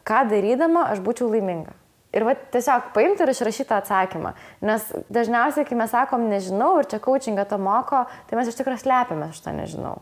ką 0.07 0.23
darydama 0.31 0.87
aš 0.93 1.03
būčiau 1.03 1.33
laiminga. 1.35 1.75
Ir 2.15 2.25
va, 2.25 2.37
tiesiog 2.55 2.93
paimti 2.95 3.27
ir 3.27 3.33
išrašyti 3.35 3.75
atsakymą. 3.77 4.37
Nes 4.65 4.87
dažniausiai, 5.13 5.67
kai 5.69 5.77
mes 5.77 5.91
sakom 5.93 6.31
nežinau 6.31 6.77
ir 6.79 6.87
čia 6.89 7.03
coachingą 7.03 7.45
to 7.51 7.59
moko, 7.61 8.07
tai 8.31 8.39
mes 8.39 8.49
iš 8.49 8.57
tikrųjų 8.61 8.87
slepiamės 8.87 9.35
iš 9.35 9.43
to 9.45 9.53
nežinau. 9.57 9.99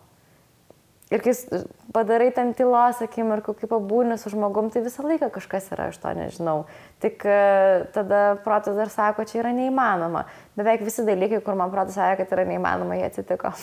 Ir 1.15 1.23
kai 1.23 1.35
padarai 1.95 2.33
ten 2.35 2.51
tylos 2.59 2.99
akimirkų, 3.05 3.55
kaip 3.61 3.71
pabūni 3.71 4.17
su 4.19 4.33
žmogum, 4.33 4.73
tai 4.75 4.83
visą 4.83 5.05
laiką 5.07 5.29
kažkas 5.37 5.71
yra, 5.77 5.87
aš 5.93 6.01
to 6.03 6.11
nežinau. 6.19 6.57
Tik 7.05 7.23
e, 7.29 7.37
tada 7.95 8.23
protas 8.43 8.75
dar 8.75 8.91
sako, 8.91 9.27
čia 9.31 9.45
yra 9.45 9.53
neįmanoma. 9.55 10.25
Beveik 10.59 10.83
visi 10.83 11.05
dalykai, 11.07 11.39
kur 11.47 11.55
man 11.61 11.71
protas 11.71 12.01
sakė, 12.01 12.25
kad 12.25 12.35
yra 12.35 12.49
neįmanoma, 12.51 12.99
jie 12.99 13.07
atsitiko. 13.13 13.55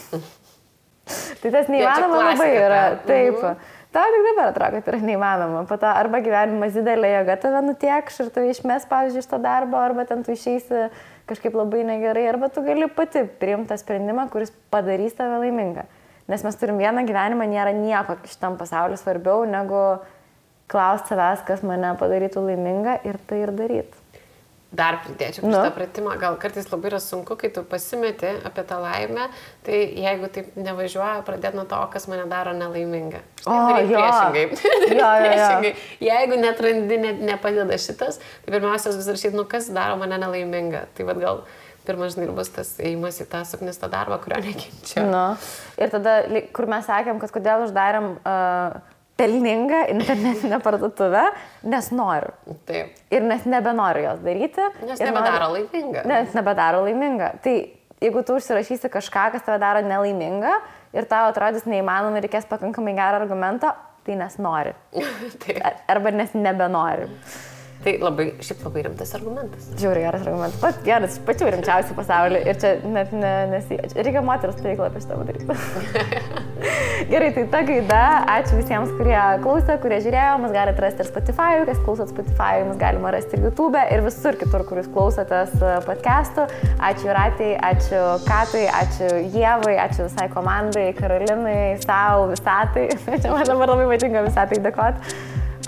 tai 1.43 1.51
tas 1.51 1.67
neįmanoma 1.73 2.23
labai 2.29 2.49
yra. 2.55 2.81
ta. 3.01 3.05
Taip. 3.11 3.43
Mhm. 3.43 3.77
Tau 3.91 4.07
tik 4.07 4.27
dabar 4.29 4.53
atrodo, 4.53 4.79
kad 4.79 4.93
yra 4.93 5.03
neįmanoma. 5.03 5.67
Po 5.67 5.75
to 5.81 5.91
arba 5.91 6.21
gyvenimas 6.23 6.77
didelė 6.77 7.09
jėga 7.17 7.35
tave 7.43 7.59
nutiekš 7.65 8.21
ir 8.23 8.29
tave 8.31 8.53
išmes, 8.53 8.85
pavyzdžiui, 8.87 9.25
iš 9.25 9.33
to 9.33 9.39
darbo, 9.43 9.81
arba 9.81 10.07
ten 10.07 10.23
tu 10.23 10.31
išeisi 10.31 10.85
kažkaip 11.27 11.57
labai 11.59 11.83
negerai, 11.89 12.29
arba 12.31 12.47
tu 12.47 12.63
gali 12.63 12.87
pati 12.87 13.25
priimti 13.41 13.73
tą 13.73 13.75
sprendimą, 13.81 14.29
kuris 14.31 14.55
padarys 14.71 15.19
tave 15.19 15.43
laimingą. 15.43 15.83
Nes 16.31 16.43
mes 16.47 16.55
turim 16.55 16.77
vieną 16.79 17.03
gyvenimą, 17.09 17.43
nėra 17.51 17.73
nieko 17.75 18.15
šitam 18.29 18.55
pasauliu 18.59 18.95
svarbiau 18.99 19.43
negu 19.49 19.81
klausti 20.71 21.11
savęs, 21.11 21.41
kas 21.43 21.65
mane 21.67 21.91
padarytų 21.99 22.45
laimingą 22.45 23.01
ir 23.09 23.19
tai 23.27 23.41
ir 23.43 23.51
daryti. 23.57 23.97
Dar 24.71 25.01
pridėčiau 25.03 25.43
Nu. 25.43 25.57
šitą 25.57 25.71
pratimą, 25.75 26.13
gal 26.15 26.37
kartais 26.39 26.69
labai 26.71 26.87
yra 26.93 26.99
sunku, 27.03 27.35
kai 27.35 27.49
tu 27.51 27.59
pasimeti 27.67 28.29
apie 28.47 28.63
tą 28.63 28.77
laimę, 28.79 29.25
tai 29.67 29.79
jeigu 29.99 30.29
taip 30.31 30.53
nevažiuoja, 30.55 31.25
pradėti 31.27 31.59
nuo 31.59 31.65
to, 31.67 31.79
kas 31.91 32.07
mane 32.07 32.23
daro 32.31 32.53
nelaimingą. 32.55 33.19
O, 33.43 33.57
jo. 33.83 33.99
priešingai. 33.99 34.45
Jo, 34.47 34.95
jo, 34.95 35.09
priešingai. 35.25 35.73
Jeigu 36.07 36.39
netrandi, 36.39 37.01
net 37.03 37.19
nepadeda 37.33 37.75
šitas, 37.83 38.21
tai 38.45 38.55
pirmiausia, 38.55 38.95
vis 38.95 39.11
rašyti, 39.11 39.35
nu 39.35 39.43
kas 39.43 39.67
daro 39.75 39.99
mane 39.99 40.21
nelaimingą. 40.23 40.85
Tai 40.95 41.09
vad 41.11 41.19
gal 41.19 41.43
pirmas 41.87 42.15
žinai 42.15 42.27
ir 42.29 42.33
bus 42.37 42.49
tas 42.53 42.73
įėjimas 42.79 43.19
į 43.23 43.27
tą 43.31 43.41
suknistą 43.49 43.89
darbą, 43.91 44.17
kurio 44.23 44.39
nekenčiu. 44.45 45.03
Nu. 45.09 45.25
Ir 45.81 45.91
tada, 45.93 46.15
kur 46.55 46.69
mes 46.71 46.85
sakėm, 46.89 47.19
kad 47.23 47.33
kodėl 47.35 47.65
uždarėm 47.67 48.09
uh, 48.21 48.79
pelningą 49.21 49.83
internetinę 49.93 50.57
parduotuvę, 50.63 51.23
nes 51.69 51.91
noriu. 51.93 52.31
Taip. 52.69 52.95
Ir 53.13 53.25
nes 53.27 53.43
nebenoriu 53.45 54.07
jos 54.07 54.23
daryti. 54.25 54.65
Nes 54.87 54.99
nebedaro 55.03 55.51
noriu- 55.51 55.53
laimingą. 55.59 56.05
Nes 56.09 56.33
nebedaro 56.37 56.81
laimingą. 56.87 57.31
Tai 57.43 57.55
jeigu 58.01 58.23
tu 58.25 58.37
užsirašysi 58.39 58.89
kažką, 58.89 59.27
kas 59.35 59.45
tave 59.45 59.59
daro 59.61 59.83
nelaimingą 59.85 60.55
ir 60.97 61.05
tau 61.11 61.27
atrodys 61.29 61.67
neįmanoma 61.69 62.17
ir 62.17 62.25
reikės 62.27 62.47
pakankamai 62.49 62.95
gerą 62.97 63.21
argumentą, 63.21 63.75
tai 64.07 64.15
nes 64.17 64.37
nori. 64.41 64.73
Taip. 65.43 65.59
Ar- 65.69 65.81
Arba 65.97 66.11
nes 66.17 66.33
nebenori. 66.33 67.05
Tai 67.81 67.95
labai, 67.97 68.27
šiaip 68.45 68.61
labai 68.67 68.83
rimtas 68.85 69.15
argumentas. 69.17 69.69
Žiūri, 69.81 70.03
geras 70.05 70.21
argumentas. 70.21 70.59
Pats 70.61 70.83
geras, 70.85 71.15
pačiu 71.25 71.49
rimčiausių 71.49 71.95
pasaulyje. 71.97 72.41
Ir 72.45 72.59
čia 72.61 72.73
net 72.85 73.15
ne, 73.15 73.31
nesi... 73.55 73.79
Reikia 73.97 74.21
moteris 74.25 74.59
stovyklą 74.59 74.91
apie 74.91 75.01
šitą 75.01 75.17
padaryti. 75.17 76.41
Gerai, 77.11 77.31
tai 77.33 77.47
ta 77.49 77.63
gaida. 77.65 78.01
Ačiū 78.29 78.59
visiems, 78.59 78.91
kurie 78.99 79.17
klausė, 79.41 79.79
kurie 79.81 79.97
žiūrėjo. 80.05 80.37
Mus 80.43 80.53
galite 80.53 80.83
rasti 80.83 81.01
ir 81.01 81.09
Spotify, 81.09 81.63
kas 81.65 81.81
klausot 81.81 82.13
Spotify, 82.13 82.61
mus 82.67 82.77
galima 82.81 83.15
rasti 83.15 83.39
ir 83.39 83.47
YouTube 83.47 83.81
ir 83.81 84.05
visur 84.05 84.37
kitur, 84.37 84.67
kur 84.69 84.83
jūs 84.83 84.91
klausotės 84.93 85.57
e, 85.57 85.73
podcastų. 85.87 86.45
Ačiū 86.91 87.17
Ratijai, 87.17 87.57
ačiū 87.71 88.05
Katui, 88.27 88.67
ačiū 88.69 89.09
Jėvai, 89.33 89.75
ačiū 89.87 90.05
visai 90.05 90.29
komandai, 90.31 90.91
Karolinai, 91.01 91.59
savo, 91.81 92.29
visatai. 92.35 92.91
Čia 93.25 93.33
man 93.33 93.47
dabar 93.49 93.73
labai 93.73 93.89
patinka 93.95 94.27
visatai 94.29 94.61
dėkoti. 94.61 95.17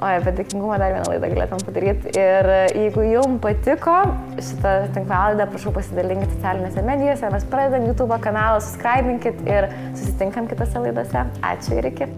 O 0.02 0.10
apie 0.10 0.34
dėkingumą 0.40 0.78
dar 0.82 0.94
vieną 0.96 1.12
laidą 1.12 1.30
galėtum 1.34 1.64
padaryti. 1.68 2.14
Ir 2.18 2.50
jeigu 2.74 3.06
jums 3.06 3.42
patiko 3.44 3.98
šitą 4.40 4.76
tinklalaidą, 4.96 5.48
prašau 5.54 5.74
pasidalinkite 5.76 6.34
socialinėse 6.38 6.86
medijose. 6.88 7.34
Mes 7.36 7.50
pradedam 7.52 7.90
YouTube 7.90 8.22
kanalą, 8.24 8.62
subscribinkit 8.66 9.44
ir 9.50 9.70
susitinkam 9.94 10.50
kitose 10.50 10.88
laidose. 10.88 11.28
Ačiū 11.54 11.78
ir 11.82 11.94
iki. 11.94 12.10